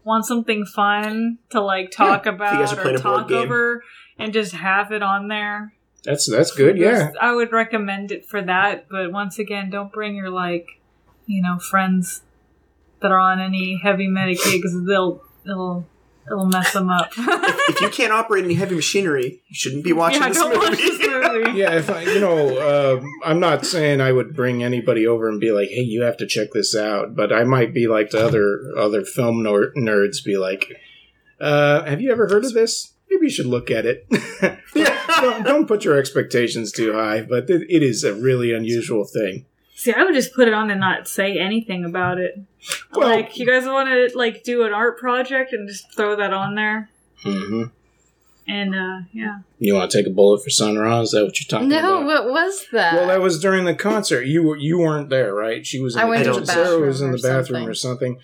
want 0.04 0.24
something 0.24 0.64
fun 0.64 1.38
to 1.50 1.60
like 1.60 1.90
talk 1.90 2.26
about 2.26 2.72
or 2.72 2.76
playing 2.76 2.96
a 2.96 3.02
board 3.02 3.28
talk 3.28 3.30
over 3.32 3.82
and 4.18 4.32
just 4.32 4.52
have 4.52 4.92
it 4.92 5.02
on 5.02 5.28
there. 5.28 5.74
That's 6.04 6.30
that's 6.30 6.52
good. 6.52 6.78
Yeah. 6.78 7.10
I 7.20 7.34
would 7.34 7.50
recommend 7.50 8.12
it 8.12 8.24
for 8.24 8.40
that, 8.40 8.88
but 8.88 9.10
once 9.10 9.40
again, 9.40 9.70
don't 9.70 9.92
bring 9.92 10.14
your 10.14 10.30
like, 10.30 10.80
you 11.26 11.42
know, 11.42 11.58
friends 11.58 12.22
that 13.00 13.10
are 13.10 13.18
on 13.18 13.40
any 13.40 13.80
heavy 13.82 14.06
Medicaid 14.06 14.62
because 14.62 14.84
they'll 14.86 15.20
it'll 15.44 15.88
it'll 16.30 16.46
mess 16.46 16.72
them 16.72 16.90
up. 16.90 17.10
if 17.16 17.80
you 17.80 17.88
can't 17.88 18.12
operate 18.12 18.44
any 18.44 18.54
heavy 18.54 18.74
machinery, 18.74 19.42
you 19.48 19.54
shouldn't 19.54 19.84
be 19.84 19.92
watching 19.92 20.22
yeah, 20.22 20.28
this 20.28 20.38
don't 20.38 20.54
movie. 20.54 20.66
watch 20.66 20.76
this 20.78 20.98
movie. 20.98 21.06
Yeah, 21.56 21.74
if 21.76 21.90
I, 21.90 22.02
you 22.02 22.20
know, 22.20 22.58
uh, 22.58 23.04
I'm 23.24 23.40
not 23.40 23.66
saying 23.66 24.00
I 24.00 24.10
would 24.12 24.34
bring 24.34 24.62
anybody 24.62 25.06
over 25.06 25.28
and 25.28 25.38
be 25.40 25.52
like, 25.52 25.68
"Hey, 25.68 25.82
you 25.82 26.02
have 26.02 26.16
to 26.18 26.26
check 26.26 26.48
this 26.52 26.74
out," 26.74 27.14
but 27.14 27.32
I 27.32 27.44
might 27.44 27.74
be 27.74 27.88
like 27.88 28.10
the 28.10 28.24
other 28.24 28.60
other 28.76 29.04
film 29.04 29.42
nor- 29.42 29.72
nerds, 29.76 30.24
be 30.24 30.36
like, 30.38 30.72
uh, 31.40 31.84
"Have 31.84 32.00
you 32.00 32.10
ever 32.10 32.28
heard 32.28 32.44
of 32.44 32.54
this? 32.54 32.92
Maybe 33.10 33.26
you 33.26 33.30
should 33.30 33.46
look 33.46 33.70
at 33.70 33.84
it." 33.84 34.06
don't, 35.20 35.44
don't 35.44 35.68
put 35.68 35.84
your 35.84 35.98
expectations 35.98 36.72
too 36.72 36.92
high, 36.94 37.22
but 37.22 37.50
it, 37.50 37.62
it 37.68 37.82
is 37.82 38.02
a 38.04 38.14
really 38.14 38.52
unusual 38.52 39.04
thing. 39.04 39.44
See, 39.78 39.92
I 39.92 40.02
would 40.04 40.14
just 40.14 40.34
put 40.34 40.48
it 40.48 40.54
on 40.54 40.70
and 40.70 40.80
not 40.80 41.06
say 41.06 41.38
anything 41.38 41.84
about 41.84 42.18
it. 42.18 42.34
Well- 42.94 43.10
like, 43.10 43.36
you 43.38 43.46
guys 43.46 43.66
want 43.66 43.88
to 43.90 44.16
like 44.18 44.42
do 44.42 44.64
an 44.64 44.72
art 44.72 44.98
project 44.98 45.52
and 45.52 45.68
just 45.68 45.94
throw 45.94 46.16
that 46.16 46.32
on 46.32 46.54
there, 46.54 46.88
hmm 47.22 47.64
and 48.48 48.74
uh 48.76 49.00
yeah, 49.12 49.38
You 49.58 49.74
want 49.74 49.90
to 49.90 49.98
take 49.98 50.06
a 50.06 50.10
bullet 50.14 50.42
for 50.42 50.50
Sun 50.50 50.78
Ra? 50.78 51.00
Is 51.00 51.10
that 51.10 51.24
what 51.24 51.38
you're 51.40 51.48
talking 51.48 51.68
No, 51.68 51.78
about? 52.02 52.06
what 52.06 52.24
was 52.30 52.66
that? 52.72 52.94
Well, 52.94 53.08
that 53.08 53.20
was 53.20 53.40
during 53.40 53.64
the 53.64 53.74
concert. 53.74 54.22
You 54.22 54.44
were 54.44 54.56
you 54.56 54.78
weren't 54.78 55.10
there, 55.10 55.34
right? 55.34 55.66
She 55.66 55.80
was. 55.80 55.94
In 55.96 56.00
I 56.00 56.04
the 56.04 56.08
went 56.10 56.24
to 56.24 56.30
kitchen. 56.30 56.40
the 56.46 56.52
Sarah 56.52 56.78
was 56.80 57.00
bathroom 57.00 57.08
in 57.08 57.14
or 57.14 57.18
the 57.18 57.28
bathroom 57.28 57.68
or 57.68 57.74
something. 57.74 58.18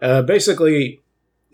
Uh, 0.00 0.22
basically, 0.22 1.02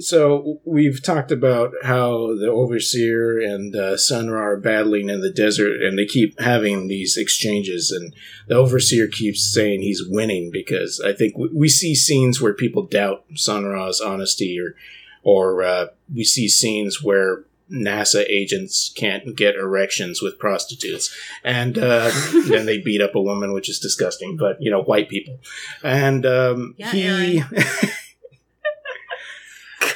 so 0.02 0.60
we've 0.64 1.02
talked 1.02 1.30
about 1.30 1.72
how 1.82 2.34
the 2.34 2.48
overseer 2.48 3.40
and 3.40 3.74
uh, 3.74 3.96
Sun 3.96 4.30
Ra 4.30 4.42
are 4.42 4.56
battling 4.56 5.08
in 5.08 5.20
the 5.20 5.30
desert, 5.30 5.80
and 5.82 5.98
they 5.98 6.06
keep 6.06 6.38
having 6.40 6.88
these 6.88 7.16
exchanges, 7.16 7.90
and 7.90 8.14
the 8.48 8.54
overseer 8.54 9.06
keeps 9.06 9.52
saying 9.52 9.82
he's 9.82 10.06
winning 10.06 10.50
because 10.52 11.00
I 11.04 11.12
think 11.12 11.36
we, 11.36 11.48
we 11.48 11.68
see 11.68 11.94
scenes 11.94 12.40
where 12.40 12.54
people 12.54 12.82
doubt 12.82 13.24
Sun 13.34 13.64
Ra's 13.64 14.00
honesty, 14.00 14.58
or 14.60 14.74
or 15.22 15.62
uh, 15.62 15.86
we 16.12 16.24
see 16.24 16.48
scenes 16.48 17.02
where 17.02 17.44
NASA 17.70 18.24
agents 18.28 18.92
can't 18.94 19.36
get 19.36 19.54
erections 19.54 20.20
with 20.20 20.38
prostitutes, 20.38 21.14
and 21.42 21.78
uh, 21.78 22.10
then 22.48 22.66
they 22.66 22.78
beat 22.78 23.00
up 23.00 23.14
a 23.14 23.22
woman, 23.22 23.52
which 23.52 23.68
is 23.68 23.78
disgusting. 23.78 24.36
But 24.36 24.60
you 24.60 24.70
know, 24.70 24.82
white 24.82 25.08
people, 25.08 25.38
and 25.82 26.26
um, 26.26 26.74
Yeah, 26.76 26.90
he 26.90 27.42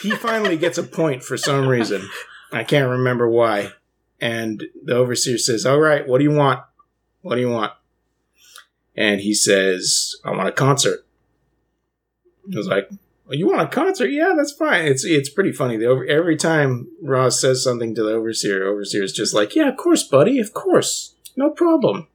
he 0.02 0.10
finally 0.10 0.56
gets 0.56 0.78
a 0.78 0.82
point 0.82 1.22
for 1.22 1.36
some 1.36 1.68
reason. 1.68 2.08
I 2.52 2.64
can't 2.64 2.90
remember 2.90 3.28
why. 3.28 3.72
And 4.20 4.64
the 4.82 4.94
overseer 4.94 5.38
says, 5.38 5.66
"All 5.66 5.80
right, 5.80 6.06
what 6.06 6.18
do 6.18 6.24
you 6.24 6.30
want? 6.30 6.60
What 7.22 7.34
do 7.34 7.40
you 7.40 7.50
want?" 7.50 7.72
And 8.96 9.20
he 9.20 9.34
says, 9.34 10.16
"I 10.24 10.30
want 10.30 10.48
a 10.48 10.52
concert." 10.52 11.04
I 12.52 12.56
was 12.56 12.68
like, 12.68 12.88
"You 13.28 13.46
want 13.48 13.62
a 13.62 13.66
concert? 13.66 14.10
Yeah, 14.10 14.34
that's 14.36 14.52
fine. 14.52 14.86
It's 14.86 15.04
it's 15.04 15.28
pretty 15.28 15.52
funny. 15.52 15.76
The 15.76 15.86
over, 15.86 16.06
every 16.06 16.36
time 16.36 16.88
Ross 17.02 17.40
says 17.40 17.62
something 17.62 17.94
to 17.94 18.02
the 18.02 18.14
overseer, 18.14 18.64
overseer 18.66 19.02
is 19.02 19.12
just 19.12 19.34
like, 19.34 19.54
"Yeah, 19.54 19.68
of 19.68 19.76
course, 19.76 20.02
buddy, 20.02 20.38
of 20.38 20.54
course, 20.54 21.14
no 21.36 21.50
problem." 21.50 22.06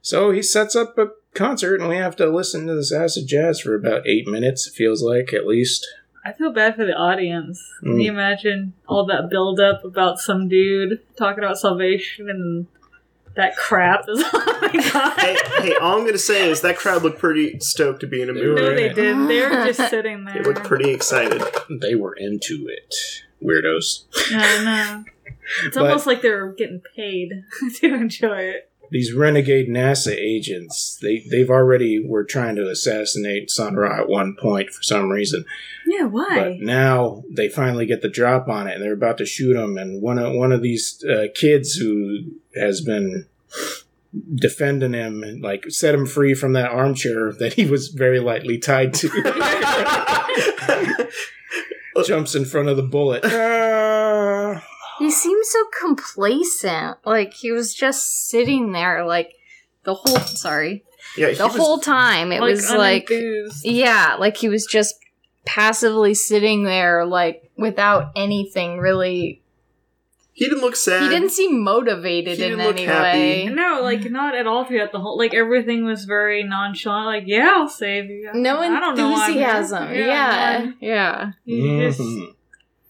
So 0.00 0.30
he 0.30 0.42
sets 0.42 0.74
up 0.74 0.96
a 0.96 1.10
concert, 1.34 1.80
and 1.80 1.88
we 1.88 1.96
have 1.96 2.16
to 2.16 2.26
listen 2.26 2.66
to 2.66 2.74
this 2.74 2.92
acid 2.92 3.26
jazz 3.26 3.60
for 3.60 3.74
about 3.74 4.06
eight 4.06 4.26
minutes. 4.26 4.66
It 4.66 4.74
feels 4.74 5.02
like 5.02 5.32
at 5.34 5.46
least. 5.46 5.86
I 6.24 6.32
feel 6.32 6.52
bad 6.52 6.76
for 6.76 6.84
the 6.84 6.94
audience. 6.94 7.60
Can 7.80 7.94
Mm. 7.94 8.04
you 8.04 8.10
imagine 8.12 8.74
all 8.86 9.04
that 9.06 9.28
build 9.30 9.58
up 9.58 9.84
about 9.84 10.18
some 10.20 10.48
dude 10.48 11.00
talking 11.16 11.42
about 11.42 11.58
salvation 11.58 12.30
and 12.30 12.66
that 13.34 13.56
crap 13.56 14.04
is 14.08 14.22
oh 14.32 14.58
my 14.60 14.90
god. 14.92 15.18
hey, 15.18 15.36
hey, 15.62 15.74
all 15.76 15.98
I'm 15.98 16.04
gonna 16.04 16.18
say 16.18 16.48
is 16.50 16.60
that 16.60 16.76
crowd 16.76 17.02
looked 17.02 17.18
pretty 17.18 17.58
stoked 17.60 18.00
to 18.00 18.06
be 18.06 18.20
in 18.22 18.28
a 18.28 18.34
movie. 18.34 18.60
No, 18.60 18.74
they 18.74 18.84
in 18.86 18.90
it. 18.90 18.94
did. 18.94 19.28
They 19.28 19.40
were 19.40 19.66
just 19.66 19.80
sitting 19.90 20.24
there. 20.24 20.34
They 20.34 20.42
looked 20.42 20.64
pretty 20.64 20.90
excited. 20.90 21.42
They 21.80 21.94
were 21.94 22.14
into 22.14 22.68
it. 22.68 22.94
Weirdos. 23.42 24.04
I 24.32 24.64
know. 24.64 25.04
It's 25.64 25.76
But- 25.76 25.84
almost 25.86 26.06
like 26.06 26.22
they're 26.22 26.52
getting 26.52 26.82
paid 26.94 27.42
to 27.80 27.94
enjoy 27.94 28.38
it. 28.42 28.70
These 28.92 29.14
renegade 29.14 29.68
NASA 29.68 30.14
agents, 30.14 30.98
they, 31.00 31.24
they've 31.30 31.48
already 31.48 31.98
were 31.98 32.24
trying 32.24 32.56
to 32.56 32.68
assassinate 32.68 33.50
Sun 33.50 33.76
Ra 33.76 34.00
at 34.00 34.08
one 34.08 34.36
point 34.38 34.70
for 34.70 34.82
some 34.82 35.10
reason. 35.10 35.46
Yeah, 35.86 36.04
why? 36.04 36.38
But 36.38 36.60
now 36.60 37.24
they 37.30 37.48
finally 37.48 37.86
get 37.86 38.02
the 38.02 38.10
drop 38.10 38.48
on 38.48 38.66
it 38.66 38.74
and 38.74 38.82
they're 38.82 38.92
about 38.92 39.16
to 39.18 39.26
shoot 39.26 39.56
him. 39.56 39.78
And 39.78 40.02
one 40.02 40.18
of, 40.18 40.34
one 40.34 40.52
of 40.52 40.60
these 40.60 41.02
uh, 41.04 41.28
kids 41.34 41.72
who 41.72 42.32
has 42.54 42.82
been 42.82 43.26
defending 44.34 44.92
him 44.92 45.22
and 45.22 45.42
like 45.42 45.70
set 45.70 45.94
him 45.94 46.04
free 46.04 46.34
from 46.34 46.52
that 46.52 46.70
armchair 46.70 47.32
that 47.38 47.54
he 47.54 47.64
was 47.64 47.88
very 47.88 48.20
lightly 48.20 48.58
tied 48.58 48.92
to 48.92 49.08
jumps 52.06 52.34
in 52.34 52.44
front 52.44 52.68
of 52.68 52.76
the 52.76 52.82
bullet. 52.82 53.24
He 55.02 55.10
seemed 55.10 55.44
so 55.44 55.64
complacent. 55.80 56.98
Like 57.04 57.32
he 57.34 57.52
was 57.52 57.74
just 57.74 58.28
sitting 58.28 58.72
there, 58.72 59.04
like 59.04 59.34
the 59.84 59.94
whole. 59.94 60.18
Sorry, 60.18 60.84
yeah, 61.16 61.32
the 61.32 61.48
whole 61.48 61.78
time 61.78 62.32
it 62.32 62.40
was 62.40 62.70
like 62.70 63.06
unenthused. 63.08 63.60
Yeah, 63.64 64.16
like 64.18 64.36
he 64.36 64.48
was 64.48 64.64
just 64.66 64.94
passively 65.44 66.14
sitting 66.14 66.64
there, 66.64 67.04
like 67.04 67.50
without 67.56 68.12
anything 68.16 68.78
really. 68.78 69.42
he 70.32 70.44
didn't 70.46 70.60
look 70.62 70.76
sad. 70.76 71.02
He 71.02 71.08
didn't 71.08 71.30
seem 71.30 71.62
motivated 71.62 72.38
He 72.38 72.44
in 72.44 72.50
didn't 72.52 72.64
look 72.66 72.76
any 72.76 72.84
happy. 72.86 73.18
way. 73.18 73.46
No, 73.46 73.80
like 73.82 74.08
not 74.10 74.34
at 74.36 74.46
all 74.46 74.64
throughout 74.64 74.92
the 74.92 75.00
whole. 75.00 75.18
Like 75.18 75.34
everything 75.34 75.84
was 75.84 76.04
very 76.04 76.42
nonchalant. 76.44 77.06
Like, 77.06 77.24
yeah, 77.26 77.52
I'll 77.56 77.68
save 77.68 78.08
you. 78.08 78.30
No 78.34 78.58
I 78.60 78.68
don't 78.80 78.96
know 78.96 79.10
why 79.10 79.24
I'm 79.26 79.30
enthusiasm. 79.32 79.94
Yeah, 79.94 80.58
none. 80.60 80.76
yeah. 80.80 81.32
You 81.44 81.80
just 81.88 82.00
Mhm. 82.00 82.34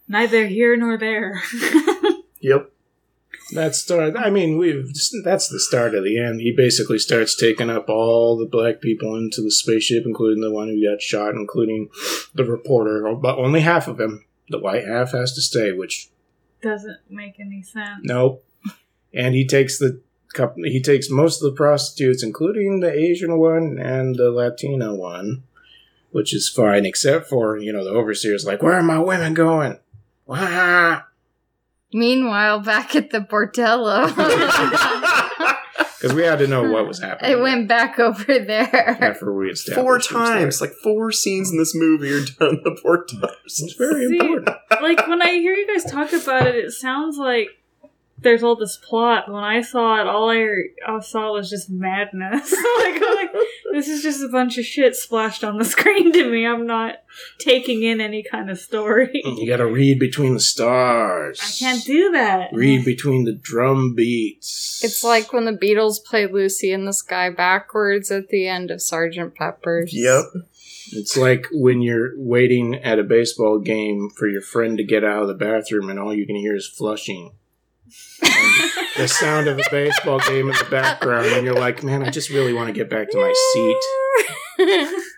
neither 0.07 0.45
here 0.47 0.77
nor 0.77 0.97
there. 0.97 1.41
Yep. 2.43 2.69
That 3.53 3.73
start. 3.75 4.15
I 4.15 4.29
mean, 4.29 4.57
we've. 4.57 4.93
That's 5.23 5.47
the 5.49 5.59
start 5.59 5.95
of 5.95 6.03
the 6.03 6.19
end. 6.19 6.41
He 6.41 6.53
basically 6.55 6.99
starts 6.99 7.35
taking 7.35 7.69
up 7.69 7.89
all 7.89 8.37
the 8.37 8.45
black 8.45 8.79
people 8.79 9.15
into 9.15 9.41
the 9.41 9.51
spaceship, 9.51 10.03
including 10.05 10.41
the 10.41 10.51
one 10.51 10.67
who 10.67 10.83
got 10.89 11.01
shot, 11.01 11.33
including 11.33 11.89
the 12.33 12.45
reporter. 12.45 13.13
But 13.15 13.37
only 13.39 13.61
half 13.61 13.87
of 13.87 13.99
him. 13.99 14.25
The 14.49 14.59
white 14.59 14.85
half 14.85 15.11
has 15.13 15.33
to 15.33 15.41
stay. 15.41 15.71
Which 15.71 16.09
Doesn't 16.61 16.99
make 17.09 17.39
any 17.39 17.63
sense. 17.63 18.01
nope. 18.03 18.45
And 19.13 19.35
he 19.35 19.47
takes 19.47 19.77
the 19.79 20.01
couple. 20.33 20.63
He 20.63 20.81
takes 20.81 21.09
most 21.09 21.41
of 21.41 21.49
the 21.49 21.55
prostitutes, 21.55 22.23
including 22.23 22.79
the 22.79 22.91
Asian 22.91 23.37
one 23.39 23.77
and 23.79 24.15
the 24.15 24.31
Latina 24.31 24.93
one, 24.93 25.43
which 26.11 26.33
is 26.33 26.49
fine, 26.49 26.85
except 26.85 27.27
for 27.29 27.57
you 27.57 27.71
know 27.73 27.83
the 27.83 27.91
overseer's 27.91 28.45
like, 28.45 28.61
"Where 28.61 28.73
are 28.73 28.83
my 28.83 28.99
women 28.99 29.33
going?" 29.33 29.79
Wah! 30.25 31.03
Meanwhile, 31.93 32.59
back 32.61 32.95
at 32.95 33.11
the 33.11 33.19
bordello, 33.19 34.07
Because 35.99 36.15
we 36.15 36.23
had 36.23 36.39
to 36.39 36.47
know 36.47 36.69
what 36.69 36.85
was 36.85 36.99
happening. 36.99 37.31
it 37.31 37.39
went 37.39 37.67
back 37.69 37.97
over 37.97 38.23
there. 38.25 38.97
after 39.01 39.33
we 39.33 39.49
established 39.51 39.75
Four 39.81 39.93
who 39.93 39.97
was 39.97 40.07
there. 40.29 40.39
times, 40.39 40.61
like 40.61 40.73
four 40.83 41.11
scenes 41.13 41.49
in 41.49 41.57
this 41.57 41.73
movie 41.73 42.11
are 42.11 42.25
done 42.25 42.55
in 42.57 42.61
the 42.63 42.77
four 42.81 43.05
times. 43.05 43.31
It's 43.45 43.73
very 43.75 44.07
See, 44.09 44.17
important. 44.17 44.49
like 44.81 45.07
when 45.07 45.21
I 45.21 45.29
hear 45.29 45.53
you 45.53 45.65
guys 45.65 45.89
talk 45.89 46.11
about 46.11 46.45
it, 46.47 46.55
it 46.55 46.71
sounds 46.71 47.17
like 47.17 47.47
there's 48.23 48.43
all 48.43 48.55
this 48.55 48.77
plot. 48.77 49.31
When 49.31 49.43
I 49.43 49.61
saw 49.61 50.01
it, 50.01 50.07
all 50.07 50.29
I, 50.29 50.47
I 50.87 50.99
saw 51.01 51.33
was 51.33 51.49
just 51.49 51.69
madness. 51.69 52.51
like, 52.77 53.01
like, 53.01 53.31
this 53.71 53.87
is 53.87 54.01
just 54.01 54.23
a 54.23 54.29
bunch 54.29 54.57
of 54.57 54.65
shit 54.65 54.95
splashed 54.95 55.43
on 55.43 55.57
the 55.57 55.65
screen 55.73 56.11
to 56.13 56.29
me. 56.29 56.45
I'm 56.45 56.65
not 56.65 56.95
taking 57.39 57.83
in 57.83 58.01
any 58.01 58.23
kind 58.23 58.49
of 58.49 58.57
story. 58.57 59.21
You 59.43 59.47
got 59.49 59.57
to 59.57 59.65
read 59.65 59.99
between 59.99 60.35
the 60.35 60.39
stars. 60.39 61.39
I 61.41 61.51
can't 61.59 61.83
do 61.83 62.11
that. 62.11 62.51
Read 62.53 62.85
between 62.85 63.25
the 63.25 63.33
drum 63.33 63.93
beats. 63.93 64.81
It's 64.83 65.03
like 65.03 65.33
when 65.33 65.45
the 65.45 65.51
Beatles 65.51 66.03
play 66.03 66.27
Lucy 66.27 66.71
in 66.71 66.85
the 66.85 66.93
Sky 66.93 67.29
backwards 67.29 68.09
at 68.11 68.29
the 68.29 68.47
end 68.47 68.71
of 68.71 68.81
Sergeant 68.81 69.35
Pepper's. 69.35 69.91
Yep. 69.93 70.25
it's 70.93 71.17
like 71.17 71.47
when 71.51 71.81
you're 71.81 72.11
waiting 72.15 72.75
at 72.75 72.99
a 72.99 73.03
baseball 73.03 73.59
game 73.59 74.09
for 74.15 74.27
your 74.27 74.41
friend 74.41 74.77
to 74.77 74.83
get 74.83 75.03
out 75.03 75.23
of 75.23 75.27
the 75.27 75.33
bathroom 75.33 75.89
and 75.89 75.99
all 75.99 76.13
you 76.13 76.25
can 76.25 76.35
hear 76.35 76.55
is 76.55 76.67
flushing. 76.67 77.31
And 78.21 78.71
the 78.97 79.07
sound 79.07 79.47
of 79.47 79.59
a 79.59 79.63
baseball 79.71 80.19
game 80.19 80.49
in 80.49 80.55
the 80.55 80.67
background, 80.69 81.27
and 81.27 81.45
you're 81.45 81.59
like, 81.59 81.83
man, 81.83 82.03
I 82.03 82.09
just 82.09 82.29
really 82.29 82.53
want 82.53 82.67
to 82.67 82.73
get 82.73 82.89
back 82.89 83.09
to 83.11 83.17
my 83.17 83.33
seat. 83.53 83.77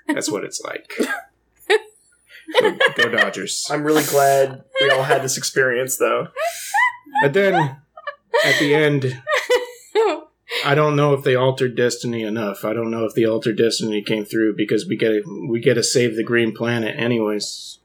That's 0.08 0.30
what 0.30 0.44
it's 0.44 0.62
like. 0.62 0.92
Go, 2.60 2.78
go 2.96 3.10
Dodgers. 3.10 3.68
I'm 3.70 3.84
really 3.84 4.04
glad 4.04 4.64
we 4.80 4.90
all 4.90 5.04
had 5.04 5.24
this 5.24 5.38
experience, 5.38 5.98
though. 5.98 6.28
But 7.22 7.34
then 7.34 7.56
at 8.46 8.60
the 8.60 8.74
end, 8.74 9.22
I 10.64 10.74
don't 10.76 10.96
know 10.96 11.14
if 11.14 11.24
they 11.24 11.36
altered 11.36 11.76
destiny 11.76 12.24
enough. 12.24 12.64
I 12.64 12.74
don't 12.74 12.92
know 12.92 13.06
if 13.06 13.14
the 13.14 13.26
altered 13.26 13.58
destiny 13.58 14.02
came 14.02 14.26
through 14.26 14.56
because 14.56 14.88
we 14.88 14.96
get 14.96 15.10
to, 15.10 15.48
we 15.50 15.60
get 15.60 15.74
to 15.76 15.84
save 15.84 16.16
the 16.16 16.24
green 16.24 16.54
planet 16.54 16.96
anyways. 16.98 17.80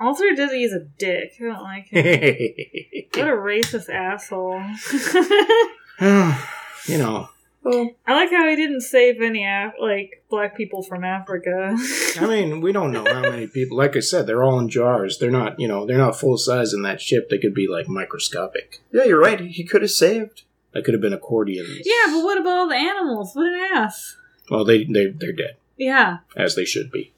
Alter 0.00 0.34
Disney 0.34 0.64
is 0.64 0.72
a 0.72 0.80
dick. 0.80 1.34
I 1.40 1.44
don't 1.44 1.62
like 1.62 1.86
him. 1.88 2.04
what 3.14 3.28
a 3.28 3.32
racist 3.32 3.88
asshole. 3.88 4.60
you 6.86 6.98
know, 6.98 7.28
I 8.06 8.12
like 8.12 8.30
how 8.30 8.46
he 8.48 8.56
didn't 8.56 8.82
save 8.82 9.22
any 9.22 9.44
Af- 9.46 9.74
like 9.80 10.22
black 10.28 10.56
people 10.56 10.82
from 10.82 11.04
Africa. 11.04 11.76
I 12.20 12.26
mean, 12.26 12.60
we 12.60 12.72
don't 12.72 12.92
know 12.92 13.04
how 13.06 13.22
many 13.22 13.46
people. 13.46 13.76
Like 13.76 13.96
I 13.96 14.00
said, 14.00 14.26
they're 14.26 14.42
all 14.42 14.58
in 14.58 14.68
jars. 14.68 15.18
They're 15.18 15.30
not, 15.30 15.58
you 15.58 15.68
know, 15.68 15.86
they're 15.86 15.96
not 15.98 16.18
full 16.18 16.36
size 16.36 16.72
in 16.74 16.82
that 16.82 17.00
ship. 17.00 17.30
They 17.30 17.38
could 17.38 17.54
be 17.54 17.66
like 17.68 17.88
microscopic. 17.88 18.80
Yeah, 18.92 19.04
you're 19.04 19.20
right. 19.20 19.40
He 19.40 19.64
could 19.64 19.82
have 19.82 19.90
saved. 19.90 20.42
That 20.72 20.84
could 20.84 20.92
have 20.94 21.00
been 21.00 21.12
accordions. 21.12 21.82
yeah, 21.84 22.06
but 22.12 22.24
what 22.24 22.36
about 22.36 22.56
all 22.58 22.68
the 22.68 22.74
animals? 22.74 23.30
What 23.34 23.46
an 23.46 23.54
ass. 23.74 24.16
Well, 24.50 24.64
they 24.64 24.84
they 24.84 25.06
they're 25.06 25.32
dead 25.32 25.54
Yeah. 25.76 26.18
as 26.36 26.56
they 26.56 26.64
should 26.64 26.90
be. 26.90 27.12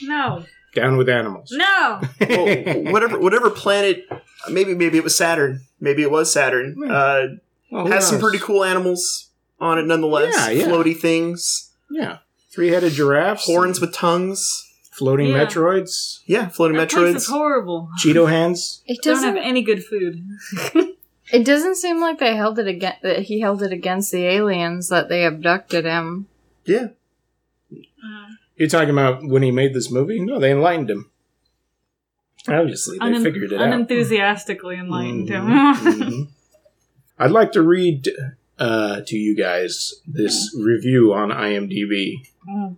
No. 0.00 0.44
Down 0.74 0.96
with 0.96 1.08
animals. 1.08 1.50
No. 1.52 2.00
Well, 2.20 2.92
whatever, 2.92 3.18
whatever 3.18 3.50
planet. 3.50 4.04
Maybe, 4.50 4.74
maybe 4.74 4.96
it 4.98 5.04
was 5.04 5.16
Saturn. 5.16 5.60
Maybe 5.80 6.02
it 6.02 6.10
was 6.10 6.32
Saturn. 6.32 6.76
Uh, 6.90 7.26
Well, 7.70 7.86
who 7.86 7.92
has 7.92 8.06
some 8.08 8.18
pretty 8.20 8.38
cool 8.38 8.64
animals 8.64 9.28
on 9.60 9.78
it, 9.78 9.86
nonetheless. 9.86 10.34
Yeah, 10.36 10.48
yeah. 10.50 10.66
Floaty 10.66 10.96
things, 10.96 11.70
Yeah, 11.90 12.18
three-headed 12.50 12.92
giraffes, 12.92 13.46
horns 13.46 13.80
with 13.80 13.92
tongues. 13.94 14.68
floating 14.92 15.28
Yeah. 15.28 15.44
Metroids, 15.46 16.20
Yeah, 16.26 16.48
floating 16.48 16.76
That 16.76 16.90
place 16.90 17.16
is 17.16 17.24
Metroids. 17.26 17.30
horrible. 17.30 17.88
Cheeto 18.02 18.28
hands. 18.28 18.82
It 18.86 19.00
Don't 19.02 19.22
have 19.22 19.36
any 19.36 19.62
good 19.62 19.84
food. 19.84 20.26
It 21.32 21.46
doesn't 21.46 21.76
seem 21.76 21.98
like 21.98 22.18
they 22.18 22.36
held 22.36 22.58
it 22.58 22.66
against 22.68 23.00
that 23.02 23.20
he 23.20 23.40
held 23.40 23.62
it 23.62 23.72
against 23.72 24.12
the 24.12 24.24
aliens 24.26 24.90
that 24.90 25.08
they 25.08 25.24
abducted 25.24 25.86
him. 25.86 26.26
Yeah, 26.66 26.88
You're 28.62 28.68
talking 28.68 28.90
about 28.90 29.24
when 29.24 29.42
he 29.42 29.50
made 29.50 29.74
this 29.74 29.90
movie? 29.90 30.20
No, 30.20 30.38
they 30.38 30.52
enlightened 30.52 30.88
him. 30.88 31.10
Obviously, 32.46 32.96
they 32.96 33.20
figured 33.20 33.50
it 33.50 33.60
out. 33.60 33.66
unenthusiastically 33.66 34.76
enlightened 34.76 35.28
Mhm, 35.30 35.74
him. 35.74 36.00
mhm. 36.00 36.28
I'd 37.18 37.32
like 37.32 37.50
to 37.52 37.60
read 37.62 38.08
uh, 38.60 39.00
to 39.04 39.16
you 39.16 39.34
guys 39.36 39.94
this 40.06 40.54
review 40.56 41.12
on 41.12 41.30
IMDb 41.30 42.22
Mm. 42.48 42.76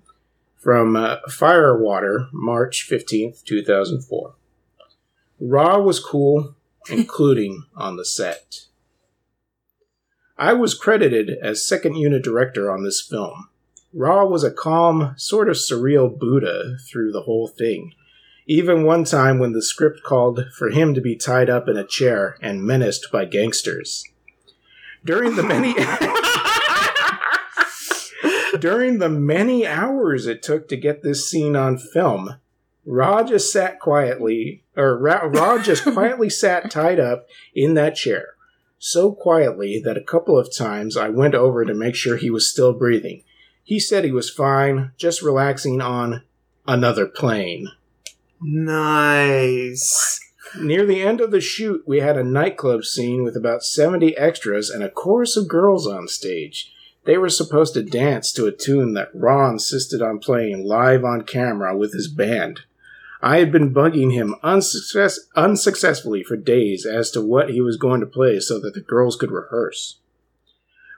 from 0.56 0.96
uh, 0.96 1.16
Firewater, 1.28 2.28
March 2.32 2.88
15th, 2.90 3.44
2004. 3.44 4.34
Ra 5.38 5.76
was 5.78 6.00
cool, 6.00 6.54
including 6.90 7.64
on 7.76 7.96
the 7.96 8.06
set. 8.06 8.60
I 10.38 10.54
was 10.54 10.72
credited 10.72 11.28
as 11.42 11.62
second 11.68 11.96
unit 11.96 12.24
director 12.24 12.70
on 12.70 12.84
this 12.84 13.02
film. 13.02 13.50
Ra 13.96 14.24
was 14.24 14.42
a 14.42 14.50
calm, 14.50 15.14
sort 15.16 15.48
of 15.48 15.54
surreal 15.54 16.18
Buddha 16.18 16.76
through 16.90 17.12
the 17.12 17.22
whole 17.22 17.46
thing. 17.46 17.92
Even 18.46 18.84
one 18.84 19.04
time 19.04 19.38
when 19.38 19.52
the 19.52 19.62
script 19.62 20.02
called 20.02 20.46
for 20.58 20.70
him 20.70 20.94
to 20.94 21.00
be 21.00 21.14
tied 21.14 21.48
up 21.48 21.68
in 21.68 21.76
a 21.76 21.86
chair 21.86 22.36
and 22.42 22.64
menaced 22.64 23.12
by 23.12 23.24
gangsters. 23.24 24.04
During 25.04 25.36
the 25.36 25.44
many 25.44 25.74
During 28.60 28.98
the 28.98 29.08
many 29.08 29.66
hours 29.66 30.26
it 30.26 30.42
took 30.42 30.68
to 30.68 30.76
get 30.76 31.02
this 31.02 31.30
scene 31.30 31.54
on 31.54 31.78
film, 31.78 32.36
Ra 32.84 33.22
just 33.22 33.52
sat 33.52 33.78
quietly, 33.78 34.64
or 34.76 34.98
Ra- 34.98 35.26
Raw 35.26 35.58
just 35.58 35.84
quietly 35.92 36.30
sat 36.30 36.70
tied 36.70 36.98
up 36.98 37.28
in 37.54 37.74
that 37.74 37.94
chair. 37.94 38.30
So 38.78 39.12
quietly 39.12 39.80
that 39.84 39.96
a 39.96 40.02
couple 40.02 40.38
of 40.38 40.54
times 40.54 40.96
I 40.96 41.10
went 41.10 41.34
over 41.34 41.64
to 41.64 41.74
make 41.74 41.94
sure 41.94 42.16
he 42.16 42.30
was 42.30 42.50
still 42.50 42.72
breathing. 42.72 43.22
He 43.64 43.80
said 43.80 44.04
he 44.04 44.12
was 44.12 44.30
fine, 44.30 44.92
just 44.98 45.22
relaxing 45.22 45.80
on 45.80 46.22
another 46.66 47.06
plane. 47.06 47.68
nice. 48.40 50.20
Near 50.60 50.86
the 50.86 51.02
end 51.02 51.20
of 51.20 51.32
the 51.32 51.40
shoot, 51.40 51.82
we 51.84 51.98
had 51.98 52.16
a 52.16 52.22
nightclub 52.22 52.84
scene 52.84 53.24
with 53.24 53.36
about 53.36 53.64
70 53.64 54.16
extras 54.16 54.70
and 54.70 54.84
a 54.84 54.90
chorus 54.90 55.36
of 55.36 55.48
girls 55.48 55.86
on 55.86 56.06
stage. 56.06 56.72
They 57.06 57.18
were 57.18 57.28
supposed 57.28 57.74
to 57.74 57.82
dance 57.82 58.32
to 58.32 58.46
a 58.46 58.52
tune 58.52 58.94
that 58.94 59.10
Ron 59.14 59.54
insisted 59.54 60.00
on 60.00 60.20
playing 60.20 60.64
live 60.64 61.04
on 61.04 61.22
camera 61.22 61.76
with 61.76 61.92
his 61.92 62.06
band. 62.06 62.60
I 63.20 63.38
had 63.38 63.50
been 63.50 63.74
bugging 63.74 64.12
him 64.12 64.36
unsuccess- 64.44 65.20
unsuccessfully 65.34 66.22
for 66.22 66.36
days 66.36 66.86
as 66.86 67.10
to 67.12 67.22
what 67.22 67.50
he 67.50 67.60
was 67.60 67.76
going 67.76 68.00
to 68.00 68.06
play 68.06 68.38
so 68.38 68.60
that 68.60 68.74
the 68.74 68.80
girls 68.80 69.16
could 69.16 69.30
rehearse. 69.30 69.98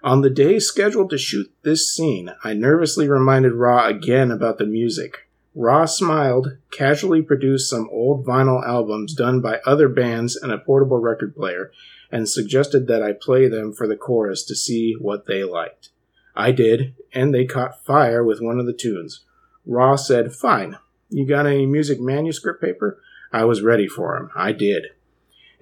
On 0.02 0.20
the 0.20 0.30
day 0.30 0.58
scheduled 0.58 1.10
to 1.10 1.18
shoot 1.18 1.52
this 1.62 1.92
scene, 1.92 2.32
I 2.44 2.52
nervously 2.52 3.08
reminded 3.08 3.52
Ra 3.52 3.86
again 3.86 4.30
about 4.30 4.58
the 4.58 4.66
music. 4.66 5.28
Ra 5.54 5.86
smiled, 5.86 6.58
casually 6.70 7.22
produced 7.22 7.70
some 7.70 7.88
old 7.90 8.26
vinyl 8.26 8.62
albums 8.66 9.14
done 9.14 9.40
by 9.40 9.60
other 9.64 9.88
bands 9.88 10.36
and 10.36 10.52
a 10.52 10.58
portable 10.58 10.98
record 10.98 11.34
player, 11.34 11.72
and 12.12 12.28
suggested 12.28 12.86
that 12.86 13.02
I 13.02 13.12
play 13.12 13.48
them 13.48 13.72
for 13.72 13.88
the 13.88 13.96
chorus 13.96 14.44
to 14.44 14.54
see 14.54 14.92
what 14.92 15.26
they 15.26 15.42
liked. 15.42 15.90
I 16.34 16.52
did, 16.52 16.94
and 17.12 17.34
they 17.34 17.46
caught 17.46 17.84
fire 17.84 18.22
with 18.22 18.42
one 18.42 18.60
of 18.60 18.66
the 18.66 18.74
tunes. 18.74 19.24
Ra 19.64 19.96
said, 19.96 20.34
Fine. 20.34 20.76
You 21.08 21.26
got 21.26 21.46
any 21.46 21.66
music 21.66 21.98
manuscript 22.00 22.60
paper? 22.60 23.00
I 23.32 23.44
was 23.44 23.62
ready 23.62 23.88
for 23.88 24.16
him. 24.16 24.30
I 24.36 24.52
did. 24.52 24.88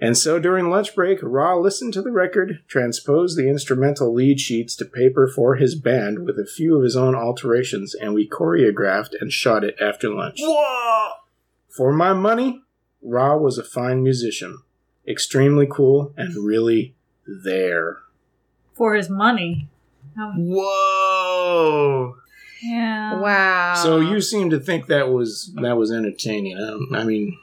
And 0.05 0.15
so 0.15 0.37
during 0.37 0.69
lunch 0.69 0.93
break, 0.93 1.17
Ra 1.23 1.55
listened 1.55 1.93
to 1.93 2.01
the 2.03 2.11
record, 2.11 2.59
transposed 2.67 3.35
the 3.35 3.49
instrumental 3.49 4.13
lead 4.13 4.39
sheets 4.39 4.75
to 4.75 4.85
paper 4.85 5.27
for 5.27 5.55
his 5.55 5.73
band 5.73 6.27
with 6.27 6.37
a 6.37 6.45
few 6.45 6.77
of 6.77 6.83
his 6.83 6.95
own 6.95 7.15
alterations, 7.15 7.95
and 7.95 8.13
we 8.13 8.29
choreographed 8.29 9.19
and 9.19 9.33
shot 9.33 9.63
it 9.63 9.75
after 9.81 10.13
lunch. 10.13 10.37
Whoa! 10.41 11.09
For 11.69 11.91
my 11.91 12.13
money, 12.13 12.61
Ra 13.01 13.35
was 13.35 13.57
a 13.57 13.63
fine 13.63 14.03
musician, 14.03 14.59
extremely 15.07 15.65
cool, 15.67 16.13
and 16.15 16.35
really 16.45 16.93
there. 17.25 17.97
For 18.75 18.93
his 18.93 19.09
money. 19.09 19.69
Um, 20.15 20.33
Whoa! 20.37 22.17
yeah. 22.61 23.19
Wow. 23.19 23.73
So 23.75 23.99
you 23.99 24.21
seem 24.21 24.51
to 24.51 24.59
think 24.59 24.85
that 24.85 25.09
was 25.09 25.51
that 25.55 25.77
was 25.77 25.91
entertaining. 25.91 26.59
Um, 26.59 26.89
I 26.93 27.03
mean, 27.03 27.39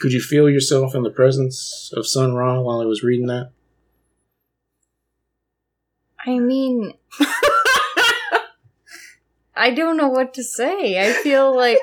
could 0.00 0.12
you 0.12 0.20
feel 0.20 0.48
yourself 0.48 0.94
in 0.94 1.02
the 1.02 1.10
presence 1.10 1.92
of 1.94 2.06
Sun 2.06 2.34
Ra 2.34 2.60
while 2.60 2.80
I 2.80 2.84
was 2.84 3.02
reading 3.02 3.26
that? 3.26 3.50
I 6.24 6.38
mean, 6.38 6.92
I 9.56 9.70
don't 9.70 9.96
know 9.96 10.08
what 10.08 10.34
to 10.34 10.44
say. 10.44 11.00
I 11.00 11.12
feel 11.14 11.54
like 11.54 11.78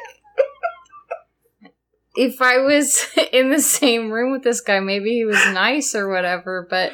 if 2.15 2.41
I 2.41 2.57
was 2.59 3.05
in 3.31 3.49
the 3.49 3.61
same 3.61 4.11
room 4.11 4.31
with 4.31 4.43
this 4.43 4.61
guy, 4.61 4.79
maybe 4.79 5.11
he 5.11 5.25
was 5.25 5.43
nice 5.47 5.95
or 5.95 6.07
whatever, 6.09 6.65
but 6.69 6.93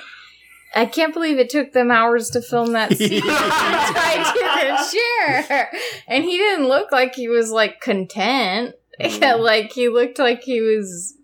I 0.74 0.86
can't 0.86 1.14
believe 1.14 1.38
it 1.38 1.50
took 1.50 1.74
them 1.74 1.92
hours 1.92 2.30
to 2.32 2.42
film 2.42 2.74
that 2.74 2.94
scene 2.98 3.22
tied 3.22 4.34
to 4.34 4.40
the 4.68 4.98
chair. 5.48 5.72
And 6.08 6.24
he 6.24 6.38
didn't 6.38 6.68
look 6.68 6.92
like 6.92 7.16
he 7.16 7.28
was 7.28 7.52
like 7.52 7.82
content. 7.82 8.76
Mm. 9.22 9.40
like 9.40 9.72
he 9.74 9.90
looked 9.90 10.20
like 10.20 10.42
he 10.44 10.62
was 10.62 11.16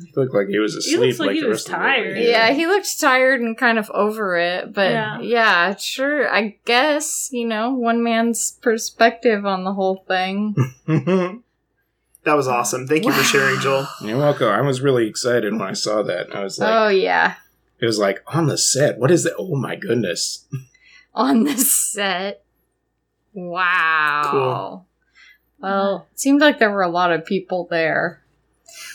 He 0.00 0.12
looked 0.16 0.34
like 0.34 0.48
he 0.48 0.58
was 0.58 0.74
asleep. 0.74 0.98
looks 1.00 1.18
like 1.20 1.30
he 1.32 1.40
the 1.40 1.46
was 1.48 1.58
rest 1.58 1.68
of 1.68 1.72
the 1.72 1.78
tired. 1.78 2.18
Yeah, 2.18 2.52
he 2.52 2.66
looked 2.66 3.00
tired 3.00 3.40
and 3.40 3.56
kind 3.56 3.78
of 3.78 3.90
over 3.92 4.36
it, 4.36 4.72
but 4.72 4.90
Yeah. 4.90 5.20
yeah. 5.20 5.76
sure, 5.76 6.28
I 6.32 6.56
guess, 6.64 7.28
you 7.32 7.46
know, 7.46 7.70
one 7.72 8.02
man's 8.02 8.52
perspective 8.62 9.44
on 9.46 9.64
the 9.64 9.72
whole 9.74 10.04
thing. 10.08 10.54
That 12.24 12.36
was 12.38 12.48
awesome. 12.48 12.86
Thank 12.86 13.04
you 13.04 13.12
for 13.12 13.22
sharing, 13.22 13.60
Joel. 13.60 13.86
You're 14.00 14.16
welcome. 14.16 14.48
I 14.48 14.62
was 14.62 14.80
really 14.80 15.06
excited 15.06 15.52
when 15.52 15.60
I 15.60 15.74
saw 15.74 16.02
that. 16.04 16.34
I 16.34 16.42
was 16.42 16.58
like, 16.58 16.70
oh, 16.72 16.88
yeah. 16.88 17.34
it 17.78 17.84
was 17.84 17.98
like 17.98 18.22
on 18.26 18.46
the 18.46 18.56
set. 18.56 18.98
What 18.98 19.10
is 19.10 19.24
that? 19.24 19.34
Oh 19.38 19.54
my 19.56 19.76
goodness! 19.76 20.46
On 21.14 21.44
the 21.44 21.54
set. 21.58 22.42
Wow. 23.34 24.22
Cool. 24.30 24.83
Well, 25.64 26.08
it 26.12 26.20
seemed 26.20 26.40
like 26.42 26.58
there 26.58 26.70
were 26.70 26.82
a 26.82 26.90
lot 26.90 27.10
of 27.10 27.24
people 27.24 27.66
there. 27.70 28.22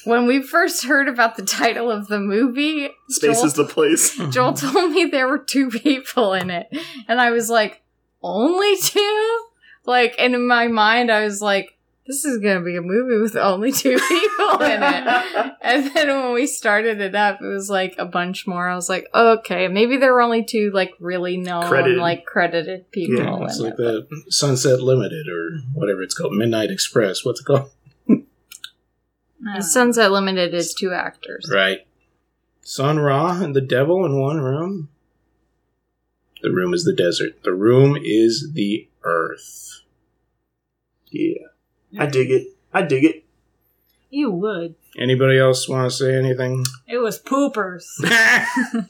When 0.04 0.28
we 0.28 0.44
first 0.44 0.86
heard 0.86 1.08
about 1.08 1.36
the 1.36 1.44
title 1.44 1.90
of 1.90 2.08
the 2.08 2.20
movie, 2.20 2.90
Space 3.10 3.38
Joel 3.38 3.46
is 3.46 3.54
the 3.54 3.66
place. 3.66 4.16
Joel 4.30 4.54
told 4.54 4.92
me 4.92 5.06
there 5.06 5.28
were 5.28 5.40
two 5.40 5.70
people 5.70 6.34
in 6.34 6.52
it. 6.52 6.68
And 7.08 7.20
I 7.20 7.32
was 7.32 7.50
like, 7.50 7.82
only 8.22 8.78
two? 8.78 9.46
Like, 9.86 10.14
and 10.20 10.36
in 10.36 10.48
my 10.48 10.68
mind, 10.68 11.12
I 11.12 11.24
was 11.24 11.42
like, 11.42 11.76
this 12.10 12.26
is 12.26 12.39
going 12.39 12.57
to 12.57 12.64
be 12.66 12.76
a 12.76 12.82
movie 12.82 13.22
with 13.22 13.36
only 13.36 13.72
two 13.72 13.97
people 14.10 14.62
in 14.64 14.82
it. 14.84 15.53
And 15.62 15.91
then 15.93 16.07
when 16.07 16.34
we 16.34 16.47
started 16.47 16.99
it 16.99 17.14
up, 17.14 17.39
it 17.41 17.45
was 17.47 17.70
like 17.70 17.93
a 17.99 18.05
bunch 18.05 18.47
more. 18.47 18.68
I 18.68 18.74
was 18.76 18.89
like, 18.89 19.05
okay, 19.14 19.68
maybe 19.68 19.97
there 19.97 20.12
were 20.12 20.22
only 20.22 20.43
two, 20.43 20.72
like, 20.74 20.91
really 20.99 21.38
known, 21.38 21.68
Credited. 21.68 21.99
like, 21.99 22.26
credited 22.26 22.89
people 22.91 23.18
Yeah, 23.18 23.43
It's 23.45 23.60
in 23.60 23.66
like 23.66 23.74
it. 23.74 23.78
the 23.78 24.07
Sunset 24.30 24.80
Limited 24.82 25.28
or 25.30 25.60
whatever 25.74 26.01
it's 26.01 26.16
called, 26.16 26.34
Midnight 26.34 26.72
Express. 26.72 27.24
What's 27.24 27.41
it 27.41 27.45
called? 27.45 27.70
No. 28.07 28.24
Uh. 29.57 29.62
Sunset 29.62 30.12
Limited 30.12 30.53
is 30.55 30.74
two 30.74 30.91
actors. 30.91 31.47
Right. 31.53 31.86
Sun 32.62 32.97
Ra 32.99 33.39
and 33.41 33.55
the 33.55 33.62
devil 33.62 34.03
in 34.05 34.20
one 34.20 34.39
room. 34.41 34.89
The 36.41 36.51
room 36.51 36.74
is 36.74 36.84
the 36.86 36.93
desert. 36.93 37.43
The 37.43 37.53
room 37.53 37.95
is 38.01 38.51
the 38.53 38.88
earth. 39.03 39.82
Yeah. 41.12 41.49
I 41.98 42.06
dig 42.06 42.30
it. 42.32 42.48
I 42.74 42.82
dig 42.84 43.04
it. 43.04 43.24
You 44.10 44.32
would. 44.32 44.76
Anybody 44.98 45.38
else 45.40 45.70
want 45.70 45.90
to 45.90 45.96
say 45.96 46.16
anything? 46.16 46.66
It 46.88 46.98
was 46.98 47.20
poopers. 47.22 47.86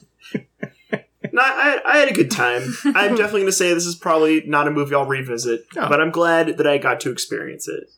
No, 1.32 1.42
I, 1.42 1.80
I 1.86 1.98
had 1.98 2.08
a 2.08 2.14
good 2.14 2.30
time. 2.30 2.62
I'm 2.84 3.10
definitely 3.14 3.42
going 3.42 3.46
to 3.46 3.52
say 3.52 3.72
this 3.72 3.86
is 3.86 3.94
probably 3.94 4.42
not 4.46 4.66
a 4.66 4.70
movie 4.70 4.96
I'll 4.96 5.06
revisit, 5.06 5.64
No. 5.76 5.88
but 5.88 6.00
I'm 6.00 6.10
glad 6.10 6.56
that 6.56 6.66
I 6.66 6.76
got 6.78 6.98
to 7.00 7.10
experience 7.12 7.68
it. 7.68 7.88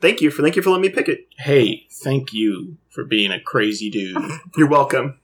Thank 0.00 0.20
you 0.20 0.30
for 0.30 0.42
thank 0.42 0.56
you 0.56 0.62
for 0.62 0.70
letting 0.70 0.82
me 0.82 0.88
pick 0.88 1.08
it. 1.08 1.28
hey, 1.38 1.86
thank 1.90 2.32
you 2.32 2.76
for 2.88 3.04
being 3.04 3.30
a 3.30 3.38
crazy 3.38 3.90
dude. 3.90 4.16
You're 4.56 4.68
welcome. 4.68 5.20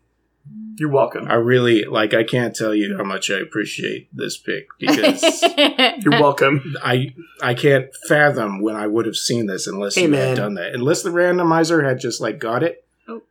You're 0.77 0.91
welcome. 0.91 1.29
I 1.29 1.35
really 1.35 1.85
like. 1.85 2.15
I 2.15 2.25
can't 2.25 2.57
tell 2.57 2.75
you 2.75 2.97
how 2.97 3.05
much 3.05 3.31
I 3.31 3.39
appreciate 3.39 4.09
this 4.17 4.39
pick 4.39 4.67
because 4.79 5.23
You're 5.99 6.19
welcome. 6.21 6.75
I 6.83 7.15
I 7.43 7.53
can't 7.55 7.95
fathom 8.09 8.63
when 8.63 8.77
I 8.77 8.87
would 8.87 9.05
have 9.05 9.17
seen 9.17 9.47
this 9.47 9.67
unless 9.67 9.95
Hey, 9.97 10.03
you 10.03 10.09
man. 10.09 10.29
had 10.29 10.37
done 10.39 10.55
that. 10.55 10.73
Unless 10.75 11.03
the 11.03 11.11
randomizer 11.11 11.87
had 11.87 12.01
just 12.01 12.21
like 12.21 12.39
got 12.39 12.63
it. 12.63 12.85
Oh. 13.07 13.23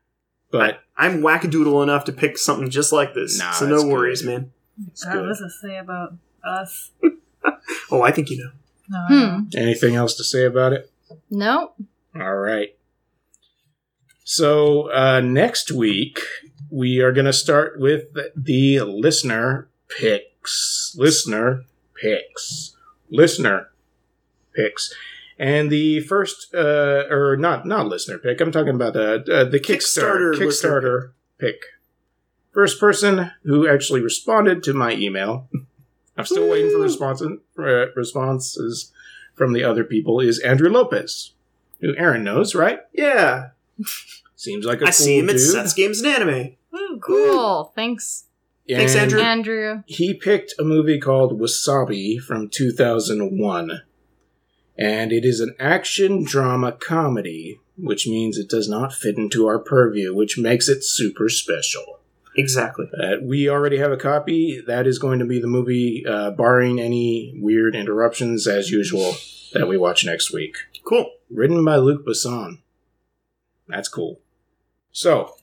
But 0.51 0.81
I'm 0.95 1.21
wackadoodle 1.21 1.81
enough 1.81 2.05
to 2.05 2.11
pick 2.11 2.37
something 2.37 2.69
just 2.69 2.91
like 2.93 3.13
this, 3.15 3.39
Nah, 3.39 3.51
so 3.51 3.65
that's 3.65 3.83
no 3.83 3.89
worries, 3.89 4.21
good. 4.21 4.27
man. 4.29 4.51
it's 4.87 5.03
God, 5.03 5.13
good. 5.13 5.21
what 5.21 5.27
does 5.29 5.41
it 5.41 5.51
say 5.61 5.77
about 5.77 6.13
us? 6.43 6.91
Oh, 7.91 8.01
I 8.03 8.11
think 8.11 8.29
you 8.29 8.37
know. 8.37 8.51
No, 8.89 9.05
Hmm. 9.37 9.43
anything 9.57 9.95
else 9.95 10.13
to 10.15 10.23
say 10.23 10.43
about 10.45 10.73
it? 10.73 10.91
nope. 11.31 11.73
All 12.15 12.35
right. 12.35 12.75
So 14.23 14.91
uh, 14.91 15.21
next 15.21 15.71
week 15.71 16.19
we 16.69 17.01
are 17.01 17.11
going 17.11 17.25
to 17.25 17.33
start 17.33 17.79
with 17.79 18.05
the 18.35 18.81
listener 18.81 19.67
picks. 19.87 20.95
Listener 20.97 21.65
picks. 21.95 22.75
Listener 23.09 23.69
picks. 24.55 24.93
And 25.37 25.71
the 25.71 26.01
first, 26.01 26.53
uh, 26.53 27.05
or 27.09 27.37
not, 27.37 27.65
not 27.65 27.87
listener 27.87 28.17
pick. 28.17 28.41
I'm 28.41 28.51
talking 28.51 28.75
about 28.75 28.95
uh, 28.95 29.19
uh, 29.31 29.43
the 29.45 29.59
Kickstarter, 29.59 30.33
Kickstarter 30.33 30.39
Kickstarter 30.39 31.11
pick. 31.37 31.61
First 32.53 32.79
person 32.79 33.31
who 33.43 33.67
actually 33.67 34.01
responded 34.01 34.63
to 34.63 34.73
my 34.73 34.93
email. 34.93 35.47
I'm 36.17 36.25
still 36.25 36.49
waiting 36.49 36.71
for 36.71 36.79
response, 36.79 37.21
uh, 37.21 37.91
responses 37.95 38.91
from 39.35 39.53
the 39.53 39.63
other 39.63 39.85
people. 39.85 40.19
Is 40.19 40.39
Andrew 40.39 40.69
Lopez, 40.69 41.31
who 41.79 41.95
Aaron 41.95 42.25
knows, 42.25 42.53
right? 42.53 42.79
Yeah, 42.91 43.51
Seems 44.35 44.65
like 44.65 44.79
a 44.81 44.83
I 44.83 44.87
cool 44.87 44.93
see 44.93 45.19
him 45.19 45.27
dude. 45.27 45.35
at 45.35 45.41
Seth's 45.41 45.73
Games 45.73 46.01
and 46.01 46.07
Anime. 46.13 46.55
Woo. 46.71 46.99
Cool. 46.99 47.71
Thanks, 47.75 48.25
Thanks, 48.67 48.93
And 48.93 49.01
Andrew. 49.01 49.21
Andrew. 49.21 49.83
He 49.87 50.13
picked 50.13 50.53
a 50.59 50.63
movie 50.63 50.99
called 50.99 51.39
Wasabi 51.39 52.19
from 52.19 52.49
2001. 52.49 53.81
And 54.77 55.11
it 55.11 55.25
is 55.25 55.39
an 55.39 55.55
action 55.59 56.23
drama 56.23 56.71
comedy, 56.71 57.59
which 57.77 58.07
means 58.07 58.37
it 58.37 58.47
does 58.49 58.69
not 58.69 58.93
fit 58.93 59.17
into 59.17 59.45
our 59.47 59.59
purview, 59.59 60.15
which 60.15 60.37
makes 60.37 60.69
it 60.69 60.83
super 60.83 61.27
special. 61.29 61.99
Exactly. 62.37 62.85
Uh, 62.97 63.15
we 63.21 63.49
already 63.49 63.77
have 63.77 63.91
a 63.91 63.97
copy. 63.97 64.61
That 64.65 64.87
is 64.87 64.99
going 64.99 65.19
to 65.19 65.25
be 65.25 65.41
the 65.41 65.47
movie, 65.47 66.05
uh, 66.07 66.31
barring 66.31 66.79
any 66.79 67.33
weird 67.35 67.75
interruptions, 67.75 68.47
as 68.47 68.69
usual, 68.69 69.15
that 69.53 69.67
we 69.67 69.77
watch 69.77 70.05
next 70.05 70.31
week. 70.31 70.55
Cool. 70.85 71.11
Written 71.29 71.65
by 71.65 71.75
Luc 71.77 72.05
Besson. 72.05 72.59
That's 73.67 73.89
cool. 73.89 74.21
So, 74.91 75.35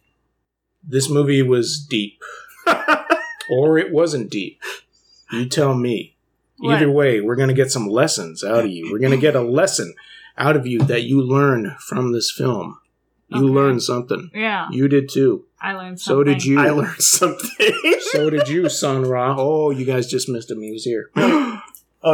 this 0.86 1.10
movie 1.10 1.42
was 1.42 1.78
deep. 1.78 2.20
or 3.50 3.78
it 3.78 3.92
wasn't 3.92 4.30
deep. 4.30 4.60
You 5.32 5.48
tell 5.48 5.74
me. 5.74 6.16
Either 6.64 6.90
way, 6.90 7.20
we're 7.20 7.36
going 7.36 7.48
to 7.50 7.54
get 7.54 7.70
some 7.70 7.86
lessons 7.86 8.42
out 8.42 8.64
of 8.64 8.70
you. 8.70 8.90
We're 8.90 8.98
going 8.98 9.10
to 9.12 9.18
get 9.18 9.36
a 9.36 9.42
lesson 9.42 9.94
out 10.38 10.56
of 10.56 10.66
you 10.66 10.78
that 10.80 11.02
you 11.02 11.20
learn 11.20 11.76
from 11.80 12.12
this 12.12 12.30
film. 12.32 12.78
You 13.28 13.44
Okay. 13.44 13.54
learned 13.54 13.82
something. 13.82 14.30
Yeah, 14.32 14.68
You 14.70 14.88
did 14.88 15.08
too. 15.10 15.44
I 15.60 15.72
learned 15.74 16.00
something. 16.00 16.16
So 16.18 16.24
did 16.24 16.44
you. 16.44 16.58
I 16.60 16.70
learned 16.70 17.02
something. 17.02 17.50
so 18.12 18.30
did 18.30 18.48
you, 18.48 18.68
Sun 18.68 19.02
Ra. 19.02 19.34
Oh, 19.36 19.70
you 19.70 19.84
guys 19.84 20.06
just 20.06 20.28
missed 20.28 20.50
him. 20.50 20.62
He 20.62 20.70
was 20.72 20.84
here. 20.84 21.10
oh, 21.16 21.60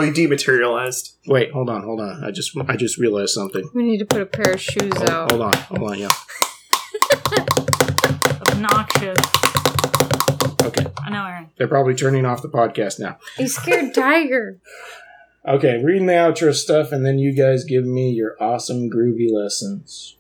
you 0.01 0.11
dematerialized. 0.13 1.17
Wait, 1.27 1.53
hold 1.53 1.69
on, 1.69 1.83
hold 1.83 2.01
on. 2.01 2.25
I 2.25 2.31
just 2.31 2.57
I 2.67 2.77
just 2.77 2.97
realized 2.99 3.31
something. 3.35 3.69
We 3.75 3.83
need 3.83 3.99
to 3.99 4.07
put 4.07 4.23
a 4.23 4.27
pair 4.27 4.55
of 4.55 4.61
shoes 4.61 4.97
out. 5.03 5.31
Hold 5.31 5.43
on, 5.43 5.53
hold 5.55 5.91
on, 5.91 5.99
yeah. 5.99 6.09
Obnoxious. 8.65 9.19
Okay. 10.63 10.87
I 11.05 11.11
know, 11.11 11.27
Aaron. 11.27 11.51
They're 11.59 11.67
probably 11.67 11.95
turning 11.95 12.25
off 12.25 12.43
the 12.43 12.49
podcast 12.49 13.01
now. 13.01 13.19
A 13.39 13.49
scared 13.49 13.93
tiger. 13.95 14.59
Okay, 15.47 15.83
reading 15.83 16.07
the 16.07 16.13
outro 16.13 16.55
stuff, 16.55 16.93
and 16.93 17.05
then 17.05 17.19
you 17.19 17.35
guys 17.35 17.65
give 17.65 17.85
me 17.85 18.11
your 18.11 18.37
awesome 18.41 18.89
groovy 18.89 19.29
lessons. 19.33 20.17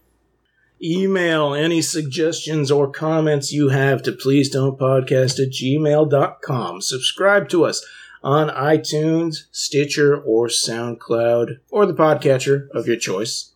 Email 0.83 1.55
any 1.55 1.81
suggestions 1.81 2.73
or 2.73 2.91
comments 2.91 3.53
you 3.53 3.69
have 3.69 4.03
to 4.03 4.11
please 4.11 4.51
don't 4.51 4.77
podcast 4.77 5.39
at 5.39 5.53
gmail.com. 5.53 6.81
Subscribe 6.81 7.49
to 7.51 7.65
us 7.65 7.87
on 8.25 8.49
iTunes, 8.49 9.45
Stitcher, 9.53 10.17
or 10.21 10.49
SoundCloud, 10.49 11.59
or 11.71 11.87
the 11.87 11.95
podcatcher 11.95 12.69
of 12.71 12.89
your 12.89 12.97
choice. 12.97 13.52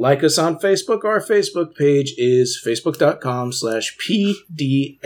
Like 0.00 0.24
us 0.24 0.38
on 0.38 0.58
Facebook. 0.58 1.04
Our 1.04 1.20
Facebook 1.20 1.76
page 1.76 2.14
is 2.16 2.58
facebook.com 2.66 3.52
slash 3.52 3.98
PDSMIOS. 3.98 5.02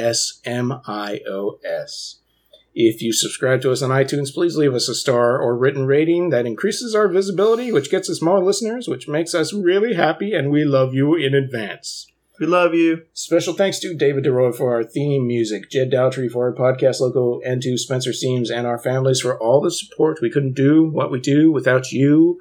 If 2.76 3.03
you 3.03 3.12
subscribe 3.12 3.61
to 3.62 3.72
us 3.72 3.82
on 3.82 3.90
iTunes, 3.90 4.32
please 4.32 4.57
leave 4.57 4.72
us 4.72 4.88
a 4.88 4.95
star 4.95 5.36
or 5.36 5.57
written 5.57 5.86
rating. 5.86 6.30
That 6.30 6.47
increases 6.47 6.95
our 6.95 7.09
visibility, 7.09 7.72
which 7.72 7.90
gets 7.90 8.09
us 8.09 8.22
more 8.22 8.40
listeners, 8.40 8.86
which 8.86 9.09
makes 9.09 9.34
us 9.34 9.53
really 9.53 9.95
happy, 9.95 10.32
and 10.32 10.53
we 10.53 10.62
love 10.64 10.95
you 10.95 11.16
in 11.16 11.34
advance. 11.34 12.07
We 12.38 12.47
love 12.47 12.72
you. 12.72 13.03
Special 13.14 13.53
thanks 13.53 13.80
to 13.80 13.97
David 13.97 14.22
DeRoy 14.22 14.55
for 14.55 14.76
our 14.76 14.84
theme 14.84 15.26
music, 15.26 15.72
Jed 15.72 15.90
Dowtry 15.90 16.30
for 16.30 16.45
our 16.45 16.55
podcast 16.55 17.01
logo, 17.01 17.40
and 17.45 17.61
to 17.62 17.76
Spencer 17.76 18.12
Seams 18.12 18.49
and 18.49 18.64
our 18.64 18.78
families 18.78 19.22
for 19.22 19.36
all 19.36 19.61
the 19.61 19.72
support. 19.72 20.20
We 20.22 20.30
couldn't 20.30 20.55
do 20.55 20.88
what 20.88 21.11
we 21.11 21.18
do 21.18 21.51
without 21.51 21.90
you. 21.90 22.38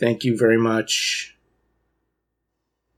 Thank 0.00 0.24
you 0.24 0.36
very 0.36 0.58
much. 0.58 1.31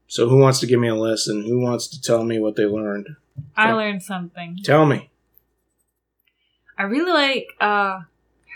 So, 0.06 0.28
who 0.28 0.38
wants 0.38 0.60
to 0.60 0.66
give 0.66 0.80
me 0.80 0.88
a 0.88 0.94
lesson? 0.94 1.44
Who 1.44 1.60
wants 1.60 1.88
to 1.88 2.00
tell 2.00 2.24
me 2.24 2.38
what 2.38 2.56
they 2.56 2.64
learned? 2.64 3.08
I 3.56 3.72
learned 3.72 4.02
something. 4.02 4.58
Tell 4.62 4.86
me. 4.86 5.10
I 6.76 6.84
really 6.84 7.12
like 7.12 7.48
uh, 7.60 8.00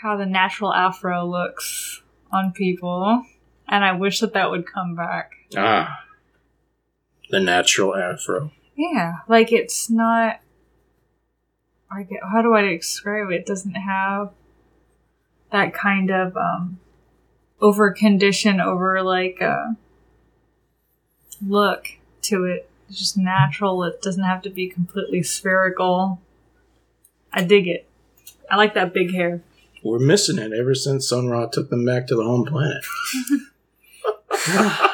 how 0.01 0.17
the 0.17 0.25
natural 0.25 0.73
afro 0.73 1.25
looks 1.25 2.01
on 2.31 2.51
people, 2.51 3.25
and 3.67 3.83
I 3.83 3.93
wish 3.93 4.19
that 4.19 4.33
that 4.33 4.51
would 4.51 4.65
come 4.65 4.95
back. 4.95 5.31
Ah, 5.57 6.03
the 7.29 7.39
natural 7.39 7.95
afro. 7.95 8.51
Yeah, 8.75 9.17
like 9.27 9.51
it's 9.51 9.89
not. 9.89 10.41
I 11.91 12.03
get, 12.03 12.19
how 12.23 12.41
do 12.41 12.53
I 12.53 12.61
describe 12.61 13.31
it? 13.31 13.35
It 13.35 13.45
doesn't 13.45 13.73
have 13.73 14.31
that 15.51 15.73
kind 15.73 16.11
of 16.11 16.37
um, 16.37 16.79
over 17.59 17.91
condition, 17.91 18.61
over 18.61 19.01
like 19.01 19.41
uh, 19.41 19.69
look 21.45 21.87
to 22.23 22.45
it. 22.45 22.69
It's 22.89 22.97
just 22.99 23.17
natural. 23.17 23.83
It 23.83 24.01
doesn't 24.01 24.23
have 24.23 24.41
to 24.43 24.49
be 24.49 24.67
completely 24.67 25.21
spherical. 25.23 26.19
I 27.31 27.43
dig 27.43 27.67
it. 27.67 27.87
I 28.49 28.55
like 28.55 28.73
that 28.73 28.93
big 28.93 29.13
hair. 29.13 29.41
We're 29.83 29.99
missing 29.99 30.37
it 30.39 30.51
ever 30.51 30.73
since 30.75 31.07
Sun 31.07 31.27
Ra 31.29 31.45
took 31.47 31.69
them 31.69 31.85
back 31.85 32.07
to 32.07 32.15
the 32.15 32.23
home 32.23 32.45
planet. 32.45 32.83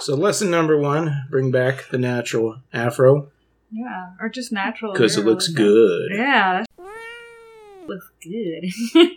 so, 0.00 0.14
lesson 0.14 0.50
number 0.50 0.78
one 0.78 1.24
bring 1.30 1.50
back 1.50 1.88
the 1.90 1.98
natural 1.98 2.60
afro 2.72 3.28
Yeah, 3.70 4.10
or 4.20 4.28
just 4.28 4.52
natural. 4.52 4.92
because 4.92 5.16
it 5.16 5.24
looks 5.24 5.48
like 5.48 5.56
that. 5.56 5.62
good. 5.62 6.10
Yeah, 6.18 6.64
that 6.64 7.86
looks 7.88 8.10
good. 8.22 8.64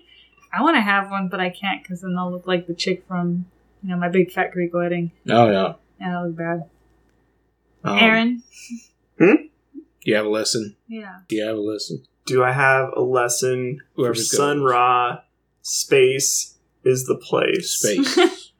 I 0.53 0.61
want 0.61 0.77
to 0.77 0.81
have 0.81 1.11
one, 1.11 1.27
but 1.27 1.39
I 1.39 1.49
can't 1.49 1.83
because 1.83 2.01
then 2.01 2.15
I'll 2.17 2.31
look 2.31 2.47
like 2.47 2.67
the 2.67 2.73
chick 2.73 3.03
from 3.07 3.45
you 3.87 3.93
know 3.93 3.99
my 3.99 4.09
big 4.09 4.31
fat 4.33 4.51
Greek 4.51 4.73
wedding. 4.73 5.11
Oh, 5.29 5.49
yeah. 5.49 5.73
Yeah, 5.99 6.11
that 6.11 6.27
look 6.27 6.35
bad. 6.35 6.69
Um, 7.85 7.97
Aaron. 7.97 8.43
Do 9.17 9.47
you 10.03 10.15
have 10.15 10.25
a 10.25 10.29
lesson? 10.29 10.75
Yeah. 10.89 11.19
Do 11.29 11.37
you 11.37 11.45
have 11.45 11.55
a 11.55 11.61
lesson? 11.61 12.03
Do 12.25 12.43
I 12.43 12.51
have 12.51 12.89
a 12.97 13.01
lesson 13.01 13.79
for 13.95 14.01
Whoever's 14.01 14.35
Sun 14.35 14.57
goes. 14.57 14.71
Ra? 14.71 15.19
Space 15.61 16.57
is 16.83 17.05
the 17.05 17.15
place. 17.15 17.71
Space. 17.71 18.19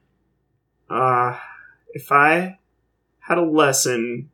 Uh, 0.90 1.38
if 1.92 2.10
I 2.10 2.60
had 3.18 3.36
a 3.36 3.42
lesson 3.42 4.30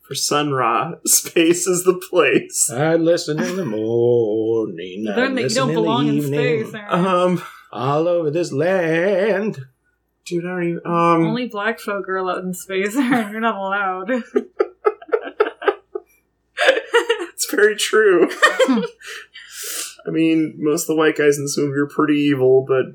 for 0.00 0.14
Sun 0.14 0.52
Ra, 0.52 0.94
space 1.04 1.66
is 1.66 1.84
the 1.84 2.00
place. 2.08 2.70
I 2.72 2.94
listen 2.94 3.38
in 3.38 3.56
the 3.56 3.66
morning. 3.66 5.04
I 5.06 5.14
Learn 5.16 5.34
that 5.34 5.42
you 5.42 5.48
don't 5.50 5.68
in 5.68 5.74
the 5.74 5.80
belong 5.82 6.08
in 6.08 6.14
evening, 6.14 6.64
space. 6.64 6.74
Aaron. 6.74 7.06
Um, 7.06 7.42
All 7.70 8.08
over 8.08 8.30
this 8.30 8.52
land. 8.52 9.58
Dude, 10.24 10.44
I 10.44 10.48
don't 10.48 10.62
even. 10.64 10.80
Um, 10.84 11.24
Only 11.26 11.48
black 11.48 11.78
folk 11.80 12.08
are 12.08 12.16
allowed 12.16 12.44
in 12.44 12.54
space. 12.54 12.96
Aaron. 12.96 13.32
You're 13.32 13.40
not 13.40 13.56
allowed. 13.56 14.10
it's 17.34 17.50
very 17.50 17.76
true. 17.76 18.28
I 20.06 20.10
mean, 20.10 20.54
most 20.58 20.82
of 20.82 20.86
the 20.88 20.96
white 20.96 21.16
guys 21.16 21.38
in 21.38 21.44
this 21.44 21.56
movie 21.56 21.78
are 21.78 21.86
pretty 21.86 22.18
evil, 22.18 22.64
but 22.66 22.86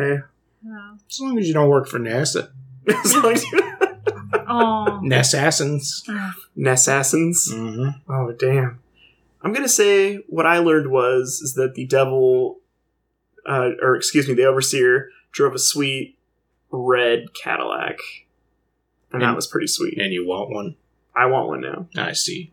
eh. 0.00 0.18
Yeah. 0.64 0.94
As 1.08 1.20
long 1.20 1.38
as 1.38 1.46
you 1.48 1.54
don't 1.54 1.68
work 1.70 1.86
for 1.88 1.98
NASA. 1.98 2.50
As 2.88 3.14
long 3.14 3.32
as 3.32 3.44
you- 3.44 3.62
Oh. 4.52 5.00
Nassassins. 5.02 6.02
Assassins. 6.66 7.52
Mm-hmm. 7.52 8.12
Oh 8.12 8.32
damn! 8.32 8.80
I'm 9.42 9.52
gonna 9.52 9.68
say 9.68 10.16
what 10.28 10.44
I 10.46 10.58
learned 10.58 10.90
was 10.90 11.40
is 11.42 11.54
that 11.54 11.74
the 11.74 11.86
devil, 11.86 12.58
uh, 13.48 13.70
or 13.80 13.94
excuse 13.96 14.26
me, 14.28 14.34
the 14.34 14.44
overseer 14.44 15.10
drove 15.32 15.54
a 15.54 15.58
sweet 15.58 16.16
red 16.70 17.34
Cadillac, 17.34 17.98
and 19.12 19.22
that 19.22 19.36
was 19.36 19.46
pretty 19.46 19.66
sweet. 19.66 19.98
And 19.98 20.12
you 20.12 20.26
want 20.26 20.50
one? 20.50 20.76
I 21.14 21.26
want 21.26 21.48
one 21.48 21.60
now. 21.60 21.86
I 21.96 22.12
see. 22.12 22.52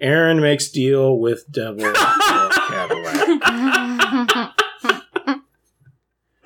Aaron 0.00 0.40
makes 0.40 0.68
deal 0.68 1.18
with 1.18 1.50
devil 1.50 1.92
Cadillac. 1.92 3.40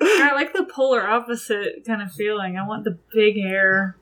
I 0.01 0.31
like 0.33 0.53
the 0.53 0.63
polar 0.63 1.05
opposite 1.05 1.83
kind 1.85 2.01
of 2.01 2.11
feeling. 2.11 2.57
I 2.57 2.67
want 2.67 2.83
the 2.83 2.97
big 3.13 3.35
hair. 3.35 3.97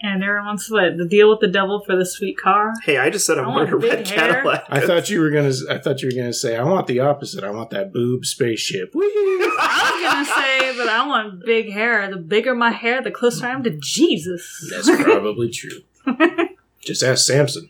And 0.00 0.22
everyone 0.22 0.46
wants 0.46 0.70
what? 0.70 0.96
The 0.96 1.04
deal 1.04 1.28
with 1.28 1.40
the 1.40 1.48
devil 1.48 1.80
for 1.80 1.96
the 1.96 2.06
sweet 2.06 2.38
car? 2.38 2.72
Hey, 2.84 2.98
I 2.98 3.10
just 3.10 3.26
said 3.26 3.36
I, 3.38 3.42
I 3.42 3.48
wanted 3.48 3.72
a 3.72 3.76
want 3.78 3.84
red 3.84 4.08
hair. 4.08 4.32
Cadillac. 4.32 4.64
I 4.68 4.80
thought 4.86 5.10
you 5.10 5.20
were 5.20 5.30
gonna. 5.30 5.52
I 5.68 5.78
thought 5.78 6.02
you 6.02 6.08
were 6.08 6.14
gonna 6.14 6.32
say 6.32 6.56
I 6.56 6.62
want 6.62 6.86
the 6.86 7.00
opposite. 7.00 7.42
I 7.42 7.50
want 7.50 7.70
that 7.70 7.92
boob 7.92 8.24
spaceship. 8.24 8.92
I 8.94 8.98
was 8.98 10.02
gonna 10.02 10.24
say 10.24 10.76
that 10.78 10.88
I 10.88 11.06
want 11.06 11.44
big 11.44 11.72
hair. 11.72 12.08
The 12.10 12.16
bigger 12.16 12.54
my 12.54 12.70
hair, 12.70 13.02
the 13.02 13.10
closer 13.10 13.46
I 13.46 13.50
am 13.50 13.64
to 13.64 13.70
Jesus. 13.70 14.70
That's 14.70 14.88
probably 15.02 15.50
true. 15.50 15.82
Just 16.80 17.02
ask 17.02 17.26
Samson. 17.26 17.68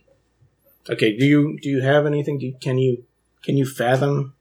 Okay. 0.90 1.16
Do 1.16 1.24
you 1.24 1.58
do 1.62 1.70
you 1.70 1.80
have 1.80 2.04
anything? 2.04 2.38
Do 2.38 2.46
you, 2.46 2.56
can 2.60 2.76
you 2.76 3.04
can 3.42 3.56
you 3.56 3.64
fathom 3.64 4.34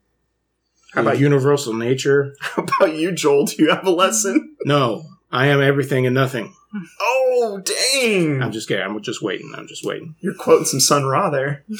How 0.94 1.02
about 1.02 1.20
universal 1.20 1.74
nature? 1.74 2.36
How 2.42 2.64
about 2.64 2.96
you, 2.96 3.14
Joel? 3.14 3.46
Do 3.46 3.64
you 3.64 3.70
have 3.70 3.88
a 3.88 3.92
lesson? 3.92 4.58
No, 4.66 5.06
I 5.32 5.48
am 5.48 5.62
everything 5.62 6.06
and 6.06 6.14
nothing. 6.14 6.54
Oh, 7.00 7.62
dang! 7.64 8.42
I'm 8.42 8.52
just 8.52 8.68
kidding. 8.68 8.84
I'm 8.84 9.02
just 9.02 9.22
waiting. 9.22 9.54
I'm 9.56 9.68
just 9.68 9.86
waiting. 9.86 10.16
You're 10.20 10.34
quoting 10.34 10.66
some 10.66 10.80
Sun 10.80 11.06
Ra 11.06 11.30
there. 11.30 11.64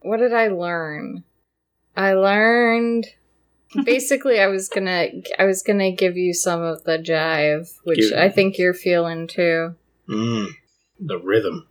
what 0.00 0.18
did 0.18 0.32
I 0.32 0.48
learn? 0.48 1.24
I 1.96 2.12
learned 2.12 3.06
basically 3.84 4.40
I 4.40 4.46
was 4.46 4.68
gonna 4.68 5.08
I 5.38 5.44
was 5.44 5.62
gonna 5.62 5.92
give 5.92 6.16
you 6.16 6.32
some 6.32 6.62
of 6.62 6.84
the 6.84 6.98
jive, 6.98 7.72
which 7.84 8.12
I 8.12 8.28
think 8.28 8.58
you're 8.58 8.74
feeling 8.74 9.26
too. 9.26 9.74
Mm, 10.08 10.50
the 11.00 11.18
rhythm. 11.18 11.66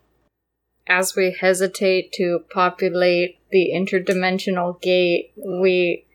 As 0.88 1.16
we 1.16 1.36
hesitate 1.40 2.12
to 2.14 2.44
populate 2.52 3.40
the 3.52 3.72
interdimensional 3.74 4.80
gate, 4.82 5.32
we 5.38 6.06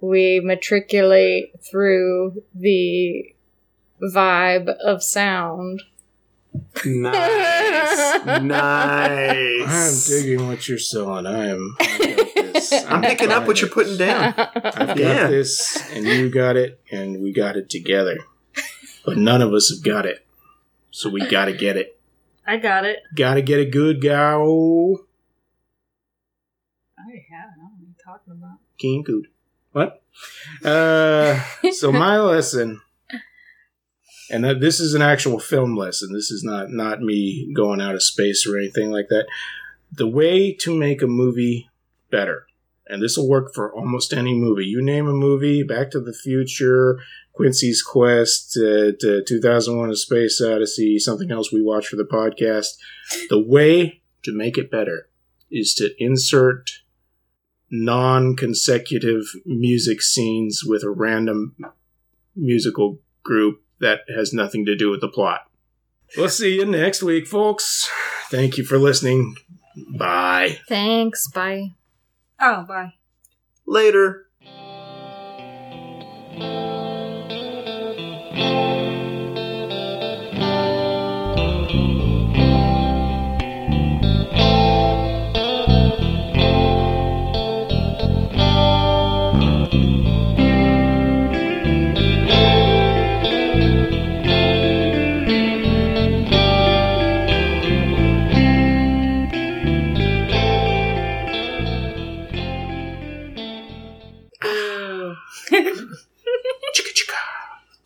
we 0.00 0.40
matriculate 0.42 1.52
through 1.68 2.42
the 2.54 3.34
vibe 4.02 4.68
of 4.68 5.02
sound. 5.02 5.82
Nice, 6.84 8.24
nice. 8.42 10.10
I'm 10.10 10.22
digging 10.22 10.46
what 10.48 10.68
you're 10.68 10.78
selling. 10.78 11.26
I 11.26 11.48
am. 11.48 11.76
I 11.80 11.98
got 12.16 12.34
this. 12.52 12.72
I'm 12.88 13.02
picking 13.02 13.30
up 13.30 13.46
what 13.46 13.60
you're 13.60 13.70
putting 13.70 13.96
down. 13.96 14.34
I've 14.36 14.54
got 14.88 14.98
Yeah. 14.98 15.26
this, 15.28 15.82
and 15.92 16.04
you 16.06 16.30
got 16.30 16.56
it, 16.56 16.80
and 16.90 17.22
we 17.22 17.32
got 17.32 17.56
it 17.56 17.68
together. 17.70 18.18
But 19.04 19.18
none 19.18 19.42
of 19.42 19.52
us 19.52 19.70
have 19.70 19.84
got 19.84 20.06
it, 20.06 20.26
so 20.90 21.08
we 21.10 21.20
got 21.26 21.46
to 21.46 21.52
get 21.52 21.76
it. 21.76 21.98
I 22.46 22.56
got 22.56 22.84
it. 22.84 23.00
Got 23.14 23.34
to 23.34 23.42
get 23.42 23.60
a 23.60 23.64
good 23.66 24.00
go. 24.00 25.00
I 26.98 27.02
have. 27.30 27.50
I 27.50 27.56
don't 27.56 27.58
know 27.58 27.70
what 27.76 27.80
you're 27.86 28.04
talking 28.04 28.32
about. 28.32 28.58
King 28.78 29.02
good. 29.02 29.26
What? 29.72 30.02
Uh, 30.64 31.40
so 31.72 31.92
my 31.92 32.18
lesson, 32.20 32.80
and 34.30 34.44
that 34.44 34.60
this 34.60 34.80
is 34.80 34.94
an 34.94 35.02
actual 35.02 35.38
film 35.38 35.76
lesson. 35.76 36.12
This 36.12 36.30
is 36.30 36.44
not 36.44 36.70
not 36.70 37.00
me 37.00 37.52
going 37.54 37.80
out 37.80 37.94
of 37.94 38.02
space 38.02 38.46
or 38.46 38.58
anything 38.58 38.90
like 38.90 39.08
that. 39.08 39.26
The 39.92 40.08
way 40.08 40.52
to 40.54 40.76
make 40.76 41.02
a 41.02 41.06
movie 41.06 41.68
better, 42.10 42.46
and 42.86 43.02
this 43.02 43.16
will 43.16 43.28
work 43.28 43.54
for 43.54 43.72
almost 43.72 44.12
any 44.12 44.34
movie. 44.34 44.66
You 44.66 44.82
name 44.82 45.08
a 45.08 45.12
movie, 45.12 45.62
Back 45.62 45.90
to 45.92 46.00
the 46.00 46.12
Future, 46.12 46.98
Quincy's 47.32 47.82
Quest, 47.82 48.58
uh, 48.58 48.92
2001: 49.26 49.90
A 49.90 49.96
Space 49.96 50.40
Odyssey, 50.40 50.98
something 50.98 51.30
else 51.30 51.52
we 51.52 51.62
watch 51.62 51.88
for 51.88 51.96
the 51.96 52.04
podcast. 52.04 52.76
The 53.30 53.40
way 53.40 54.02
to 54.24 54.36
make 54.36 54.58
it 54.58 54.70
better 54.70 55.08
is 55.50 55.74
to 55.74 55.94
insert 55.98 56.82
non-consecutive 57.70 59.24
music 59.44 60.00
scenes 60.02 60.62
with 60.64 60.82
a 60.82 60.90
random 60.90 61.54
musical 62.34 62.98
group 63.22 63.62
that 63.80 64.00
has 64.14 64.32
nothing 64.32 64.64
to 64.66 64.76
do 64.76 64.90
with 64.90 65.00
the 65.00 65.08
plot. 65.08 65.42
We'll 66.16 66.28
see 66.28 66.56
you 66.56 66.64
next 66.64 67.02
week, 67.02 67.26
folks. 67.26 67.90
Thank 68.30 68.56
you 68.56 68.64
for 68.64 68.78
listening. 68.78 69.36
Bye. 69.96 70.58
Thanks, 70.68 71.28
bye. 71.28 71.74
Oh, 72.40 72.64
bye. 72.66 72.94
Later. 73.66 74.27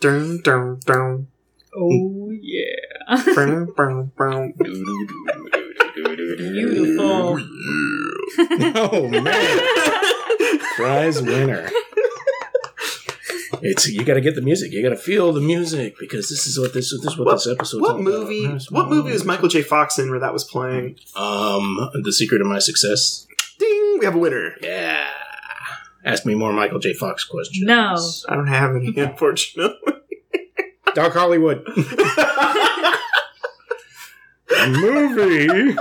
Dun, 0.03 0.41
dun, 0.43 0.81
dun. 0.85 1.29
Oh, 1.77 2.31
yeah. 2.41 3.17
Beautiful. 6.37 7.41
Oh 8.75 9.09
man, 9.09 9.61
prize 10.77 11.23
winner. 11.23 11.69
It's 13.63 13.87
you 13.89 14.05
got 14.05 14.15
to 14.15 14.21
get 14.21 14.35
the 14.35 14.41
music. 14.43 14.73
You 14.73 14.83
got 14.83 14.89
to 14.89 14.97
feel 14.97 15.33
the 15.33 15.41
music 15.41 15.95
because 16.01 16.29
this 16.29 16.47
is 16.47 16.59
what 16.59 16.73
this, 16.75 16.91
this 16.91 17.13
is 17.13 17.17
what, 17.19 17.27
What- 17.27 17.35
this 17.35 17.47
episode. 17.47 17.81
What 17.81 18.01
movie? 18.01 18.47
What 18.71 18.89
movie 18.89 19.13
was 19.13 19.25
Michael 19.25 19.49
J. 19.49 19.63
Fox 19.63 19.99
in 19.99 20.11
where 20.11 20.19
that 20.21 20.33
was 20.33 20.45
playing? 20.45 20.97
Um, 21.15 21.91
The 22.03 22.13
Secret 22.13 22.41
of 22.41 22.47
My 22.49 22.59
Success. 22.59 23.27
Ding! 23.59 23.97
We 24.01 24.05
have 24.05 24.15
a 24.17 24.19
winner. 24.19 24.55
Yeah. 24.61 25.09
Ask 26.05 26.27
me 26.27 26.35
more 26.35 26.53
Michael 26.53 26.81
J. 26.81 26.95
Fox 26.95 27.25
questions. 27.25 27.65
No. 27.65 27.97
I 28.29 28.37
don't 28.37 28.49
have 28.49 28.75
any, 28.75 28.93
unfortunately. 28.97 29.77
Doc 30.95 31.13
Hollywood. 31.13 31.67
Movie 34.69 35.77